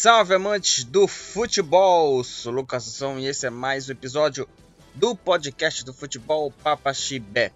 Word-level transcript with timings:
Salve 0.00 0.32
amantes 0.32 0.82
do 0.82 1.06
futebol! 1.06 2.24
Sou 2.24 2.50
Lucas 2.50 2.84
Assunção 2.84 3.20
e 3.20 3.26
esse 3.26 3.46
é 3.46 3.50
mais 3.50 3.86
um 3.86 3.92
episódio 3.92 4.48
do 4.94 5.14
podcast 5.14 5.84
do 5.84 5.92
futebol 5.92 6.50
Papa 6.50 6.94
Chibé. 6.94 7.52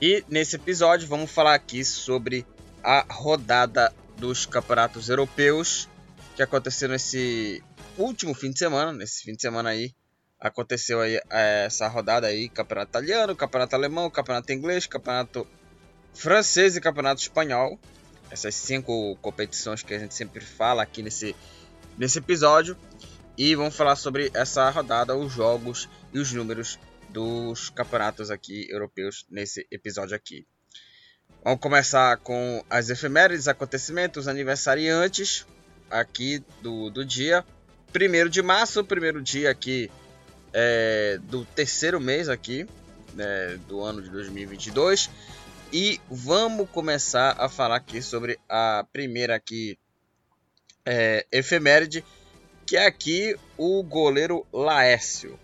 E 0.00 0.24
nesse 0.26 0.56
episódio 0.56 1.06
vamos 1.06 1.30
falar 1.30 1.52
aqui 1.52 1.84
sobre 1.84 2.46
a 2.82 3.04
rodada 3.10 3.92
dos 4.16 4.46
campeonatos 4.46 5.10
europeus 5.10 5.86
que 6.34 6.42
aconteceu 6.42 6.88
nesse 6.88 7.62
último 7.98 8.32
fim 8.32 8.50
de 8.50 8.58
semana, 8.58 8.90
nesse 8.90 9.22
fim 9.22 9.34
de 9.34 9.42
semana 9.42 9.68
aí 9.68 9.94
aconteceu 10.40 11.02
aí 11.02 11.20
é, 11.28 11.66
essa 11.66 11.86
rodada 11.88 12.26
aí, 12.26 12.48
campeonato 12.48 12.88
italiano, 12.92 13.36
campeonato 13.36 13.76
alemão, 13.76 14.08
campeonato 14.08 14.50
inglês, 14.50 14.86
campeonato 14.86 15.46
francês 16.14 16.74
e 16.74 16.80
campeonato 16.80 17.20
espanhol 17.20 17.78
essas 18.30 18.54
cinco 18.54 19.16
competições 19.16 19.82
que 19.82 19.92
a 19.92 19.98
gente 19.98 20.14
sempre 20.14 20.44
fala 20.44 20.82
aqui 20.82 21.02
nesse, 21.02 21.34
nesse 21.98 22.18
episódio. 22.18 22.76
E 23.36 23.54
vamos 23.54 23.74
falar 23.74 23.96
sobre 23.96 24.30
essa 24.34 24.68
rodada, 24.70 25.16
os 25.16 25.32
jogos 25.32 25.88
e 26.12 26.18
os 26.18 26.32
números 26.32 26.78
dos 27.08 27.70
campeonatos 27.70 28.30
aqui 28.30 28.66
europeus 28.70 29.26
nesse 29.30 29.66
episódio 29.70 30.14
aqui. 30.14 30.46
Vamos 31.42 31.60
começar 31.60 32.18
com 32.18 32.62
as 32.68 32.90
efemérides, 32.90 33.48
acontecimentos, 33.48 34.28
aniversariantes 34.28 35.46
aqui 35.90 36.44
do, 36.60 36.90
do 36.90 37.04
dia. 37.04 37.44
Primeiro 37.92 38.28
de 38.28 38.42
março, 38.42 38.84
primeiro 38.84 39.22
dia 39.22 39.50
aqui 39.50 39.90
é, 40.52 41.18
do 41.22 41.44
terceiro 41.46 41.98
mês 41.98 42.28
aqui 42.28 42.68
né, 43.14 43.58
do 43.68 43.82
ano 43.82 44.02
de 44.02 44.10
2022. 44.10 45.10
E 45.72 46.00
vamos 46.10 46.68
começar 46.68 47.36
a 47.38 47.48
falar 47.48 47.76
aqui 47.76 48.02
sobre 48.02 48.36
a 48.48 48.84
primeira 48.92 49.36
aqui 49.36 49.78
é, 50.84 51.24
efeméride, 51.30 52.04
que 52.66 52.76
é 52.76 52.86
aqui 52.86 53.36
o 53.56 53.80
goleiro 53.84 54.44
Laércio, 54.52 55.38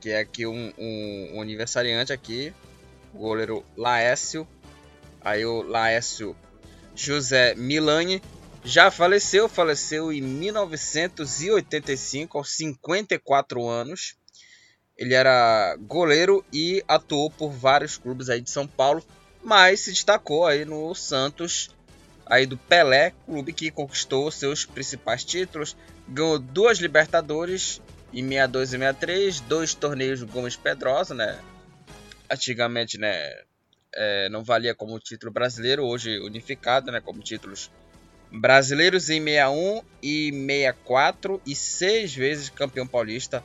que 0.00 0.08
é 0.08 0.20
aqui 0.20 0.46
um, 0.46 0.72
um, 0.78 1.32
um 1.34 1.42
aniversariante 1.42 2.10
aqui, 2.10 2.54
o 3.12 3.18
goleiro 3.18 3.62
Laércio, 3.76 4.48
aí 5.20 5.44
o 5.44 5.60
Laércio 5.60 6.34
José 6.94 7.54
Milani, 7.54 8.22
já 8.64 8.90
faleceu, 8.90 9.46
faleceu 9.46 10.10
em 10.10 10.22
1985, 10.22 12.38
aos 12.38 12.56
54 12.56 13.68
anos. 13.68 14.16
Ele 14.96 15.12
era 15.12 15.76
goleiro 15.80 16.42
e 16.50 16.82
atuou 16.88 17.30
por 17.30 17.50
vários 17.50 17.98
clubes 17.98 18.30
aí 18.30 18.40
de 18.40 18.50
São 18.50 18.66
Paulo, 18.66 19.04
mas 19.42 19.80
se 19.80 19.90
destacou 19.90 20.46
aí 20.46 20.64
no 20.64 20.94
Santos, 20.94 21.70
aí 22.26 22.46
do 22.46 22.56
Pelé, 22.56 23.12
clube 23.24 23.52
que 23.52 23.70
conquistou 23.70 24.30
seus 24.30 24.64
principais 24.64 25.24
títulos, 25.24 25.76
ganhou 26.08 26.38
duas 26.38 26.78
Libertadores 26.78 27.80
em 28.12 28.22
62 28.22 28.68
e 28.68 28.78
63, 28.78 29.40
dois 29.40 29.74
torneios 29.74 30.22
Gomes 30.22 30.56
Pedrosa, 30.56 31.14
né? 31.14 31.38
Antigamente, 32.30 32.98
né, 32.98 33.32
é, 33.94 34.28
não 34.28 34.44
valia 34.44 34.74
como 34.74 34.98
título 34.98 35.32
brasileiro, 35.32 35.84
hoje 35.84 36.18
unificado, 36.20 36.92
né, 36.92 37.00
como 37.00 37.20
títulos 37.22 37.70
brasileiros 38.30 39.10
em 39.10 39.22
61 39.22 39.82
e 40.02 40.30
64 40.30 41.42
e 41.44 41.54
seis 41.56 42.14
vezes 42.14 42.48
campeão 42.48 42.86
paulista 42.86 43.42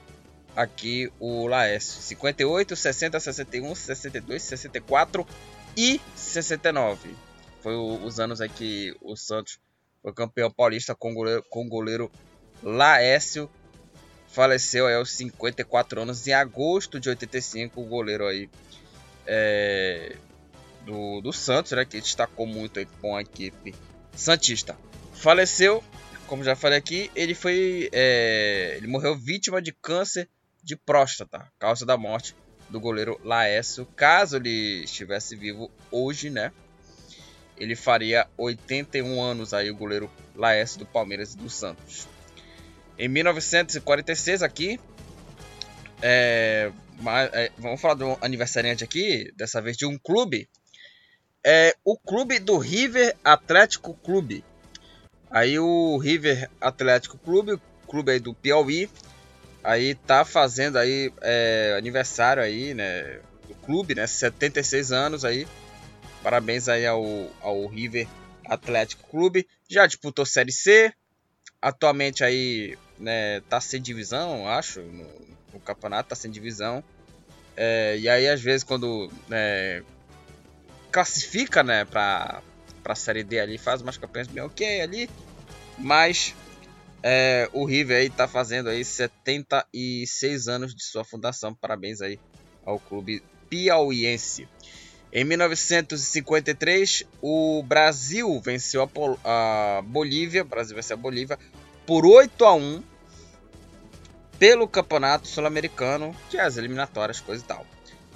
aqui 0.56 1.11
o 1.20 1.48
Laércio. 1.48 2.02
58, 2.02 2.76
60, 2.76 3.20
61, 3.20 3.76
62, 3.76 4.43
64 4.43 5.27
e 5.76 5.99
69. 6.16 7.16
Foi 7.61 7.76
os 7.76 8.20
anos 8.20 8.42
aí 8.42 8.49
que 8.49 8.95
o 9.02 9.16
Santos 9.16 9.60
foi 10.02 10.14
campeão 10.14 10.52
paulista 10.52 10.93
com 10.93 11.11
o 11.11 11.16
goleiro, 11.16 11.43
com 11.49 11.66
o 11.66 11.70
goleiro 11.70 12.11
Laécio. 12.64 13.49
Faleceu 14.27 14.88
aí 14.88 14.95
aos 14.95 15.11
54 15.11 16.02
anos, 16.02 16.27
em 16.27 16.33
agosto 16.33 16.99
de 16.99 17.10
85, 17.10 17.82
o 17.82 17.86
goleiro 17.86 18.27
aí 18.27 18.49
é, 19.26 20.16
do, 20.86 21.22
do 21.22 21.32
Santos, 21.32 21.72
né, 21.72 21.86
que 21.86 21.99
destacou 21.99 22.45
muito 22.45 22.80
aí 22.80 22.86
com 23.02 23.16
a 23.16 23.22
equipe 23.22 23.73
Santista. 24.14 24.77
Faleceu, 25.14 25.83
como 26.27 26.43
já 26.43 26.55
falei 26.55 26.77
aqui, 26.77 27.10
ele 27.16 27.33
foi. 27.33 27.89
É, 27.92 28.76
ele 28.77 28.87
morreu 28.87 29.16
vítima 29.16 29.61
de 29.61 29.72
câncer 29.72 30.30
de 30.65 30.76
próstata, 30.76 31.48
causa 31.59 31.86
da 31.86 31.95
morte 31.95 32.36
do 32.70 32.80
goleiro 32.80 33.21
Laércio. 33.23 33.86
Caso 33.95 34.37
ele 34.37 34.83
estivesse 34.83 35.36
vivo 35.36 35.71
hoje, 35.92 36.31
né? 36.31 36.52
Ele 37.55 37.76
faria 37.76 38.27
81 38.36 39.21
anos 39.21 39.54
aí 39.54 39.70
o 39.70 39.75
goleiro 39.75 40.09
Laércio 40.36 40.80
do 40.80 40.86
Palmeiras 40.86 41.36
e 41.36 41.37
do 41.37 41.49
Santos. 41.49 42.08
Em 42.98 43.08
1946 43.08 44.42
aqui, 44.42 44.80
é, 46.02 46.71
é, 47.31 47.52
vamos 47.58 47.80
falar 47.80 47.93
do 47.93 48.17
aniversariante 48.20 48.83
aqui, 48.83 49.31
dessa 49.37 49.61
vez 49.61 49.77
de 49.77 49.86
um 49.86 49.98
clube. 49.98 50.49
É 51.45 51.75
o 51.86 51.95
clube 51.95 52.39
do 52.39 52.58
River 52.58 53.15
Atlético 53.23 53.93
Clube. 53.93 54.43
Aí 55.30 55.59
o 55.59 55.98
River 55.98 56.49
Atlético 56.59 57.17
Clube, 57.20 57.61
clube 57.87 58.11
aí 58.11 58.20
do 58.20 58.33
Piauí, 58.33 58.89
aí 59.65 59.95
tá 59.95 60.23
fazendo 60.23 60.77
aí 60.77 61.11
é, 61.21 61.76
aniversário 61.77 62.42
aí, 62.42 62.73
né, 62.73 63.20
do 63.48 63.55
clube, 63.55 63.95
né, 63.95 64.05
76 64.08 64.92
anos 64.92 65.26
aí. 65.26 65.48
Parabéns 66.23 66.70
aí 66.70 66.86
ao, 66.86 67.03
ao 67.42 67.67
River 67.67 68.08
Atlético 68.48 69.08
Clube. 69.09 69.48
Já 69.67 69.86
disputou 69.86 70.25
Série 70.25 70.52
C. 70.52 70.93
Atualmente 71.61 72.23
aí, 72.23 72.77
né, 72.98 73.42
tá 73.42 73.59
sem 73.59 73.81
divisão, 73.81 74.48
acho, 74.48 74.81
no, 74.81 75.08
no 75.54 75.59
campeonato 75.59 76.09
tá 76.09 76.15
sem 76.15 76.30
divisão. 76.30 76.83
É, 77.58 77.98
e 77.98 78.08
aí 78.08 78.27
às 78.27 78.42
vezes 78.42 78.64
quando 78.64 79.11
né, 79.27 79.83
classifica, 80.92 81.64
né, 81.64 81.86
para 81.86 82.42
para 82.83 82.93
Série 82.93 83.23
D 83.23 83.39
ali, 83.39 83.58
faz 83.58 83.81
umas 83.81 83.98
campanhas 83.98 84.27
bem 84.27 84.43
ok 84.43 84.80
ali, 84.81 85.09
mas 85.80 86.36
é, 87.08 87.48
o 87.54 87.66
River 87.66 87.99
aí 87.99 88.10
tá 88.10 88.27
fazendo 88.27 88.67
aí 88.67 88.83
76 88.83 90.48
anos 90.48 90.73
de 90.73 90.83
sua 90.83 91.04
fundação. 91.04 91.54
Parabéns 91.54 92.02
aí 92.02 92.20
ao 92.66 92.80
clube 92.80 93.21
piauiense. 93.48 94.49
Em 95.14 95.23
1953, 95.23 97.04
o 97.21 97.61
Brasil 97.61 98.42
venceu 98.42 98.82
a, 98.82 98.88
Pol 98.88 99.20
a 99.23 99.83
Bolívia, 99.86 100.43
Brasil 100.43 100.76
venceu 100.76 100.98
a 100.98 100.99
Bolívia 100.99 101.38
por 101.86 102.08
8 102.08 102.43
a 102.43 102.55
1 102.55 102.83
pelo 104.39 104.67
Campeonato 104.67 105.27
Sul-Americano, 105.27 106.14
que 106.32 106.37
é 106.37 106.42
as 106.42 106.58
eliminatórias, 106.58 107.20
coisa 107.20 107.43
e 107.43 107.48
tal. 107.48 107.67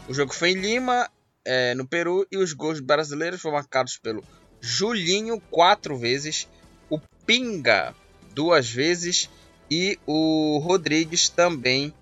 O 0.07 0.15
jogo 0.15 0.33
foi 0.33 0.49
em 0.49 0.55
Lima, 0.55 1.07
é, 1.45 1.75
no 1.75 1.87
Peru, 1.87 2.25
e 2.31 2.37
os 2.37 2.53
gols 2.53 2.79
brasileiros 2.79 3.39
foram 3.39 3.57
marcados 3.57 3.99
pelo 3.99 4.23
Julinho 4.59 5.39
quatro 5.51 5.95
vezes, 5.95 6.47
o 6.89 6.99
Pinga 7.23 7.93
duas 8.39 8.69
vezes 8.69 9.29
e 9.69 9.99
o 10.07 10.59
Rodrigues 10.59 11.27
também 11.27 11.93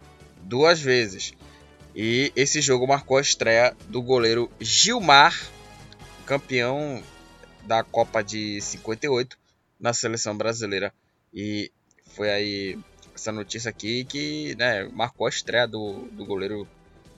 duas 0.44 0.80
vezes. 0.80 1.34
E 1.96 2.32
esse 2.36 2.62
jogo 2.62 2.86
marcou 2.88 3.18
a 3.18 3.22
estreia 3.22 3.76
do 3.90 4.04
goleiro 4.04 4.48
Gilmar, 4.60 5.36
campeão 6.28 7.02
da 7.64 7.84
Copa 7.84 8.24
de 8.24 8.62
58 8.62 9.36
na 9.80 9.94
seleção 9.94 10.38
brasileira. 10.38 10.94
E 11.34 11.72
foi 12.06 12.30
aí 12.30 12.80
essa 13.16 13.32
notícia 13.32 13.72
aqui 13.72 14.06
que 14.06 14.54
né, 14.60 14.88
marcou 14.94 15.26
a 15.26 15.32
estreia 15.32 15.68
do, 15.68 16.08
do 16.12 16.24
goleiro 16.24 16.68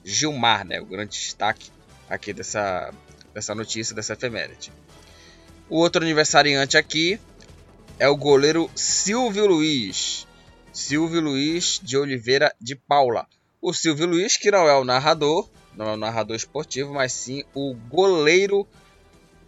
Gilmar, 0.02 0.64
né, 0.64 0.80
o 0.80 0.86
grande 0.86 1.10
destaque 1.10 1.70
aqui 2.08 2.32
dessa, 2.32 2.90
dessa 3.34 3.54
notícia, 3.54 3.94
dessa 3.94 4.14
efeméride. 4.14 4.72
O 5.68 5.76
outro 5.76 6.02
aniversariante 6.02 6.78
aqui 6.78 7.20
é 8.00 8.08
o 8.08 8.16
goleiro 8.16 8.68
Silvio 8.74 9.46
Luiz. 9.46 10.26
Silvio 10.72 11.20
Luiz 11.20 11.78
de 11.82 11.98
Oliveira 11.98 12.50
de 12.58 12.74
Paula. 12.74 13.28
O 13.60 13.74
Silvio 13.74 14.06
Luiz, 14.06 14.38
que 14.38 14.50
não 14.50 14.66
é 14.66 14.74
o 14.74 14.84
narrador, 14.84 15.46
não 15.76 15.86
é 15.86 15.92
o 15.92 15.98
narrador 15.98 16.34
esportivo, 16.34 16.94
mas 16.94 17.12
sim 17.12 17.44
o 17.54 17.74
goleiro 17.74 18.66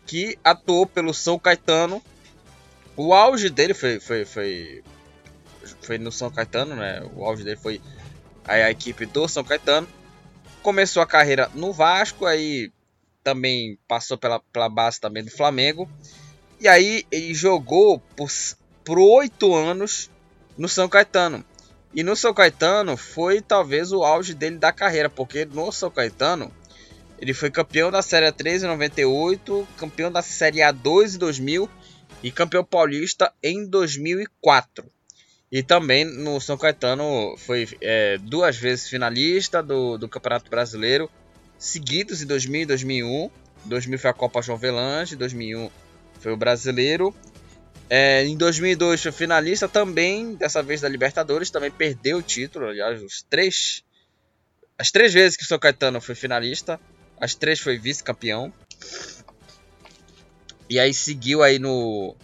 que 0.06 0.38
atuou 0.44 0.86
pelo 0.86 1.14
São 1.14 1.38
Caetano. 1.38 2.02
O 2.94 3.14
auge 3.14 3.48
dele 3.48 3.72
foi, 3.72 3.98
foi, 3.98 4.26
foi, 4.26 4.84
foi 5.80 5.96
no 5.96 6.12
São 6.12 6.30
Caetano, 6.30 6.76
né? 6.76 7.02
O 7.16 7.24
auge 7.24 7.44
dele 7.44 7.56
foi 7.56 7.80
a, 8.44 8.70
equipe 8.70 9.06
do 9.06 9.26
São 9.28 9.42
Caetano. 9.42 9.88
Começou 10.62 11.02
a 11.02 11.06
carreira 11.06 11.50
no 11.54 11.72
Vasco, 11.72 12.26
aí 12.26 12.70
também 13.24 13.78
passou 13.88 14.18
pela, 14.18 14.40
pela 14.52 14.68
base 14.68 15.00
também 15.00 15.24
do 15.24 15.30
Flamengo. 15.30 15.88
E 16.62 16.68
aí 16.68 17.04
ele 17.10 17.34
jogou 17.34 17.98
por, 18.14 18.30
por 18.84 18.96
8 18.96 19.52
anos 19.52 20.08
no 20.56 20.68
São 20.68 20.88
Caetano. 20.88 21.44
E 21.92 22.04
no 22.04 22.14
São 22.14 22.32
Caetano 22.32 22.96
foi 22.96 23.40
talvez 23.40 23.90
o 23.90 24.04
auge 24.04 24.32
dele 24.32 24.58
da 24.58 24.70
carreira, 24.70 25.10
porque 25.10 25.44
no 25.44 25.72
São 25.72 25.90
Caetano 25.90 26.52
ele 27.18 27.34
foi 27.34 27.50
campeão 27.50 27.90
da 27.90 28.00
Série 28.00 28.26
A3 28.26 28.62
em 28.62 28.68
98, 28.68 29.66
campeão 29.76 30.12
da 30.12 30.22
Série 30.22 30.60
A2 30.60 31.16
em 31.16 31.18
2000 31.18 31.68
e 32.22 32.30
campeão 32.30 32.62
paulista 32.64 33.32
em 33.42 33.66
2004. 33.66 34.86
E 35.50 35.64
também 35.64 36.04
no 36.04 36.40
São 36.40 36.56
Caetano 36.56 37.34
foi 37.38 37.68
é, 37.80 38.18
duas 38.18 38.56
vezes 38.56 38.88
finalista 38.88 39.60
do, 39.60 39.98
do 39.98 40.08
Campeonato 40.08 40.48
Brasileiro, 40.48 41.10
seguidos 41.58 42.22
em 42.22 42.26
2000 42.26 42.62
e 42.62 42.66
2001. 42.66 43.30
2000 43.64 43.98
foi 43.98 44.10
a 44.10 44.14
Copa 44.14 44.40
João 44.40 44.56
Velange, 44.56 45.16
2001 45.16 45.81
foi 46.22 46.32
o 46.32 46.36
Brasileiro. 46.36 47.14
É, 47.90 48.24
em 48.24 48.36
2002 48.36 49.02
foi 49.02 49.12
finalista 49.12 49.68
também, 49.68 50.34
dessa 50.34 50.62
vez 50.62 50.80
da 50.80 50.88
Libertadores, 50.88 51.50
também 51.50 51.70
perdeu 51.70 52.18
o 52.18 52.22
título. 52.22 52.66
Aliás, 52.66 53.02
os 53.02 53.22
três, 53.28 53.84
as 54.78 54.90
três 54.90 55.12
vezes 55.12 55.36
que 55.36 55.42
o 55.42 55.46
São 55.46 55.58
Caetano 55.58 56.00
foi 56.00 56.14
finalista, 56.14 56.80
as 57.20 57.34
três 57.34 57.60
foi 57.60 57.76
vice-campeão. 57.76 58.52
E 60.70 60.78
aí 60.78 60.94
seguiu 60.94 61.42
aí 61.42 61.58
no 61.58 62.16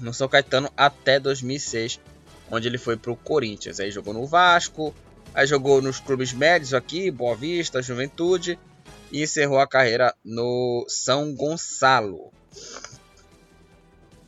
no 0.00 0.14
São 0.14 0.28
Caetano 0.28 0.70
até 0.76 1.18
2006, 1.18 2.00
onde 2.50 2.68
ele 2.68 2.78
foi 2.78 2.96
para 2.96 3.12
o 3.12 3.16
Corinthians. 3.16 3.80
Aí 3.80 3.90
jogou 3.90 4.14
no 4.14 4.26
Vasco, 4.26 4.94
aí 5.34 5.46
jogou 5.46 5.82
nos 5.82 6.00
clubes 6.00 6.32
médios 6.32 6.72
aqui, 6.72 7.10
Boa 7.10 7.36
Vista, 7.36 7.82
Juventude, 7.82 8.58
e 9.10 9.22
encerrou 9.22 9.58
a 9.58 9.66
carreira 9.66 10.14
no 10.24 10.84
São 10.88 11.34
Gonçalo. 11.34 12.32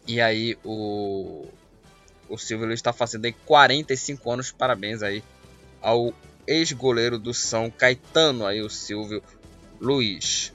E 0.07 0.21
aí 0.21 0.57
o, 0.65 1.47
o 2.29 2.37
Silvio 2.37 2.67
Luiz 2.67 2.79
está 2.79 2.93
fazendo 2.93 3.27
aí 3.27 3.33
45 3.33 4.31
anos, 4.31 4.51
parabéns 4.51 5.03
aí 5.03 5.23
ao 5.81 6.13
ex-goleiro 6.47 7.19
do 7.19 7.33
São 7.33 7.71
Caetano, 7.71 8.47
aí 8.47 8.61
o 8.61 8.69
Silvio 8.69 9.23
Luiz. 9.81 10.53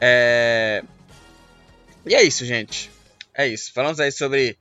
É... 0.00 0.82
E 2.04 2.14
é 2.14 2.22
isso, 2.22 2.44
gente. 2.44 2.90
É 3.34 3.46
isso. 3.46 3.72
Falamos 3.72 4.00
aí 4.00 4.10
sobre 4.10 4.56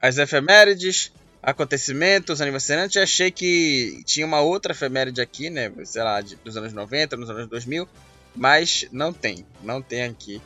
as 0.00 0.18
efemérides, 0.18 1.12
acontecimentos, 1.42 2.40
aniversariantes. 2.40 2.96
Achei 2.96 3.30
que 3.30 4.02
tinha 4.04 4.26
uma 4.26 4.40
outra 4.40 4.72
efeméride 4.72 5.20
aqui, 5.20 5.50
né? 5.50 5.72
Sei 5.84 6.02
lá, 6.02 6.20
dos 6.20 6.56
anos 6.56 6.72
90, 6.72 7.16
nos 7.16 7.28
anos 7.28 7.46
2000. 7.48 7.88
Mas 8.34 8.86
não 8.92 9.12
tem. 9.12 9.46
Não 9.62 9.82
tem 9.82 10.04
aqui 10.04 10.40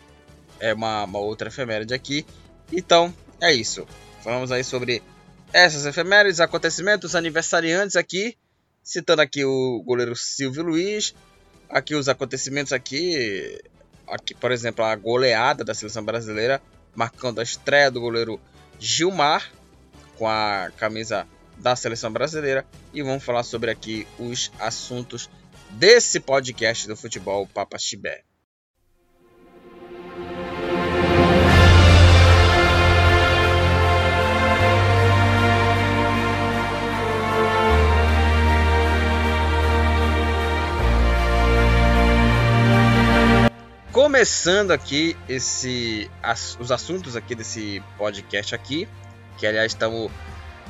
é 0.61 0.73
uma, 0.75 1.05
uma 1.05 1.19
outra 1.19 1.49
efeméride 1.49 1.95
aqui. 1.95 2.25
Então, 2.73 3.13
é 3.41 3.53
isso. 3.53 3.87
Falamos 4.23 4.53
aí 4.53 4.63
sobre 4.63 5.03
essas 5.53 5.87
efemérides, 5.87 6.41
acontecimentos, 6.41 7.15
aniversariantes 7.15 7.97
aqui. 7.97 8.37
Citando 8.83 9.23
aqui 9.23 9.45
o 9.45 9.83
goleiro 9.85 10.15
Silvio 10.15 10.63
Luiz. 10.63 11.15
Aqui 11.69 11.95
os 11.95 12.09
acontecimentos 12.09 12.73
aqui. 12.73 13.59
Aqui, 14.07 14.35
por 14.35 14.53
exemplo, 14.53 14.85
a 14.85 14.95
goleada 14.95 15.65
da 15.65 15.75
seleção 15.75 16.05
brasileira 16.05 16.61
marcando 16.95 17.41
a 17.41 17.43
estreia 17.43 17.91
do 17.91 18.01
goleiro 18.01 18.41
Gilmar 18.79 19.51
com 20.17 20.27
a 20.27 20.71
camisa 20.77 21.27
da 21.57 21.77
seleção 21.77 22.11
brasileira 22.11 22.67
e 22.93 23.03
vamos 23.03 23.23
falar 23.23 23.43
sobre 23.43 23.71
aqui 23.71 24.07
os 24.19 24.51
assuntos 24.59 25.31
desse 25.71 26.19
podcast 26.19 26.89
do 26.89 26.97
futebol 26.97 27.47
Papa 27.47 27.79
Chibé. 27.79 28.30
Começando 43.93 44.71
aqui 44.71 45.17
esse 45.29 46.09
as, 46.23 46.57
os 46.61 46.71
assuntos 46.71 47.17
aqui 47.17 47.35
desse 47.35 47.83
podcast 47.99 48.55
aqui, 48.55 48.89
que 49.37 49.45
aliás 49.45 49.73
estamos 49.73 50.13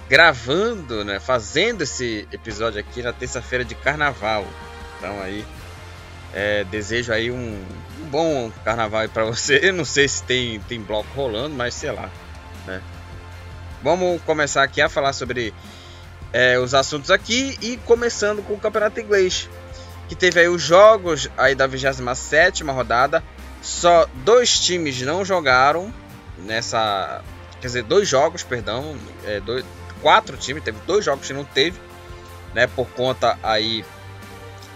gravando, 0.08 1.04
né, 1.04 1.20
fazendo 1.20 1.82
esse 1.82 2.26
episódio 2.32 2.80
aqui 2.80 3.02
na 3.02 3.12
terça-feira 3.12 3.62
de 3.62 3.74
carnaval. 3.74 4.46
Então 4.96 5.20
aí 5.20 5.44
é, 6.32 6.64
desejo 6.64 7.12
aí 7.12 7.30
um, 7.30 7.62
um 8.00 8.04
bom 8.06 8.50
carnaval 8.64 9.06
para 9.10 9.24
você. 9.24 9.60
Eu 9.62 9.74
não 9.74 9.84
sei 9.84 10.08
se 10.08 10.22
tem 10.22 10.58
tem 10.60 10.80
bloco 10.80 11.08
rolando, 11.14 11.54
mas 11.54 11.74
sei 11.74 11.92
lá, 11.92 12.08
né? 12.66 12.80
Vamos 13.82 14.22
começar 14.22 14.62
aqui 14.62 14.80
a 14.80 14.88
falar 14.88 15.12
sobre 15.12 15.52
é, 16.32 16.58
os 16.58 16.72
assuntos 16.72 17.10
aqui 17.10 17.58
e 17.60 17.76
começando 17.84 18.42
com 18.42 18.54
o 18.54 18.58
campeonato 18.58 18.98
inglês 18.98 19.46
que 20.10 20.16
teve 20.16 20.40
aí 20.40 20.48
os 20.48 20.60
jogos 20.60 21.30
aí 21.38 21.54
da 21.54 21.68
27 21.68 22.64
rodada. 22.64 23.22
Só 23.62 24.08
dois 24.24 24.58
times 24.58 25.00
não 25.02 25.24
jogaram 25.24 25.94
nessa. 26.36 27.22
Quer 27.60 27.68
dizer, 27.68 27.82
dois 27.84 28.08
jogos, 28.08 28.42
perdão. 28.42 28.96
É, 29.24 29.38
dois, 29.38 29.64
quatro 30.02 30.36
times, 30.36 30.64
teve 30.64 30.78
dois 30.84 31.04
jogos 31.04 31.28
que 31.28 31.32
não 31.32 31.44
teve, 31.44 31.78
né? 32.52 32.66
Por 32.66 32.88
conta 32.88 33.38
aí 33.40 33.84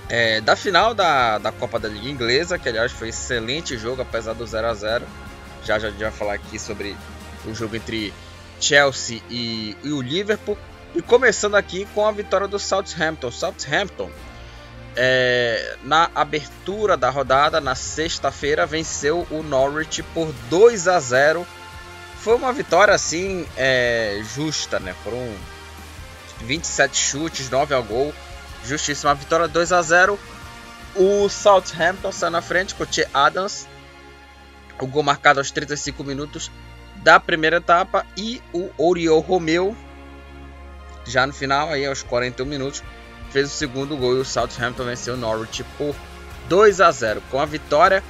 é, 0.08 0.40
da 0.40 0.54
final 0.54 0.94
da, 0.94 1.38
da 1.38 1.50
Copa 1.50 1.80
da 1.80 1.88
Liga 1.88 2.08
Inglesa, 2.08 2.56
que 2.56 2.68
aliás 2.68 2.92
foi 2.92 3.08
excelente 3.08 3.76
jogo, 3.76 4.02
apesar 4.02 4.34
do 4.34 4.46
0 4.46 4.68
a 4.68 4.74
0 4.74 5.04
Já 5.64 5.80
já 5.80 5.88
a 5.88 5.90
gente 5.90 6.00
vai 6.00 6.12
falar 6.12 6.34
aqui 6.34 6.60
sobre 6.60 6.96
o 7.44 7.52
jogo 7.52 7.74
entre 7.74 8.14
Chelsea 8.60 9.20
e, 9.28 9.76
e 9.82 9.90
o 9.90 10.00
Liverpool. 10.00 10.56
E 10.94 11.02
começando 11.02 11.56
aqui 11.56 11.88
com 11.92 12.06
a 12.06 12.12
vitória 12.12 12.46
do 12.46 12.56
Southampton. 12.56 13.32
Southampton 13.32 14.12
é, 14.96 15.76
na 15.82 16.10
abertura 16.14 16.96
da 16.96 17.10
rodada, 17.10 17.60
na 17.60 17.74
sexta-feira, 17.74 18.66
venceu 18.66 19.26
o 19.30 19.42
Norwich 19.42 20.02
por 20.02 20.32
2 20.48 20.88
a 20.88 21.00
0. 21.00 21.46
Foi 22.20 22.34
uma 22.36 22.52
vitória 22.52 22.94
assim 22.94 23.46
é, 23.56 24.22
justa, 24.34 24.78
né? 24.78 24.94
Foram 25.04 25.34
27 26.42 26.96
chutes, 26.96 27.50
9 27.50 27.74
ao 27.74 27.82
gol. 27.82 28.14
Justíssima 28.64 29.14
vitória 29.14 29.48
2 29.48 29.72
a 29.72 29.82
0. 29.82 30.18
O 30.94 31.28
Southampton 31.28 32.12
saiu 32.12 32.30
na 32.30 32.40
frente 32.40 32.74
com 32.74 32.84
o 32.84 32.88
Che 32.90 33.06
Adams. 33.12 33.66
O 34.80 34.86
gol 34.86 35.02
marcado 35.02 35.40
aos 35.40 35.50
35 35.50 36.04
minutos 36.04 36.50
da 36.96 37.18
primeira 37.18 37.56
etapa. 37.56 38.06
E 38.16 38.40
o 38.52 38.70
Oriol 38.78 39.20
Romeu, 39.20 39.76
já 41.04 41.26
no 41.26 41.32
final, 41.32 41.70
aí 41.70 41.84
aos 41.84 42.02
41 42.02 42.46
minutos, 42.46 42.82
fez 43.34 43.48
o 43.48 43.50
segundo 43.50 43.96
gol 43.96 44.16
e 44.16 44.20
o 44.20 44.24
Southampton 44.24 44.84
venceu 44.84 45.14
o 45.14 45.16
Norwich 45.16 45.64
por 45.76 45.92
2 46.48 46.80
a 46.80 46.92
0. 46.92 47.20
Com 47.32 47.40
a 47.40 47.44
vitória, 47.44 48.00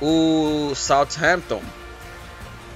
o 0.00 0.72
Southampton 0.74 1.62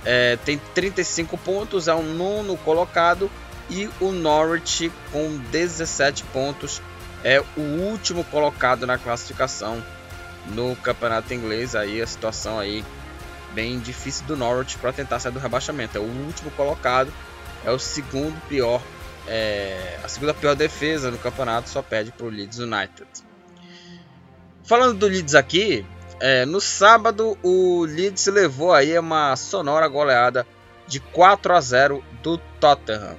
é, 0.04 0.36
tem 0.44 0.60
35 0.74 1.38
pontos, 1.38 1.88
é 1.88 1.94
o 1.94 2.02
nono 2.02 2.58
colocado 2.58 3.30
e 3.70 3.88
o 4.02 4.12
Norwich 4.12 4.92
com 5.10 5.38
17 5.50 6.24
pontos 6.24 6.82
é 7.24 7.42
o 7.56 7.60
último 7.60 8.22
colocado 8.24 8.86
na 8.86 8.98
classificação 8.98 9.82
no 10.48 10.76
campeonato 10.76 11.32
inglês. 11.32 11.74
Aí 11.74 12.02
a 12.02 12.06
situação 12.06 12.58
aí 12.58 12.84
bem 13.54 13.78
difícil 13.78 14.26
do 14.26 14.36
Norwich 14.36 14.76
para 14.76 14.92
tentar 14.92 15.20
sair 15.20 15.32
do 15.32 15.38
rebaixamento. 15.38 15.96
É 15.96 16.00
o 16.02 16.26
último 16.26 16.50
colocado, 16.50 17.10
é 17.64 17.70
o 17.70 17.78
segundo 17.78 18.38
pior 18.46 18.82
é, 19.26 19.98
a 20.02 20.08
segunda 20.08 20.34
pior 20.34 20.54
defesa 20.54 21.10
no 21.10 21.18
campeonato 21.18 21.68
só 21.68 21.82
pede 21.82 22.12
para 22.12 22.26
o 22.26 22.30
Leeds 22.30 22.58
United. 22.58 23.06
Falando 24.64 24.98
do 24.98 25.06
Leeds 25.06 25.34
aqui, 25.34 25.84
é, 26.20 26.44
no 26.46 26.60
sábado 26.60 27.36
o 27.42 27.84
Leeds 27.84 28.26
levou 28.26 28.72
aí 28.72 28.98
uma 28.98 29.36
sonora 29.36 29.86
goleada 29.88 30.46
de 30.86 31.00
4 31.00 31.54
a 31.54 31.60
0 31.60 32.04
do 32.22 32.38
Tottenham. 32.60 33.16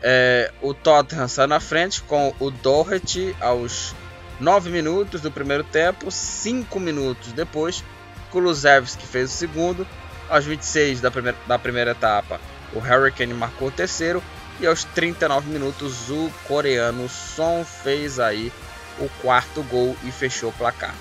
É, 0.00 0.52
o 0.62 0.72
Tottenham 0.72 1.26
saiu 1.28 1.48
na 1.48 1.60
frente 1.60 2.02
com 2.02 2.34
o 2.38 2.50
Doherty 2.50 3.36
aos 3.40 3.94
9 4.38 4.70
minutos 4.70 5.20
do 5.20 5.30
primeiro 5.30 5.64
tempo, 5.64 6.10
5 6.10 6.78
minutos 6.78 7.32
depois, 7.32 7.82
Kulusevski 8.30 9.04
fez 9.04 9.30
o 9.30 9.34
segundo, 9.34 9.86
aos 10.28 10.44
26 10.44 11.00
da 11.00 11.10
primeira, 11.10 11.38
da 11.46 11.58
primeira 11.58 11.90
etapa, 11.90 12.40
o 12.72 12.78
Hurricane 12.78 13.34
marcou 13.34 13.68
o 13.68 13.72
terceiro 13.72 14.22
e 14.60 14.66
aos 14.66 14.84
39 14.84 15.50
minutos, 15.50 16.10
o 16.10 16.30
coreano 16.46 17.08
Son 17.08 17.64
fez 17.64 18.18
aí 18.18 18.52
o 18.98 19.08
quarto 19.20 19.62
gol 19.62 19.96
e 20.04 20.10
fechou 20.10 20.50
o 20.50 20.52
placar. 20.52 20.94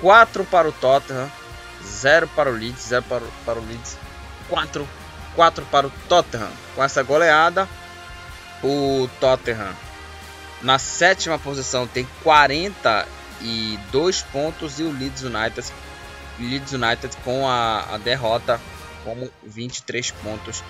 4 0.00 0.44
para 0.44 0.68
o 0.68 0.72
Tottenham, 0.72 1.30
0 1.84 2.28
para 2.28 2.50
o 2.50 2.52
Leeds, 2.52 2.84
0 2.84 3.04
para, 3.08 3.24
para 3.44 3.58
o 3.58 3.66
Leeds, 3.66 3.96
4, 4.48 4.88
4 5.34 5.64
para 5.66 5.86
o 5.86 5.90
Tottenham. 6.08 6.50
Com 6.74 6.84
essa 6.84 7.02
goleada, 7.02 7.68
o 8.62 9.08
Tottenham 9.20 9.74
na 10.62 10.78
sétima 10.78 11.38
posição 11.38 11.86
tem 11.86 12.06
42 12.22 14.22
pontos 14.22 14.78
e 14.78 14.84
o 14.84 14.92
Leeds 14.92 15.22
United, 15.22 15.72
Leeds 16.38 16.72
United 16.72 17.16
com 17.24 17.48
a, 17.48 17.94
a 17.94 17.98
derrota 17.98 18.60
como 19.04 19.28
23 19.42 20.12
pontos 20.12 20.62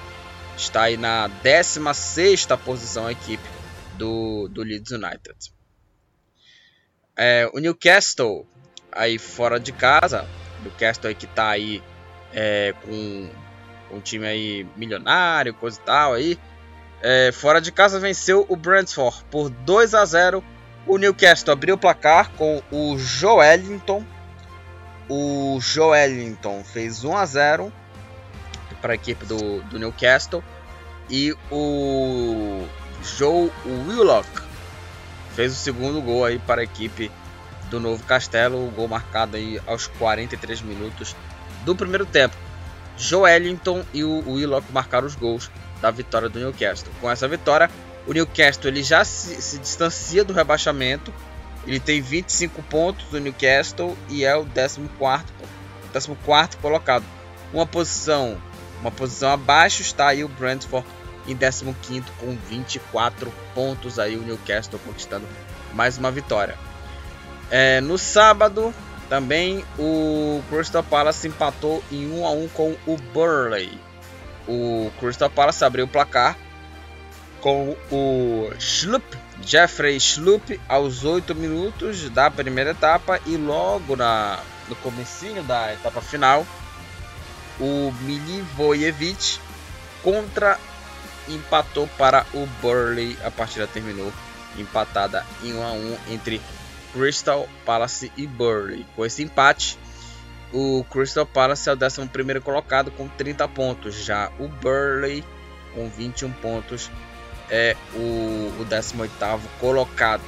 está 0.56 0.82
aí 0.82 0.96
na 0.96 1.28
16 1.28 2.46
posição 2.64 3.06
a 3.06 3.12
equipe 3.12 3.42
do, 3.94 4.48
do 4.48 4.62
Leeds 4.62 4.92
United. 4.92 5.52
É, 7.16 7.48
o 7.52 7.58
Newcastle 7.58 8.46
aí 8.90 9.18
fora 9.18 9.58
de 9.58 9.72
casa, 9.72 10.26
Newcastle 10.62 11.08
aí 11.08 11.14
que 11.14 11.26
está 11.26 11.50
aí 11.50 11.82
é, 12.32 12.74
com, 12.82 13.30
com 13.88 13.96
um 13.96 14.00
time 14.00 14.26
aí 14.26 14.66
milionário, 14.76 15.54
coisa 15.54 15.78
e 15.80 15.84
tal 15.84 16.14
aí, 16.14 16.38
é, 17.02 17.32
fora 17.32 17.60
de 17.60 17.72
casa 17.72 17.98
venceu 17.98 18.46
o 18.48 18.56
Brentford 18.56 19.24
por 19.30 19.50
2 19.50 19.94
a 19.94 20.04
0. 20.04 20.44
O 20.86 20.98
Newcastle 20.98 21.52
abriu 21.52 21.74
o 21.74 21.78
placar 21.78 22.30
com 22.32 22.62
o 22.70 22.96
Joelinton. 22.98 24.04
O 25.08 25.58
Joelinton 25.60 26.62
fez 26.64 27.04
1 27.04 27.16
a 27.16 27.26
0 27.26 27.72
para 28.82 28.92
a 28.92 28.96
equipe 28.96 29.24
do, 29.24 29.62
do 29.62 29.78
Newcastle. 29.78 30.44
E 31.08 31.34
o 31.50 32.66
Joe 33.16 33.50
Willock 33.64 34.28
fez 35.34 35.52
o 35.52 35.56
segundo 35.56 36.02
gol 36.02 36.24
aí 36.24 36.38
para 36.38 36.60
a 36.60 36.64
equipe 36.64 37.10
do 37.70 37.80
Novo 37.80 38.02
Castelo. 38.04 38.66
O 38.66 38.70
gol 38.70 38.88
marcado 38.88 39.36
aí 39.36 39.60
aos 39.66 39.86
43 39.86 40.60
minutos 40.62 41.16
do 41.64 41.74
primeiro 41.74 42.04
tempo. 42.04 42.36
Joelinton 42.98 43.84
e 43.94 44.04
o 44.04 44.32
Willock 44.32 44.70
marcaram 44.72 45.06
os 45.06 45.14
gols 45.14 45.50
da 45.80 45.90
vitória 45.90 46.28
do 46.28 46.38
Newcastle. 46.38 46.92
Com 47.00 47.10
essa 47.10 47.26
vitória, 47.26 47.70
o 48.06 48.12
Newcastle 48.12 48.68
ele 48.68 48.82
já 48.82 49.04
se, 49.04 49.40
se 49.40 49.58
distancia 49.58 50.24
do 50.24 50.32
rebaixamento. 50.32 51.12
Ele 51.66 51.78
tem 51.78 52.00
25 52.00 52.62
pontos 52.64 53.06
do 53.06 53.20
Newcastle 53.20 53.96
e 54.08 54.24
é 54.24 54.34
o 54.36 54.44
14 54.44 54.80
14 55.92 56.56
colocado. 56.60 57.04
Uma 57.52 57.66
posição, 57.66 58.40
uma 58.82 58.90
posição 58.90 59.30
abaixo 59.30 59.80
está 59.80 60.08
aí 60.08 60.22
o 60.22 60.28
Brentford 60.28 60.86
em 61.26 61.36
15 61.36 61.64
com 62.18 62.36
24 62.48 63.32
pontos 63.54 63.98
aí 63.98 64.16
o 64.16 64.22
Newcastle 64.22 64.78
conquistando 64.84 65.26
mais 65.72 65.96
uma 65.96 66.10
vitória. 66.10 66.56
É, 67.48 67.80
no 67.80 67.96
sábado 67.96 68.74
também 69.08 69.64
o 69.78 70.42
Crystal 70.50 70.82
Palace 70.82 71.28
empatou 71.28 71.82
em 71.92 72.10
1 72.10 72.26
a 72.26 72.30
1 72.32 72.48
com 72.48 72.76
o 72.86 72.96
Burley. 72.96 73.78
O 74.48 74.90
Crystal 74.98 75.30
Palace 75.30 75.64
abriu 75.64 75.84
o 75.84 75.88
placar 75.88 76.36
com 77.40 77.76
o 77.90 78.50
Schlupp, 78.58 79.16
Jeffrey 79.44 79.98
Schlupp, 80.00 80.60
aos 80.68 81.04
8 81.04 81.34
minutos 81.34 82.08
da 82.10 82.30
primeira 82.30 82.70
etapa 82.70 83.20
e 83.26 83.36
logo 83.36 83.94
na, 83.94 84.40
no 84.68 84.74
comecinho 84.76 85.42
da 85.42 85.72
etapa 85.72 86.00
final, 86.00 86.46
o 87.60 87.92
Milivojevic 88.02 89.38
contra 90.02 90.58
empatou 91.28 91.88
para 91.98 92.26
o 92.34 92.46
Burley. 92.60 93.16
A 93.24 93.30
partida 93.30 93.66
terminou 93.66 94.12
empatada 94.58 95.24
em 95.42 95.54
1 95.54 95.62
a 95.62 95.72
1 95.72 95.96
entre 96.10 96.40
Crystal 96.92 97.48
Palace 97.64 98.12
e 98.16 98.26
Burley. 98.26 98.86
Com 98.94 99.04
esse 99.04 99.22
empate, 99.22 99.78
o 100.52 100.84
Crystal 100.90 101.26
Palace 101.26 101.68
é 101.68 101.72
o 101.72 101.76
11 101.76 102.40
colocado 102.40 102.90
com 102.90 103.08
30 103.08 103.48
pontos. 103.48 103.94
Já 103.94 104.30
o 104.38 104.48
Burley, 104.48 105.24
com 105.74 105.88
21 105.88 106.30
pontos, 106.32 106.90
é 107.50 107.76
o, 107.94 108.52
o 108.60 108.66
18 108.68 109.10
colocado. 109.60 110.22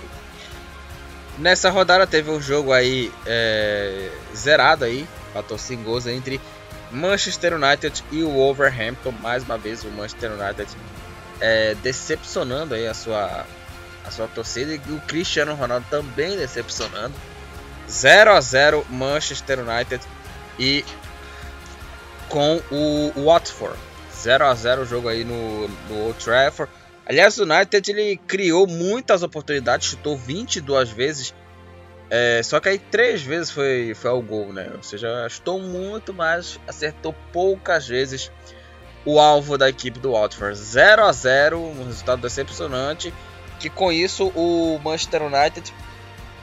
Nessa 1.39 1.69
rodada 1.69 2.07
teve 2.07 2.31
um 2.31 2.41
jogo 2.41 2.73
aí 2.73 3.13
é, 3.27 4.11
zerado 4.35 4.85
aí, 4.85 5.07
fator 5.33 5.59
sem 5.59 5.83
gols 5.83 6.07
entre 6.07 6.41
Manchester 6.95 7.55
United 7.55 8.05
e 8.11 8.23
o 8.23 8.31
Wolverhampton. 8.31 9.13
Mais 9.21 9.45
uma 9.45 9.59
vez 9.59 9.85
o 9.85 9.89
Manchester 9.89 10.33
United 10.33 10.69
é, 11.41 11.75
decepcionando 11.77 12.75
aí 12.75 12.87
a 12.87 12.95
sua, 12.95 13.45
a 14.07 14.11
sua 14.11 14.29
torcida 14.29 14.73
e 14.73 14.93
o 14.93 15.01
Cristiano 15.03 15.55
Ronaldo 15.55 15.87
também 15.91 16.37
decepcionando. 16.37 17.15
0 17.89 18.33
a 18.33 18.41
0 18.41 18.87
Manchester 18.89 19.59
United 19.61 20.03
e 20.59 20.85
com 22.29 22.61
o 22.71 23.25
Watford. 23.25 23.79
0 24.15 24.47
a 24.47 24.55
0 24.55 24.83
o 24.83 24.87
jogo 24.87 25.09
aí 25.09 25.25
no, 25.25 25.69
no 25.69 26.05
Old 26.07 26.25
Trafford. 26.25 26.73
Aliás, 27.07 27.37
o 27.39 27.43
United 27.43 27.91
ele 27.91 28.17
criou 28.27 28.67
muitas 28.67 29.23
oportunidades, 29.23 29.89
chutou 29.89 30.17
22 30.17 30.91
vezes. 30.91 31.35
É, 32.17 32.41
só 32.45 32.61
que 32.61 32.69
aí 32.69 32.79
três 32.79 33.23
vezes 33.23 33.51
foi, 33.51 33.93
foi 33.93 34.09
ao 34.09 34.23
gol, 34.23 34.53
né? 34.53 34.71
Ou 34.77 34.85
seja, 34.85 35.29
chutou 35.29 35.59
muito, 35.59 36.15
mas 36.15 36.61
acertou 36.65 37.13
poucas 37.33 37.89
vezes 37.89 38.31
o 39.05 39.19
alvo 39.19 39.59
da 39.59 39.69
equipe 39.69 39.99
do 39.99 40.13
Watford. 40.13 40.57
0 40.57 41.07
a 41.07 41.11
0 41.11 41.59
um 41.59 41.85
resultado 41.85 42.23
decepcionante. 42.23 43.13
Que 43.59 43.69
com 43.69 43.91
isso 43.91 44.29
o 44.29 44.79
Manchester 44.85 45.23
United 45.23 45.75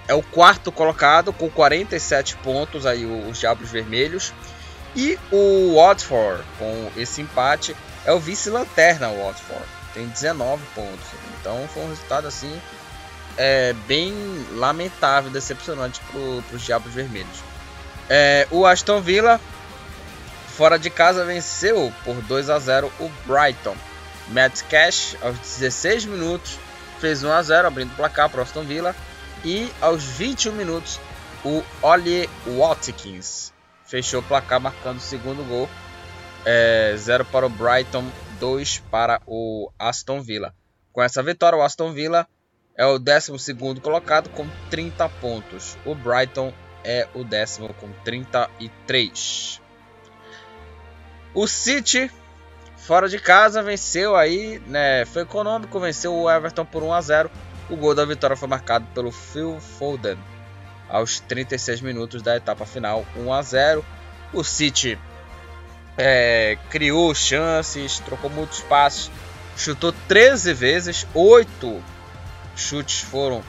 é 0.10 0.14
o 0.14 0.22
quarto 0.22 0.74
colocado 0.74 1.32
com 1.32 1.50
47 1.50 2.36
pontos 2.38 2.86
aí 2.86 3.06
os 3.06 3.40
Diabos 3.40 3.72
Vermelhos. 3.72 4.34
E 4.94 5.18
o 5.32 5.76
Watford 5.76 6.44
com 6.60 6.92
esse 6.98 7.22
empate 7.22 7.74
é 8.04 8.12
o 8.12 8.20
vice-lanterna 8.20 9.08
o 9.08 9.24
Watford, 9.24 9.66
tem 9.94 10.06
19 10.06 10.62
pontos. 10.76 11.08
Então 11.40 11.66
foi 11.70 11.84
um 11.84 11.88
resultado 11.88 12.28
assim 12.28 12.60
é, 13.38 13.74
bem 13.88 14.14
lamentável, 14.52 15.32
decepcionante 15.32 16.02
para 16.12 16.56
os 16.56 16.62
Diabos 16.62 16.94
Vermelhos. 16.94 17.44
É, 18.10 18.48
o 18.52 18.66
Aston 18.66 19.02
Villa 19.02 19.40
fora 20.48 20.78
de 20.78 20.90
casa 20.90 21.26
venceu 21.26 21.94
por 22.04 22.16
2 22.22 22.50
a 22.50 22.60
0 22.60 22.92
o 23.00 23.10
Brighton. 23.26 23.76
Matt 24.28 24.62
Cash 24.64 25.16
aos 25.22 25.38
16 25.38 26.06
minutos 26.06 26.60
fez 27.00 27.24
1 27.24 27.32
a 27.32 27.42
0 27.42 27.68
abrindo 27.68 27.92
o 27.92 27.96
placar 27.96 28.30
para 28.30 28.40
o 28.40 28.44
Aston 28.44 28.64
Villa. 28.64 28.96
E 29.44 29.72
aos 29.82 30.04
21 30.04 30.54
minutos, 30.54 31.00
o 31.44 31.64
Ollie 31.82 32.30
Watkins 32.46 33.52
fechou 33.86 34.20
o 34.20 34.24
placar 34.24 34.60
marcando 34.60 34.98
o 34.98 35.02
segundo 35.02 35.44
gol. 35.48 35.68
0 36.98 37.24
é, 37.24 37.32
para 37.32 37.46
o 37.46 37.50
Brighton, 37.50 38.06
2 38.40 38.84
para 38.92 39.22
o 39.26 39.72
Aston 39.80 40.22
Villa. 40.22 40.54
Com 40.92 41.02
essa 41.02 41.24
vitória, 41.24 41.58
o 41.58 41.62
Aston 41.62 41.94
Villa 41.94 42.28
é 42.78 42.86
o 42.86 42.98
12 42.98 43.32
colocado 43.82 44.30
com 44.30 44.48
30 44.70 45.08
pontos. 45.10 45.78
O 45.86 45.94
Brighton 45.94 46.54
é 46.84 47.08
o 47.14 47.24
décimo 47.24 47.74
com 47.74 47.90
33. 48.04 49.62
O 51.34 51.48
City, 51.48 52.12
fora 52.78 53.08
de 53.08 53.20
casa, 53.20 53.64
venceu 53.64 54.16
aí, 54.16 54.62
né? 54.68 55.06
Foi 55.06 55.22
econômico, 55.22 55.80
venceu 55.80 56.14
o 56.14 56.30
Everton 56.30 56.66
por 56.66 56.84
1 56.84 56.94
a 56.94 57.02
0 57.02 57.32
o 57.72 57.78
gol 57.78 57.96
da 57.96 58.04
vitória 58.04 58.36
foi 58.36 58.50
marcado 58.50 58.86
pelo 58.94 59.12
Phil 59.12 59.58
Foden 59.62 60.18
aos 60.90 61.22
36 61.22 61.80
minutos 61.80 62.22
da 62.22 62.36
etapa 62.36 62.66
final, 62.66 63.06
1 63.16 63.34
a 63.34 63.42
0. 63.42 63.86
O 64.34 64.44
City 64.44 65.00
é, 65.98 66.58
criou 66.70 67.16
chances, 67.16 68.00
trocou 68.00 68.30
muitos 68.30 68.60
passos, 68.62 69.10
chutou 69.56 69.94
13 70.10 70.54
vezes, 70.54 71.08
8 71.14 71.82
chutes 72.56 73.02
foram 73.02 73.44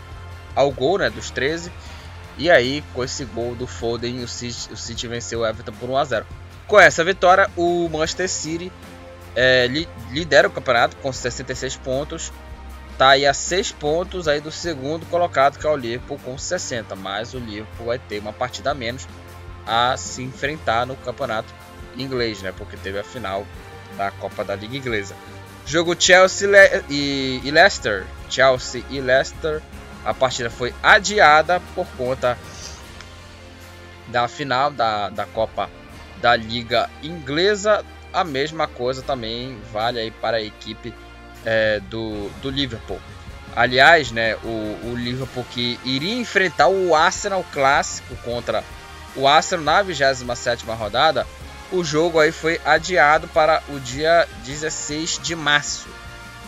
ao 0.54 0.70
gol, 0.70 0.98
né, 0.98 1.10
dos 1.10 1.30
13. 1.30 1.72
E 2.38 2.50
aí, 2.50 2.82
com 2.94 3.04
esse 3.04 3.24
gol 3.24 3.54
do 3.54 3.66
Foden, 3.66 4.22
o 4.22 4.28
City, 4.28 4.72
o 4.72 4.76
City 4.76 5.06
venceu 5.06 5.40
o 5.40 5.46
Everton 5.46 5.72
por 5.72 5.90
1 5.90 5.96
a 5.96 6.04
0. 6.04 6.26
Com 6.66 6.80
essa 6.80 7.04
vitória, 7.04 7.50
o 7.56 7.88
Manchester 7.88 8.28
City 8.28 8.72
é, 9.36 9.68
lidera 10.10 10.48
o 10.48 10.50
campeonato 10.50 10.96
com 10.96 11.12
66 11.12 11.76
pontos 11.76 12.32
tá 13.02 13.10
aí 13.10 13.26
a 13.26 13.34
6 13.34 13.72
pontos 13.72 14.28
aí 14.28 14.40
do 14.40 14.52
segundo 14.52 15.04
colocado, 15.06 15.58
que 15.58 15.66
é 15.66 15.70
o 15.70 15.76
Liverpool, 15.76 16.20
com 16.24 16.36
60. 16.38 16.94
Mas 16.94 17.34
o 17.34 17.38
Liverpool 17.38 17.86
vai 17.86 17.98
ter 17.98 18.20
uma 18.20 18.32
partida 18.32 18.70
a 18.70 18.74
menos 18.74 19.08
a 19.66 19.96
se 19.96 20.22
enfrentar 20.22 20.86
no 20.86 20.94
campeonato 20.96 21.52
inglês, 21.96 22.42
né? 22.42 22.52
Porque 22.56 22.76
teve 22.76 22.98
a 22.98 23.04
final 23.04 23.46
da 23.96 24.10
Copa 24.12 24.44
da 24.44 24.54
Liga 24.54 24.76
Inglesa. 24.76 25.16
Jogo 25.66 25.94
Chelsea 25.98 26.48
e, 26.88 27.40
e 27.44 27.50
Leicester. 27.50 28.04
Chelsea 28.28 28.84
e 28.90 29.00
Leicester. 29.00 29.62
A 30.04 30.12
partida 30.12 30.50
foi 30.50 30.74
adiada 30.82 31.60
por 31.74 31.86
conta 31.96 32.36
da 34.08 34.26
final 34.26 34.70
da, 34.70 35.08
da 35.08 35.26
Copa 35.26 35.70
da 36.20 36.34
Liga 36.36 36.90
Inglesa. 37.02 37.84
A 38.12 38.24
mesma 38.24 38.66
coisa 38.66 39.02
também 39.02 39.58
vale 39.72 39.98
aí 39.98 40.10
para 40.10 40.38
a 40.38 40.42
equipe 40.42 40.92
é, 41.44 41.80
do, 41.80 42.28
do 42.40 42.50
Liverpool. 42.50 43.00
Aliás, 43.54 44.10
né, 44.10 44.36
o, 44.36 44.90
o 44.90 44.94
Liverpool 44.96 45.44
que 45.50 45.78
iria 45.84 46.14
enfrentar 46.14 46.68
o 46.68 46.94
Arsenal 46.94 47.44
clássico 47.52 48.16
contra 48.16 48.64
o 49.14 49.28
Arsenal 49.28 49.64
na 49.64 49.82
27 49.82 50.64
rodada, 50.64 51.26
o 51.72 51.82
jogo 51.82 52.20
aí 52.20 52.30
foi 52.30 52.60
adiado 52.64 53.26
para 53.28 53.62
o 53.68 53.80
dia 53.80 54.28
16 54.44 55.20
de 55.22 55.34
março. 55.34 55.88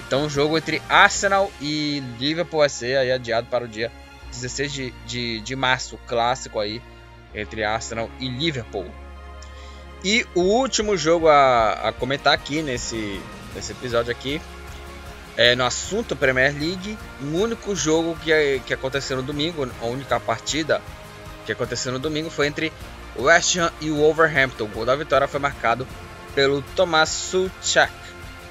Então 0.06 0.26
o 0.26 0.30
jogo 0.30 0.58
entre 0.58 0.82
Arsenal 0.88 1.50
e 1.60 2.02
Liverpool 2.18 2.60
vai 2.60 2.68
ser 2.68 2.98
aí 2.98 3.10
adiado 3.10 3.46
para 3.48 3.64
o 3.64 3.68
dia 3.68 3.90
16 4.30 4.72
de, 4.72 4.90
de, 5.06 5.40
de 5.40 5.56
março, 5.56 5.98
clássico 6.06 6.60
aí 6.60 6.82
entre 7.34 7.64
Arsenal 7.64 8.10
e 8.20 8.28
Liverpool. 8.28 8.86
E 10.04 10.26
o 10.34 10.42
último 10.42 10.96
jogo 10.96 11.28
a, 11.28 11.88
a 11.88 11.92
comentar 11.92 12.34
aqui 12.34 12.60
nesse, 12.60 13.20
nesse 13.54 13.72
episódio 13.72 14.12
aqui 14.12 14.40
é, 15.36 15.56
no 15.56 15.64
assunto 15.64 16.14
Premier 16.14 16.52
League, 16.52 16.98
o 17.20 17.38
único 17.38 17.74
jogo 17.74 18.16
que, 18.22 18.60
que 18.66 18.74
aconteceu 18.74 19.16
no 19.16 19.22
domingo, 19.22 19.68
a 19.80 19.86
única 19.86 20.20
partida 20.20 20.80
que 21.44 21.52
aconteceu 21.52 21.92
no 21.92 21.98
domingo 21.98 22.30
foi 22.30 22.46
entre 22.46 22.72
West 23.18 23.56
Ham 23.56 23.70
e 23.80 23.90
o 23.90 23.96
Wolverhampton. 23.96 24.64
O 24.64 24.68
gol 24.68 24.84
da 24.84 24.96
vitória 24.96 25.28
foi 25.28 25.40
marcado 25.40 25.86
pelo 26.34 26.62
Thomas 26.74 27.08
Suchak 27.08 27.92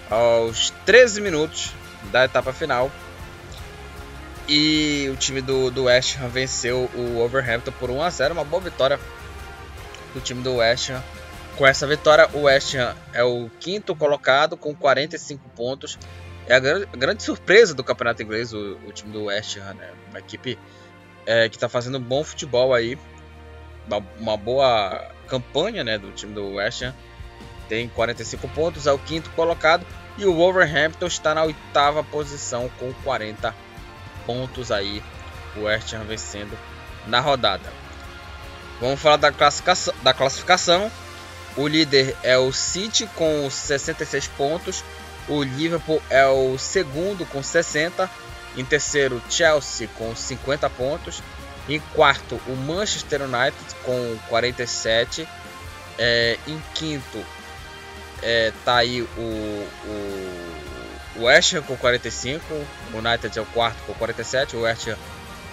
aos 0.09 0.71
13 0.85 1.21
minutos 1.21 1.73
da 2.11 2.25
etapa 2.25 2.53
final. 2.53 2.91
E 4.47 5.09
o 5.11 5.15
time 5.15 5.41
do, 5.41 5.71
do 5.71 5.85
West 5.85 6.17
Ham 6.17 6.27
venceu 6.27 6.89
o 6.93 7.19
Overhampton 7.19 7.71
por 7.71 7.89
1 7.89 8.01
a 8.01 8.09
0 8.09 8.33
uma 8.33 8.43
boa 8.43 8.61
vitória 8.61 8.99
do 10.13 10.19
time 10.19 10.41
do 10.41 10.55
West 10.55 10.89
Ham. 10.89 11.01
Com 11.55 11.67
essa 11.67 11.85
vitória, 11.85 12.27
o 12.33 12.41
West 12.41 12.75
Ham 12.75 12.95
é 13.13 13.23
o 13.23 13.49
quinto 13.59 13.95
colocado 13.95 14.57
com 14.57 14.75
45 14.75 15.47
pontos. 15.55 15.97
É 16.47 16.55
a 16.55 16.59
grande, 16.59 16.87
a 16.91 16.97
grande 16.97 17.23
surpresa 17.23 17.73
do 17.73 17.83
campeonato 17.83 18.21
inglês, 18.21 18.53
o, 18.53 18.77
o, 18.85 18.91
time 18.91 19.13
do 19.13 19.25
West 19.25 19.57
Ham, 19.57 19.75
né? 19.75 19.91
Uma 20.09 20.19
equipe 20.19 20.59
é, 21.25 21.47
que 21.47 21.55
está 21.55 21.69
fazendo 21.69 21.99
bom 21.99 22.23
futebol 22.23 22.73
aí. 22.73 22.97
Uma, 24.19 24.37
boa 24.37 25.11
campanha 25.27 25.83
né, 25.83 25.97
do 25.97 26.11
time 26.11 26.33
do 26.33 26.55
West 26.55 26.81
Ham. 26.81 26.93
Tem 27.67 27.87
45 27.89 28.47
pontos, 28.49 28.87
é 28.87 28.91
o 28.91 28.99
quinto 28.99 29.29
colocado. 29.31 29.85
E 30.17 30.25
o 30.25 30.33
Wolverhampton 30.35 31.07
está 31.07 31.33
na 31.33 31.43
oitava 31.43 32.03
posição 32.03 32.69
com 32.79 32.93
40 33.03 33.53
pontos 34.25 34.71
aí. 34.71 35.03
O 35.55 35.63
West 35.63 35.93
Ham 35.93 36.03
vencendo 36.03 36.57
na 37.07 37.19
rodada. 37.19 37.71
Vamos 38.79 38.99
falar 38.99 39.17
da 39.17 39.31
classificação, 39.31 39.93
da 40.03 40.13
classificação. 40.13 40.91
O 41.55 41.67
líder 41.67 42.15
é 42.23 42.37
o 42.37 42.51
City 42.51 43.07
com 43.15 43.49
66 43.49 44.27
pontos. 44.29 44.83
O 45.27 45.43
Liverpool 45.43 46.01
é 46.09 46.25
o 46.27 46.57
segundo 46.57 47.25
com 47.25 47.41
60. 47.41 48.09
Em 48.57 48.65
terceiro, 48.65 49.21
Chelsea 49.29 49.87
com 49.97 50.15
50 50.15 50.69
pontos. 50.71 51.21
Em 51.67 51.79
quarto, 51.93 52.39
o 52.47 52.55
Manchester 52.55 53.21
United 53.21 53.75
com 53.83 54.17
47. 54.27 55.27
É, 55.97 56.37
em 56.47 56.61
quinto, 56.73 57.23
é, 58.21 58.51
tá 58.65 58.77
aí 58.77 59.01
o, 59.01 59.05
o, 59.17 59.69
o 61.17 61.23
West 61.23 61.53
Ham 61.53 61.61
com 61.61 61.77
45. 61.77 62.45
O 62.93 62.97
United 62.97 63.37
é 63.37 63.41
o 63.41 63.45
quarto 63.45 63.81
com 63.85 63.93
47. 63.93 64.55
O 64.55 64.61
West 64.61 64.87
Ham 64.87 64.97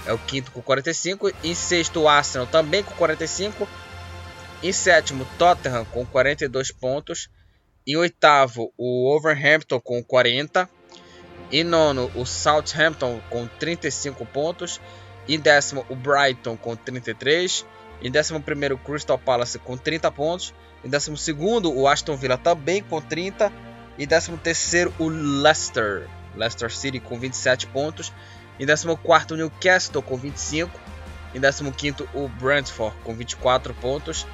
é 0.07 0.13
o 0.13 0.19
quinto 0.19 0.51
com 0.51 0.63
45. 0.63 1.31
Em 1.45 1.55
sexto, 1.55 2.01
o 2.01 2.09
Arsenal 2.09 2.47
também 2.47 2.83
com 2.83 2.95
45. 2.95 3.69
Em 4.63 4.73
sétimo, 4.73 5.27
Tottenham 5.39 5.85
com 5.87 6.05
42 6.05 6.73
pontos. 6.73 7.29
Em 7.87 7.97
oitavo, 7.97 8.73
o 8.77 9.15
Overhampton 9.15 9.81
com 9.81 10.03
40. 10.03 10.69
Em 11.53 11.65
nono, 11.65 12.11
o 12.15 12.25
Southampton 12.25 13.21
com 13.31 13.47
35 13.47 14.25
pontos. 14.27 14.81
Em 15.31 15.39
décimo, 15.39 15.87
o 15.89 15.95
Brighton 15.95 16.57
com 16.57 16.75
33. 16.75 17.65
Em 18.03 18.11
décimo 18.11 18.41
primeiro, 18.41 18.75
o 18.75 18.79
Crystal 18.79 19.17
Palace 19.17 19.61
com 19.61 19.77
30 19.77 20.11
pontos. 20.11 20.53
Em 20.85 20.89
décimo 20.89 21.17
segundo, 21.17 21.73
o 21.73 21.87
Aston 21.87 22.17
Villa 22.17 22.37
também 22.37 22.83
com 22.83 23.01
30. 23.01 23.53
Em 23.97 24.07
décimo 24.09 24.37
terceiro, 24.37 24.93
o 24.99 25.09
Leicester. 25.09 26.09
Leicester 26.35 26.75
City 26.75 26.99
com 26.99 27.17
27 27.17 27.69
pontos. 27.69 28.13
Em 28.59 28.67
décimo 28.67 28.97
quarto, 28.97 29.35
o 29.35 29.37
Newcastle 29.37 30.03
com 30.03 30.17
25. 30.17 30.81
Em 31.33 31.39
décimo 31.39 31.71
quinto, 31.71 32.09
o 32.13 32.27
Brentford 32.27 32.97
com 33.05 33.15
24 33.15 33.73
pontos. 33.75 34.27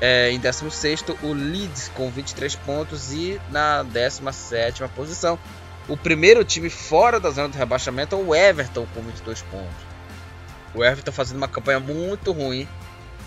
É, 0.00 0.30
em 0.30 0.38
16 0.38 1.04
o 1.22 1.34
Leeds 1.34 1.90
com 1.94 2.10
23 2.10 2.56
pontos 2.56 3.12
e 3.12 3.38
na 3.50 3.82
17 3.82 4.82
posição 4.96 5.38
o 5.86 5.94
primeiro 5.94 6.42
time 6.42 6.70
fora 6.70 7.20
da 7.20 7.28
zona 7.30 7.50
de 7.50 7.58
rebaixamento 7.58 8.16
é 8.16 8.18
o 8.18 8.34
Everton 8.34 8.86
com 8.94 9.02
22 9.02 9.42
pontos. 9.42 9.89
O 10.74 10.84
Everton 10.84 11.12
fazendo 11.12 11.38
uma 11.38 11.48
campanha 11.48 11.80
muito 11.80 12.32
ruim 12.32 12.68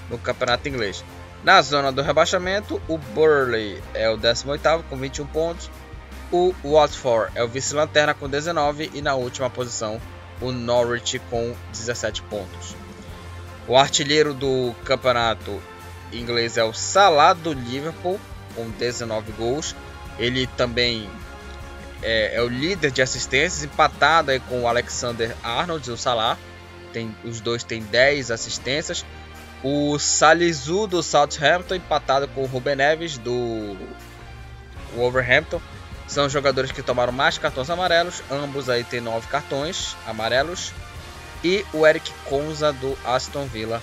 no 0.09 0.17
campeonato 0.17 0.67
inglês. 0.67 1.03
Na 1.43 1.61
zona 1.61 1.91
do 1.91 2.01
rebaixamento, 2.01 2.81
o 2.87 2.97
Burley 2.97 3.81
é 3.93 4.09
o 4.09 4.15
18 4.15 4.85
com 4.89 4.95
21 4.95 5.25
pontos. 5.27 5.69
O 6.31 6.53
Watford 6.63 7.31
é 7.35 7.43
o 7.43 7.47
vice-lanterna 7.47 8.13
com 8.13 8.29
19 8.29 8.91
e 8.93 9.01
na 9.01 9.13
última 9.13 9.49
posição 9.49 10.01
o 10.41 10.51
Norwich 10.51 11.19
com 11.29 11.53
17 11.71 12.21
pontos. 12.23 12.75
O 13.67 13.77
artilheiro 13.77 14.33
do 14.33 14.73
campeonato 14.83 15.61
inglês 16.11 16.57
é 16.57 16.63
o 16.63 16.73
Salah 16.73 17.33
do 17.33 17.53
Liverpool, 17.53 18.19
com 18.55 18.69
19 18.69 19.31
gols. 19.33 19.75
Ele 20.17 20.47
também 20.47 21.09
é, 22.01 22.35
é 22.35 22.41
o 22.41 22.47
líder 22.47 22.91
de 22.91 23.01
assistências, 23.01 23.63
empatado 23.63 24.31
aí 24.31 24.39
com 24.39 24.61
o 24.61 24.67
Alexander 24.67 25.35
Arnold 25.43 25.89
o 25.91 25.97
Salah. 25.97 26.37
Tem, 26.93 27.13
os 27.25 27.41
dois 27.41 27.63
têm 27.63 27.81
10 27.81 28.31
assistências. 28.31 29.05
O 29.63 29.97
Salisu 29.97 30.87
do 30.87 31.01
Southampton, 31.01 31.75
empatado 31.75 32.27
com 32.29 32.43
o 32.43 32.45
Ruben 32.45 32.75
Neves 32.75 33.17
do 33.17 33.75
Wolverhampton. 34.95 35.59
São 36.07 36.29
jogadores 36.29 36.71
que 36.71 36.81
tomaram 36.81 37.11
mais 37.11 37.37
cartões 37.37 37.69
amarelos. 37.69 38.21
Ambos 38.29 38.69
aí 38.69 38.83
têm 38.83 39.01
9 39.01 39.27
cartões 39.27 39.97
amarelos. 40.05 40.71
E 41.43 41.65
o 41.73 41.85
Eric 41.85 42.11
Conza 42.25 42.71
do 42.71 42.97
Aston 43.03 43.45
Villa 43.45 43.81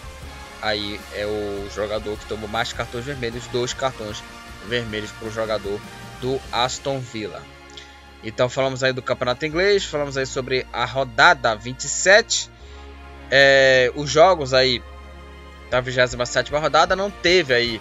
aí 0.63 1.01
é 1.15 1.27
o 1.27 1.69
jogador 1.75 2.17
que 2.19 2.27
tomou 2.27 2.49
mais 2.49 2.73
cartões 2.73 3.05
vermelhos, 3.05 3.47
dois 3.49 3.73
cartões 3.73 4.23
vermelhos 4.67 5.11
para 5.13 5.29
o 5.29 5.31
jogador 5.31 5.81
do 6.21 6.41
Aston 6.53 7.01
Villa. 7.01 7.43
Então 8.23 8.49
falamos 8.49 8.83
aí 8.83 8.93
do 8.93 9.03
campeonato 9.03 9.47
inglês, 9.47 9.85
falamos 9.85 10.17
aí 10.17 10.27
sobre 10.27 10.67
a 10.73 10.85
rodada 10.85 11.55
27. 11.57 12.51
É, 13.31 13.93
os 13.95 14.11
jogos 14.11 14.53
aí 14.53 14.83
da 15.71 15.81
27 15.81 16.53
rodada 16.53 16.97
não 16.97 17.11
teve 17.11 17.55
aí 17.55 17.81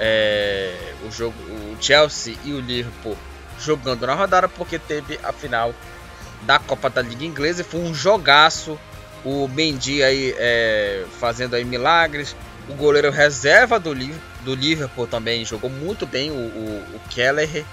é, 0.00 0.94
o 1.06 1.10
jogo 1.12 1.36
o 1.42 1.76
Chelsea 1.80 2.36
e 2.44 2.52
o 2.52 2.60
Liverpool 2.60 3.16
jogando 3.60 4.06
na 4.06 4.14
rodada 4.14 4.48
porque 4.48 4.78
teve 4.78 5.18
a 5.22 5.32
final 5.32 5.72
da 6.42 6.58
Copa 6.58 6.90
da 6.90 7.02
Liga 7.02 7.24
Inglesa 7.24 7.60
e 7.60 7.64
foi 7.64 7.80
um 7.80 7.94
jogaço 7.94 8.78
o 9.24 9.48
Mendy 9.48 10.02
aí 10.02 10.34
é, 10.38 11.04
fazendo 11.18 11.54
aí 11.54 11.64
milagres. 11.64 12.34
O 12.68 12.74
goleiro 12.74 13.10
reserva 13.10 13.78
do, 13.78 13.94
do 14.42 14.54
Liverpool 14.54 15.06
também 15.06 15.44
jogou 15.44 15.68
muito 15.68 16.06
bem. 16.06 16.30
O, 16.30 16.34
o, 16.34 16.84
o 16.94 17.00
Keller 17.10 17.64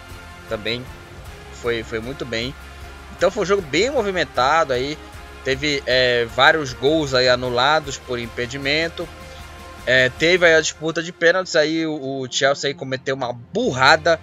também 0.50 0.86
foi, 1.54 1.84
foi 1.84 2.00
muito 2.00 2.26
bem. 2.26 2.54
Então 3.16 3.32
foi 3.32 3.44
um 3.44 3.46
jogo 3.46 3.62
bem 3.62 3.90
movimentado 3.90 4.74
aí. 4.74 4.98
Teve 5.48 5.82
é, 5.86 6.26
vários 6.26 6.74
gols 6.74 7.14
aí 7.14 7.30
anulados 7.30 7.98
por 7.98 8.20
impedimento. 8.20 9.08
É, 9.86 10.10
teve 10.10 10.46
aí 10.46 10.56
a 10.56 10.60
disputa 10.60 11.02
de 11.02 11.14
pênaltis. 11.14 11.56
Aí 11.56 11.86
o, 11.86 12.20
o 12.20 12.28
Chelsea 12.30 12.70
aí 12.70 12.74
cometeu 12.74 13.16
uma 13.16 13.32
burrada 13.32 14.20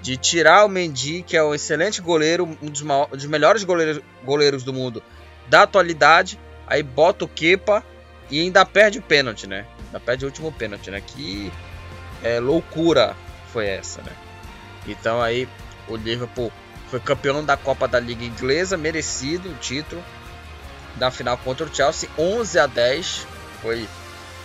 de 0.00 0.16
tirar 0.16 0.64
o 0.64 0.68
Mendy, 0.68 1.24
que 1.24 1.36
é 1.36 1.42
um 1.42 1.52
excelente 1.52 2.00
goleiro, 2.00 2.56
um 2.62 2.70
dos, 2.70 2.82
maiores, 2.82 3.12
um 3.12 3.16
dos 3.16 3.26
melhores 3.26 3.64
goleiros, 3.64 4.00
goleiros 4.22 4.62
do 4.62 4.72
mundo 4.72 5.02
da 5.48 5.62
atualidade 5.62 6.38
Aí 6.64 6.80
bota 6.80 7.24
o 7.24 7.28
Kepa 7.28 7.82
e 8.30 8.40
ainda 8.40 8.64
perde 8.64 9.00
o 9.00 9.02
pênalti, 9.02 9.48
né? 9.48 9.66
Ainda 9.86 9.98
perde 9.98 10.24
o 10.24 10.28
último 10.28 10.52
pênalti, 10.52 10.92
né? 10.92 11.00
Que 11.04 11.50
é, 12.22 12.38
loucura 12.38 13.16
foi 13.52 13.66
essa, 13.66 14.00
né? 14.02 14.12
Então 14.86 15.20
aí 15.20 15.48
o 15.88 15.96
Liverpool 15.96 16.52
foi 16.88 17.00
campeão 17.00 17.44
da 17.44 17.56
Copa 17.56 17.88
da 17.88 17.98
Liga 17.98 18.22
Inglesa, 18.22 18.76
merecido 18.76 19.50
o 19.50 19.54
título 19.54 20.04
da 20.98 21.10
final 21.10 21.38
contra 21.38 21.66
o 21.66 21.74
Chelsea, 21.74 22.08
11 22.18 22.58
a 22.58 22.66
10. 22.66 23.26
Foi 23.62 23.88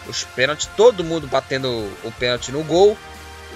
os 0.07 0.23
pênaltis, 0.23 0.69
todo 0.77 1.03
mundo 1.03 1.27
batendo 1.27 1.69
o 2.03 2.11
pênalti 2.11 2.51
no 2.51 2.63
gol. 2.63 2.97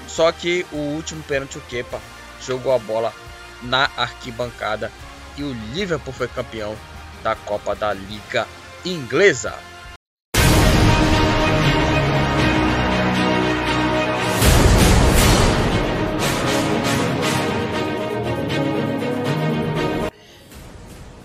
Só 0.07 0.31
que 0.31 0.65
o 0.71 0.77
último 0.77 1.21
pênalti 1.23 1.57
o 1.57 1.61
Kepa 1.61 2.01
jogou 2.41 2.73
a 2.73 2.79
bola 2.79 3.13
na 3.61 3.89
arquibancada 3.97 4.91
e 5.35 5.43
o 5.43 5.53
Liverpool 5.73 6.13
foi 6.13 6.27
campeão 6.27 6.75
da 7.23 7.35
Copa 7.35 7.75
da 7.75 7.93
Liga 7.93 8.47
Inglesa. 8.85 9.53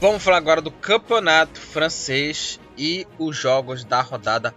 Vamos 0.03 0.21
falar 0.21 0.39
agora 0.39 0.61
do 0.61 0.73
campeonato 0.73 1.61
francês 1.61 2.59
e 2.77 3.07
os 3.21 3.37
jogos 3.37 3.85
da 3.85 4.01
rodada 4.01 4.53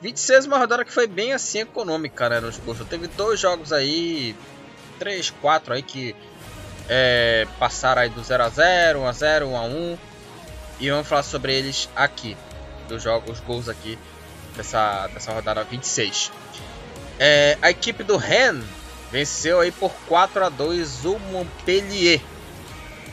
26, 0.00 0.46
uma 0.46 0.58
rodada 0.58 0.84
que 0.84 0.92
foi 0.92 1.06
bem 1.06 1.32
assim 1.32 1.60
econômica, 1.60 2.28
né, 2.28 2.40
nos 2.40 2.56
cursos. 2.56 2.84
Teve 2.88 3.06
dois 3.06 3.38
jogos 3.38 3.72
aí, 3.72 4.34
três, 4.98 5.30
quatro 5.30 5.72
aí 5.72 5.84
que 5.84 6.16
é, 6.88 7.46
passaram 7.60 8.02
aí 8.02 8.08
do 8.08 8.20
0 8.20 8.42
a 8.42 8.48
0, 8.48 8.98
1 9.02 9.06
a 9.06 9.12
0, 9.12 9.48
1 9.50 9.56
a 9.56 9.62
1. 9.62 9.98
E 10.80 10.90
vamos 10.90 11.06
falar 11.06 11.22
sobre 11.22 11.56
eles 11.56 11.88
aqui, 11.94 12.36
dos 12.88 13.00
jogos, 13.00 13.38
gols 13.38 13.68
aqui 13.68 13.96
dessa, 14.56 15.06
dessa 15.14 15.32
rodada 15.32 15.62
26. 15.62 16.32
É, 17.20 17.56
a 17.62 17.70
equipe 17.70 18.02
do 18.02 18.16
Rennes 18.16 18.64
venceu 19.12 19.60
aí 19.60 19.70
por 19.70 19.92
4 20.08 20.44
a 20.44 20.48
2 20.48 21.04
o 21.04 21.20
Montpellier. 21.20 22.20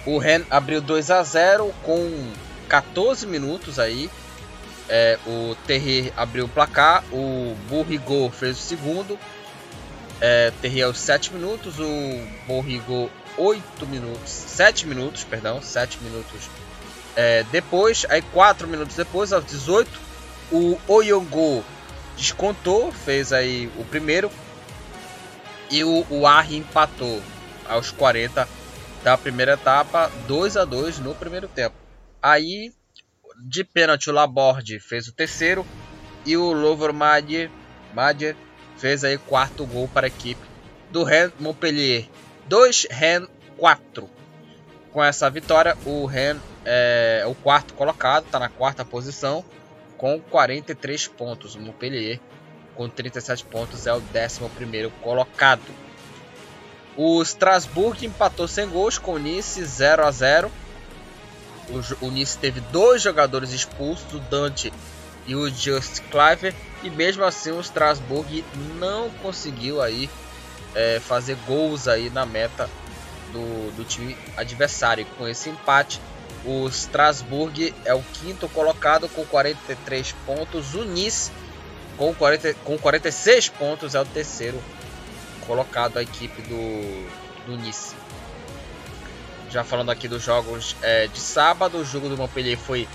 O 0.05 0.17
Rennes 0.17 0.47
abriu 0.49 0.81
2 0.81 1.09
a 1.11 1.23
0 1.23 1.73
com 1.83 2.31
14 2.69 3.25
minutos 3.25 3.79
aí. 3.79 4.09
É, 4.87 5.17
o 5.25 5.55
Terrier 5.65 6.13
abriu 6.15 6.45
o 6.45 6.49
placar, 6.49 7.03
o 7.11 7.55
Burrigot 7.67 8.29
fez 8.35 8.57
o 8.57 8.61
segundo. 8.61 9.17
é, 10.21 10.51
Terry 10.61 10.83
aos 10.83 10.99
7 10.99 11.33
minutos, 11.33 11.79
o 11.79 12.21
Borrigo 12.47 13.09
8 13.37 13.87
minutos, 13.87 14.29
7 14.29 14.87
minutos, 14.87 15.23
perdão, 15.23 15.61
7 15.61 15.97
minutos 16.01 16.49
é, 17.15 17.43
depois, 17.51 18.05
aí 18.09 18.21
4 18.21 18.67
minutos 18.67 18.95
depois, 18.95 19.33
aos 19.33 19.45
18, 19.45 19.89
o 20.51 20.77
Oyongo 20.87 21.63
descontou, 22.17 22.91
fez 22.91 23.33
aí 23.33 23.69
o 23.77 23.83
primeiro 23.83 24.31
e 25.69 25.83
o, 25.83 26.05
o 26.09 26.27
Arri 26.27 26.57
empatou 26.57 27.21
aos 27.67 27.91
40 27.91 28.47
da 29.05 29.15
primeira 29.15 29.53
etapa, 29.53 30.11
2 30.27 30.57
a 30.57 30.65
2 30.65 30.97
no 30.97 31.13
primeiro 31.13 31.47
tempo. 31.47 31.75
Aí, 32.19 32.73
de 33.39 33.63
pênalti, 33.63 34.09
o 34.09 34.13
Laborde 34.13 34.79
fez 34.79 35.07
o 35.07 35.13
terceiro 35.13 35.63
e 36.25 36.35
o 36.35 36.51
Lover 36.51 36.91
Madier, 36.91 37.51
Madier 37.93 38.35
fez 38.77 39.03
aí 39.03 39.19
quarto 39.19 39.63
gol 39.63 39.87
para 39.87 40.07
a 40.07 40.09
equipe 40.09 40.41
do 40.89 41.03
Rennes 41.03 41.33
Montpellier. 41.39 42.09
2 42.47 42.87
Rennes 42.89 43.29
4. 43.57 44.09
Com 44.91 45.03
essa 45.03 45.29
vitória, 45.29 45.77
o 45.85 46.07
Rennes 46.07 46.41
é 46.65 47.25
o 47.27 47.35
quarto 47.35 47.75
colocado, 47.75 48.25
está 48.25 48.39
na 48.39 48.49
quarta 48.49 48.83
posição 48.83 49.45
com 49.99 50.19
43 50.19 51.07
pontos. 51.09 51.53
O 51.53 51.59
Montpellier 51.59 52.19
com 52.73 52.89
37 52.89 53.45
pontos 53.45 53.85
é 53.85 53.93
o 53.93 53.97
11 53.97 54.49
primeiro 54.55 54.89
colocado. 55.03 55.84
O 56.97 57.21
Strasbourg 57.21 58.05
empatou 58.05 58.47
sem 58.47 58.67
gols 58.67 58.97
com 58.97 59.13
o 59.13 59.19
Nice 59.19 59.63
0 59.63 60.05
a 60.05 60.11
0. 60.11 60.51
O, 61.69 62.05
o 62.05 62.11
Nice 62.11 62.37
teve 62.37 62.61
dois 62.61 63.01
jogadores 63.01 63.51
expulsos, 63.51 64.13
o 64.13 64.19
Dante 64.19 64.71
e 65.27 65.35
o 65.35 65.49
Just 65.49 66.01
Cliver, 66.11 66.53
e 66.83 66.89
mesmo 66.89 67.23
assim 67.23 67.51
o 67.51 67.59
Strasbourg 67.59 68.45
não 68.79 69.09
conseguiu 69.21 69.81
aí 69.81 70.09
é, 70.75 70.99
fazer 70.99 71.35
gols 71.47 71.87
aí 71.87 72.09
na 72.11 72.25
meta 72.25 72.69
do, 73.33 73.75
do 73.75 73.83
time 73.83 74.15
adversário. 74.37 75.05
Com 75.17 75.27
esse 75.27 75.49
empate, 75.49 75.99
o 76.45 76.67
Strasbourg 76.67 77.73
é 77.83 77.93
o 77.93 78.03
quinto 78.13 78.47
colocado 78.47 79.09
com 79.09 79.25
43 79.25 80.13
pontos. 80.25 80.75
O 80.75 80.85
Nice 80.85 81.31
com, 81.97 82.13
40, 82.13 82.53
com 82.63 82.77
46 82.77 83.49
pontos 83.49 83.95
é 83.95 83.99
o 83.99 84.05
terceiro 84.05 84.57
colocado 84.57 84.84
a 85.95 86.01
equipe 86.01 86.41
do, 86.43 87.45
do 87.45 87.57
Nice. 87.57 87.95
Já 89.49 89.63
falando 89.63 89.91
aqui 89.91 90.07
dos 90.07 90.23
jogos 90.23 90.75
é, 90.81 91.07
de 91.07 91.19
sábado, 91.19 91.77
o 91.77 91.85
jogo 91.85 92.09
do 92.09 92.17
Montpellier 92.17 92.57
foi 92.57 92.87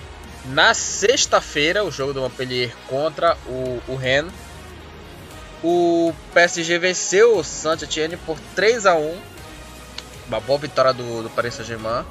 na 0.46 0.74
sexta-feira, 0.74 1.84
o 1.84 1.90
jogo 1.90 2.12
do 2.12 2.20
Montpellier 2.20 2.74
contra 2.86 3.36
o, 3.46 3.80
o 3.88 3.96
Rennes. 3.96 4.32
O 5.62 6.12
PSG 6.32 6.78
venceu 6.78 7.36
o 7.36 7.44
Saint-Etienne 7.44 8.16
por 8.16 8.38
3 8.54 8.86
a 8.86 8.94
1 8.94 9.20
Uma 10.26 10.40
boa 10.40 10.58
vitória 10.58 10.92
do, 10.92 11.22
do 11.22 11.30
Paris 11.30 11.54
Saint-Germain, 11.54 12.04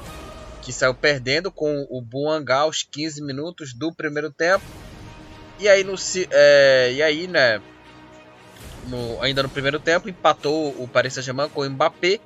que 0.62 0.72
saiu 0.72 0.94
perdendo 0.94 1.52
com 1.52 1.88
o 1.90 2.00
Buangá 2.00 2.60
aos 2.60 2.84
15 2.84 3.24
minutos 3.24 3.74
do 3.74 3.92
primeiro 3.92 4.32
tempo. 4.32 4.64
E 5.60 5.68
aí, 5.68 5.84
no, 5.84 5.96
é, 6.32 6.94
e 6.94 7.02
aí 7.02 7.28
né, 7.28 7.60
no, 8.88 9.22
ainda 9.22 9.44
no 9.44 9.50
primeiro 9.50 9.80
tempo, 9.80 10.10
empatou 10.10 10.70
o 10.78 10.88
Paris 10.88 11.14
Saint-Germain 11.14 11.50
com 11.50 11.62
o 11.62 11.70
Mbappé 11.70 12.20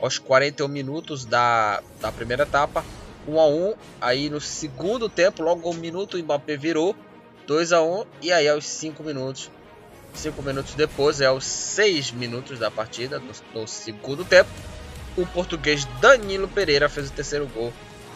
aos 0.00 0.18
41 0.18 0.68
minutos 0.68 1.24
da, 1.24 1.82
da 2.00 2.10
primeira 2.10 2.44
etapa. 2.44 2.84
1 3.28 3.38
a 3.38 3.46
1 3.46 3.74
Aí 4.00 4.30
no 4.30 4.40
segundo 4.40 5.08
tempo, 5.08 5.42
logo 5.42 5.70
um 5.70 5.74
minuto, 5.74 6.16
o 6.16 6.22
Mbappé 6.22 6.56
virou 6.56 6.96
2 7.46 7.72
a 7.72 7.82
1 7.82 8.04
E 8.22 8.32
aí 8.32 8.48
aos 8.48 8.66
5 8.66 9.02
minutos, 9.02 9.50
5 10.14 10.42
minutos 10.42 10.74
depois, 10.74 11.20
é 11.20 11.26
aos 11.26 11.44
6 11.44 12.12
minutos 12.12 12.58
da 12.58 12.70
partida, 12.70 13.18
no, 13.18 13.60
no 13.60 13.68
segundo 13.68 14.24
tempo, 14.24 14.50
o 15.16 15.26
português 15.26 15.84
Danilo 16.00 16.48
Pereira 16.48 16.88
fez 16.88 17.08
o 17.08 17.12
terceiro 17.12 17.46
gol. 17.46 17.72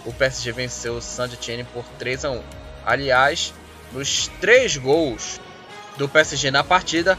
O 0.06 0.12
PSG 0.12 0.52
venceu 0.52 0.96
o 0.96 1.02
Saint-Etienne 1.02 1.64
por 1.64 1.84
3 1.98 2.24
a 2.24 2.30
1 2.30 2.42
Aliás, 2.84 3.54
nos 3.92 4.28
três 4.40 4.76
gols 4.76 5.40
do 5.96 6.08
PSG 6.08 6.50
na 6.50 6.62
partida, 6.62 7.18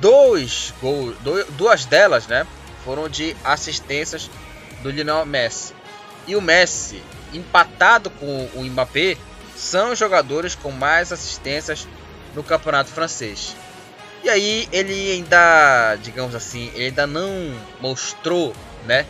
dois 0.00 0.72
gols, 0.80 1.16
duas 1.56 1.84
delas, 1.84 2.26
né, 2.26 2.46
foram 2.84 3.08
de 3.08 3.36
assistências 3.44 4.30
do 4.82 4.90
Lionel 4.90 5.26
Messi. 5.26 5.74
E 6.26 6.36
o 6.36 6.40
Messi, 6.40 7.02
empatado 7.32 8.10
com 8.10 8.48
o 8.54 8.64
Mbappé, 8.64 9.16
são 9.56 9.92
os 9.92 9.98
jogadores 9.98 10.54
com 10.54 10.70
mais 10.70 11.12
assistências 11.12 11.88
no 12.34 12.42
campeonato 12.42 12.90
francês. 12.90 13.56
E 14.22 14.28
aí 14.28 14.68
ele 14.72 15.12
ainda, 15.12 15.96
digamos 16.02 16.34
assim, 16.34 16.70
ele 16.74 16.86
ainda 16.86 17.06
não 17.06 17.54
mostrou, 17.80 18.54
né, 18.84 19.06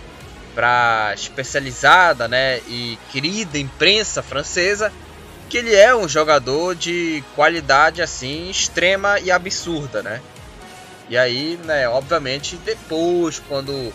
para 0.54 1.12
especializada, 1.14 2.28
né, 2.28 2.58
e 2.66 2.98
querida 3.10 3.58
imprensa 3.58 4.22
francesa 4.22 4.92
que 5.48 5.58
ele 5.58 5.74
é 5.74 5.94
um 5.94 6.08
jogador 6.08 6.74
de 6.74 7.22
qualidade 7.34 8.02
assim 8.02 8.50
extrema 8.50 9.20
e 9.20 9.30
absurda, 9.30 10.02
né? 10.02 10.20
E 11.08 11.16
aí, 11.16 11.58
né, 11.64 11.88
obviamente, 11.88 12.56
depois, 12.56 13.38
quando 13.38 13.92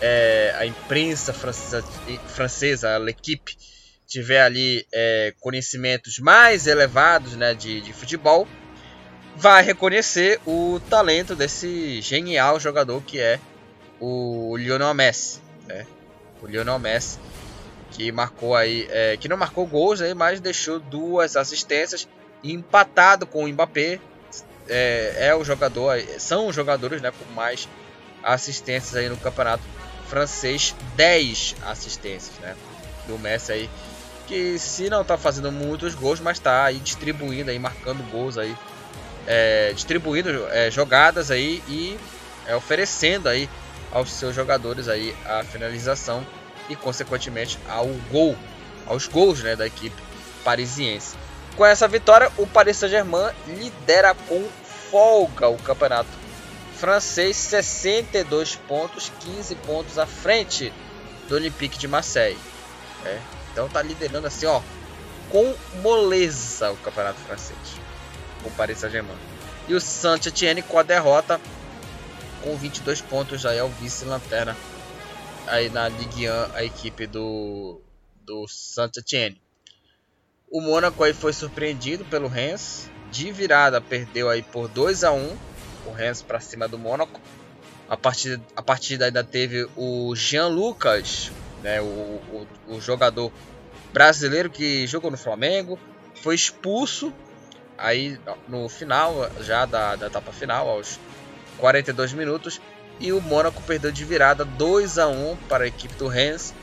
é, 0.00 0.54
a 0.56 0.66
imprensa 0.66 1.32
francesa, 1.32 1.82
francesa 2.28 2.94
a 2.94 2.98
L'Equipe, 2.98 3.56
tiver 4.06 4.42
ali 4.42 4.86
é, 4.92 5.34
conhecimentos 5.40 6.18
mais 6.18 6.66
elevados 6.66 7.34
né, 7.34 7.54
de, 7.54 7.80
de 7.80 7.92
futebol, 7.92 8.46
vai 9.36 9.62
reconhecer 9.62 10.40
o 10.46 10.80
talento 10.88 11.34
desse 11.34 12.00
genial 12.00 12.60
jogador 12.60 13.02
que 13.02 13.18
é 13.18 13.40
o 13.98 14.56
Lionel 14.56 14.94
Messi. 14.94 15.40
Né? 15.66 15.86
O 16.40 16.46
Lionel 16.46 16.78
Messi, 16.78 17.18
que 17.90 18.12
marcou 18.12 18.54
aí, 18.54 18.86
é, 18.90 19.16
que 19.16 19.28
não 19.28 19.36
marcou 19.36 19.66
gols 19.66 20.00
aí, 20.00 20.14
mas 20.14 20.40
deixou 20.40 20.78
duas 20.78 21.36
assistências, 21.36 22.06
empatado 22.42 23.26
com 23.26 23.44
o 23.44 23.48
Mbappé, 23.48 23.98
é, 24.68 25.28
é 25.28 25.34
o 25.34 25.44
jogador, 25.44 25.98
são 26.18 26.46
os 26.46 26.54
jogadores 26.54 27.00
né, 27.02 27.10
com 27.10 27.32
mais 27.34 27.68
assistências 28.22 28.94
aí 28.96 29.08
no 29.08 29.16
campeonato 29.16 29.62
francês, 30.08 30.74
10 30.96 31.56
assistências, 31.66 32.38
né? 32.40 32.54
Do 33.06 33.18
Messi 33.18 33.52
aí, 33.52 33.70
que 34.26 34.58
se 34.58 34.88
não 34.88 35.04
tá 35.04 35.18
fazendo 35.18 35.52
muitos 35.52 35.94
gols, 35.94 36.20
mas 36.20 36.38
tá 36.38 36.64
aí 36.64 36.78
distribuindo 36.78 37.50
aí, 37.50 37.58
marcando 37.58 38.02
gols 38.10 38.38
aí, 38.38 38.56
é, 39.26 39.72
distribuindo 39.74 40.46
é, 40.50 40.70
jogadas 40.70 41.30
aí 41.30 41.62
e 41.68 41.98
é, 42.46 42.54
oferecendo 42.54 43.28
aí 43.28 43.48
aos 43.92 44.10
seus 44.12 44.34
jogadores 44.34 44.88
aí 44.88 45.14
a 45.24 45.44
finalização 45.44 46.26
e 46.68 46.76
consequentemente 46.76 47.58
ao 47.68 47.86
gol, 48.10 48.36
aos 48.86 49.06
gols 49.06 49.42
né, 49.42 49.54
da 49.54 49.66
equipe 49.66 50.02
parisiense. 50.42 51.16
Com 51.56 51.64
essa 51.64 51.86
vitória, 51.86 52.30
o 52.36 52.46
Paris 52.46 52.76
Saint-Germain 52.78 53.32
lidera 53.46 54.14
com 54.14 54.44
folga 54.90 55.48
o 55.48 55.56
campeonato 55.56 56.08
francês, 56.76 57.36
62 57.36 58.56
pontos, 58.56 59.10
15 59.20 59.54
pontos 59.56 59.98
à 59.98 60.06
frente 60.06 60.72
do 61.28 61.36
Olympique 61.36 61.78
de 61.78 61.86
Marseille. 61.86 62.38
É, 63.04 63.20
então 63.52 63.68
tá 63.68 63.80
liderando 63.82 64.26
assim, 64.26 64.46
ó, 64.46 64.60
com 65.30 65.54
moleza 65.80 66.72
o 66.72 66.76
campeonato 66.78 67.20
francês, 67.20 67.58
o 68.44 68.50
Paris 68.50 68.78
Saint-Germain. 68.78 69.16
E 69.68 69.74
o 69.74 69.80
Saint-Etienne 69.80 70.62
com 70.62 70.78
a 70.78 70.82
derrota, 70.82 71.40
com 72.42 72.56
22 72.56 73.00
pontos, 73.00 73.40
já 73.40 73.54
é 73.54 73.62
o 73.62 73.68
vice-lanterna 73.68 74.56
aí 75.46 75.70
na 75.70 75.88
Ligue 75.88 76.28
1, 76.28 76.32
a 76.54 76.64
equipe 76.64 77.06
do, 77.06 77.80
do 78.24 78.46
Saint-Etienne. 78.48 79.43
O 80.54 80.60
Mônaco 80.60 81.02
aí 81.02 81.12
foi 81.12 81.32
surpreendido 81.32 82.04
pelo 82.04 82.28
Rennes. 82.28 82.88
De 83.10 83.32
virada 83.32 83.80
perdeu 83.80 84.30
aí 84.30 84.40
por 84.40 84.68
2 84.68 85.02
a 85.02 85.10
1 85.10 85.36
o 85.84 85.90
Rennes 85.90 86.22
para 86.22 86.38
cima 86.38 86.68
do 86.68 86.78
Mônaco. 86.78 87.20
A 87.88 87.96
partida, 87.96 88.40
a 88.54 88.62
partida 88.62 89.06
ainda 89.06 89.24
teve 89.24 89.68
o 89.76 90.14
Jean 90.14 90.46
Lucas, 90.46 91.32
né, 91.60 91.80
o, 91.80 91.84
o, 91.84 92.46
o 92.68 92.80
jogador 92.80 93.32
brasileiro 93.92 94.48
que 94.48 94.86
jogou 94.86 95.10
no 95.10 95.16
Flamengo, 95.16 95.76
foi 96.22 96.36
expulso 96.36 97.12
aí 97.76 98.16
no 98.46 98.68
final 98.68 99.28
já 99.40 99.66
da, 99.66 99.96
da 99.96 100.06
etapa 100.06 100.30
final, 100.30 100.68
aos 100.68 101.00
42 101.58 102.12
minutos, 102.12 102.60
e 103.00 103.12
o 103.12 103.20
Mônaco 103.20 103.60
perdeu 103.62 103.90
de 103.90 104.04
virada 104.04 104.44
2 104.44 104.98
a 105.00 105.08
1 105.08 105.36
para 105.48 105.64
a 105.64 105.66
equipe 105.66 105.94
do 105.96 106.06
Rennes 106.06 106.54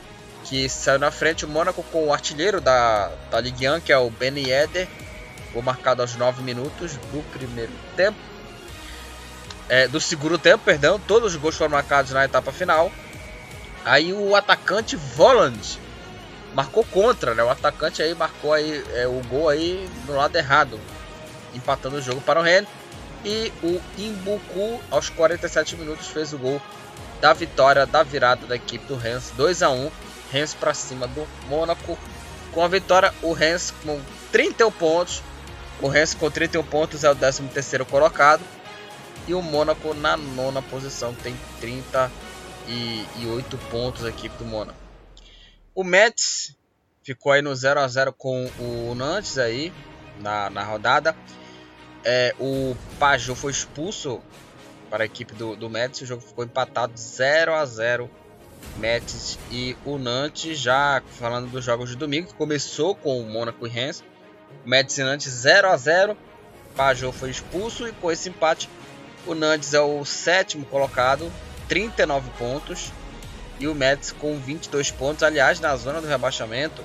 que 0.52 0.68
saiu 0.68 0.98
na 0.98 1.10
frente 1.10 1.46
o 1.46 1.48
Mônaco 1.48 1.82
com 1.84 2.08
o 2.08 2.12
artilheiro 2.12 2.60
da, 2.60 3.10
da 3.30 3.40
Ligue 3.40 3.66
1, 3.66 3.80
que 3.80 3.90
é 3.90 3.96
o 3.96 4.10
Ben 4.10 4.36
Yedder, 4.36 4.86
gol 5.50 5.62
marcado 5.62 6.02
aos 6.02 6.14
9 6.14 6.42
minutos 6.42 6.92
do 7.10 7.22
primeiro 7.32 7.72
tempo. 7.96 8.18
É, 9.66 9.88
do 9.88 9.98
segundo 9.98 10.36
tempo, 10.36 10.62
perdão, 10.62 11.00
todos 11.00 11.32
os 11.32 11.40
gols 11.40 11.56
foram 11.56 11.70
marcados 11.70 12.10
na 12.10 12.26
etapa 12.26 12.52
final. 12.52 12.92
Aí 13.82 14.12
o 14.12 14.36
atacante 14.36 14.94
Voland 14.94 15.80
marcou 16.54 16.84
contra, 16.84 17.34
né? 17.34 17.42
O 17.42 17.48
atacante 17.48 18.02
aí 18.02 18.14
marcou 18.14 18.52
aí 18.52 18.84
é, 18.92 19.06
o 19.06 19.22
gol 19.30 19.48
aí 19.48 19.88
no 20.06 20.16
lado 20.16 20.36
errado, 20.36 20.78
empatando 21.54 21.96
o 21.96 22.02
jogo 22.02 22.20
para 22.20 22.40
o 22.40 22.42
Rennes. 22.42 22.68
E 23.24 23.50
o 23.62 23.80
Imbuku, 23.96 24.82
aos 24.90 25.08
47 25.08 25.76
minutos, 25.76 26.08
fez 26.08 26.34
o 26.34 26.38
gol 26.38 26.60
da 27.22 27.32
vitória 27.32 27.86
da 27.86 28.02
virada 28.02 28.46
da 28.46 28.56
equipe 28.56 28.84
do 28.84 28.96
Rennes, 28.96 29.32
2 29.34 29.62
a 29.62 29.70
1 29.70 30.11
Rennes 30.32 30.54
para 30.54 30.72
cima 30.72 31.06
do 31.06 31.28
Mônaco. 31.46 31.98
Com 32.52 32.64
a 32.64 32.68
vitória, 32.68 33.12
o 33.22 33.32
Rennes 33.32 33.70
com 33.70 34.00
31 34.32 34.72
pontos. 34.72 35.22
O 35.80 35.88
Rennes 35.88 36.14
com 36.14 36.30
31 36.30 36.64
pontos 36.64 37.04
é 37.04 37.10
o 37.10 37.14
13º 37.14 37.84
colocado. 37.84 38.42
E 39.28 39.34
o 39.34 39.42
Mônaco 39.42 39.92
na 39.94 40.16
nona 40.16 40.62
posição 40.62 41.14
tem 41.14 41.36
38 41.60 43.58
pontos 43.70 44.04
a 44.04 44.08
equipe 44.08 44.36
do 44.38 44.44
Mônaco. 44.44 44.78
O 45.74 45.84
Mets 45.84 46.56
ficou 47.02 47.32
aí 47.32 47.42
no 47.42 47.54
0 47.54 47.80
a 47.80 47.88
0 47.88 48.12
com 48.12 48.50
o 48.58 48.94
Nantes 48.94 49.38
aí 49.38 49.72
na, 50.18 50.50
na 50.50 50.64
rodada. 50.64 51.14
É, 52.04 52.34
o 52.38 52.74
Pajot 52.98 53.38
foi 53.38 53.52
expulso 53.52 54.20
para 54.90 55.04
a 55.04 55.06
equipe 55.06 55.34
do, 55.34 55.54
do 55.56 55.70
Mets. 55.70 56.00
O 56.00 56.06
jogo 56.06 56.22
ficou 56.22 56.44
empatado 56.44 56.94
0 56.96 57.54
a 57.54 57.64
0 57.64 58.10
Mets 58.76 59.38
e 59.50 59.76
o 59.84 59.98
Nantes. 59.98 60.58
Já 60.58 61.02
falando 61.18 61.50
dos 61.50 61.64
jogos 61.64 61.90
de 61.90 61.96
domingo, 61.96 62.28
que 62.28 62.34
começou 62.34 62.94
com 62.94 63.20
o 63.20 63.28
Mônaco 63.28 63.66
e 63.66 63.70
Rennes. 63.70 64.02
Mets 64.64 64.98
e 64.98 65.02
Nantes 65.02 65.28
0 65.28 65.68
a 65.68 65.76
0 65.76 66.16
Pajot 66.76 67.16
foi 67.16 67.30
expulso 67.30 67.86
e 67.86 67.92
com 67.92 68.10
esse 68.10 68.28
empate 68.28 68.68
o 69.26 69.34
Nantes 69.34 69.72
é 69.72 69.80
o 69.80 70.04
sétimo 70.04 70.64
colocado, 70.66 71.30
39 71.68 72.30
pontos. 72.38 72.92
E 73.60 73.68
o 73.68 73.74
Mets 73.74 74.10
com 74.10 74.36
22 74.38 74.90
pontos. 74.90 75.22
Aliás, 75.22 75.60
na 75.60 75.76
zona 75.76 76.00
do 76.00 76.08
rebaixamento, 76.08 76.82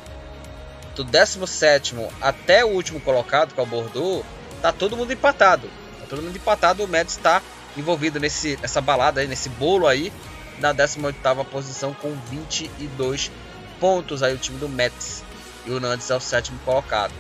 do 0.96 1.04
17 1.04 1.96
até 2.22 2.64
o 2.64 2.70
último 2.70 3.00
colocado, 3.00 3.54
que 3.54 3.60
é 3.60 3.64
o 3.64 3.66
Bordeaux, 3.66 4.24
tá 4.62 4.72
todo 4.72 4.96
mundo 4.96 5.12
empatado. 5.12 5.68
Tá 6.00 6.06
todo 6.08 6.22
mundo 6.22 6.36
empatado. 6.36 6.84
O 6.84 6.88
Mets 6.88 7.16
está 7.18 7.42
envolvido 7.76 8.20
nesse, 8.20 8.58
nessa 8.58 8.80
balada 8.80 9.22
aí, 9.22 9.28
nesse 9.28 9.50
bolo 9.50 9.88
aí, 9.88 10.14
na 10.60 10.74
18 10.74 11.16
posição 11.46 11.94
com 11.94 12.14
22 12.30 13.32
pontos 13.80 14.24
aí 14.24 14.34
o 14.34 14.38
time 14.38 14.58
do 14.58 14.70
Mets. 14.70 15.24
E 15.66 15.72
o 15.72 15.80
Nantes 15.80 16.10
é 16.10 16.16
o 16.16 16.20
sétimo 16.20 16.60
colocado. 16.60 17.14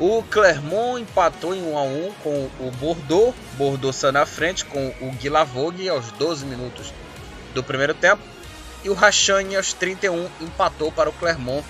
O 0.00 0.22
Clermont 0.24 1.00
empatou 1.00 1.54
em 1.54 1.62
1 1.62 1.78
a 1.78 1.82
1 1.82 2.12
com 2.22 2.50
o 2.58 2.70
Bordeaux. 2.78 3.34
Bordeaux 3.56 3.94
saiu 3.94 4.12
na 4.12 4.26
frente 4.26 4.64
com 4.64 4.92
o 5.00 5.12
Guilavogui 5.12 5.88
aos 5.88 6.10
12 6.12 6.44
minutos 6.44 6.92
do 7.54 7.62
primeiro 7.62 7.94
tempo. 7.94 8.22
E 8.82 8.90
o 8.90 8.94
Rachane 8.94 9.54
aos 9.54 9.72
31 9.72 10.28
empatou 10.40 10.90
para 10.90 11.08
o 11.08 11.12
Clermont. 11.12 11.64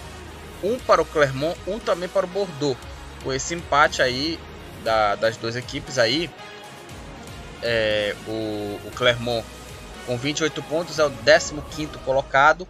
Um 0.62 0.78
para 0.78 1.02
o 1.02 1.04
Clermont, 1.04 1.58
um 1.66 1.78
também 1.78 2.08
para 2.08 2.24
o 2.24 2.28
Bordeaux. 2.28 2.78
Com 3.22 3.32
esse 3.32 3.54
empate 3.54 4.00
aí 4.00 4.38
da, 4.82 5.14
das 5.16 5.36
duas 5.36 5.56
equipes 5.56 5.98
aí, 5.98 6.30
é, 7.62 8.14
o, 8.26 8.80
o 8.86 8.90
Clermont 8.94 9.44
com 10.06 10.16
28 10.16 10.62
pontos 10.64 10.98
é 10.98 11.04
o 11.04 11.10
15 11.10 11.98
colocado. 12.04 12.66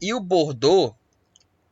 E 0.00 0.12
o 0.12 0.20
Bordeaux 0.20 0.94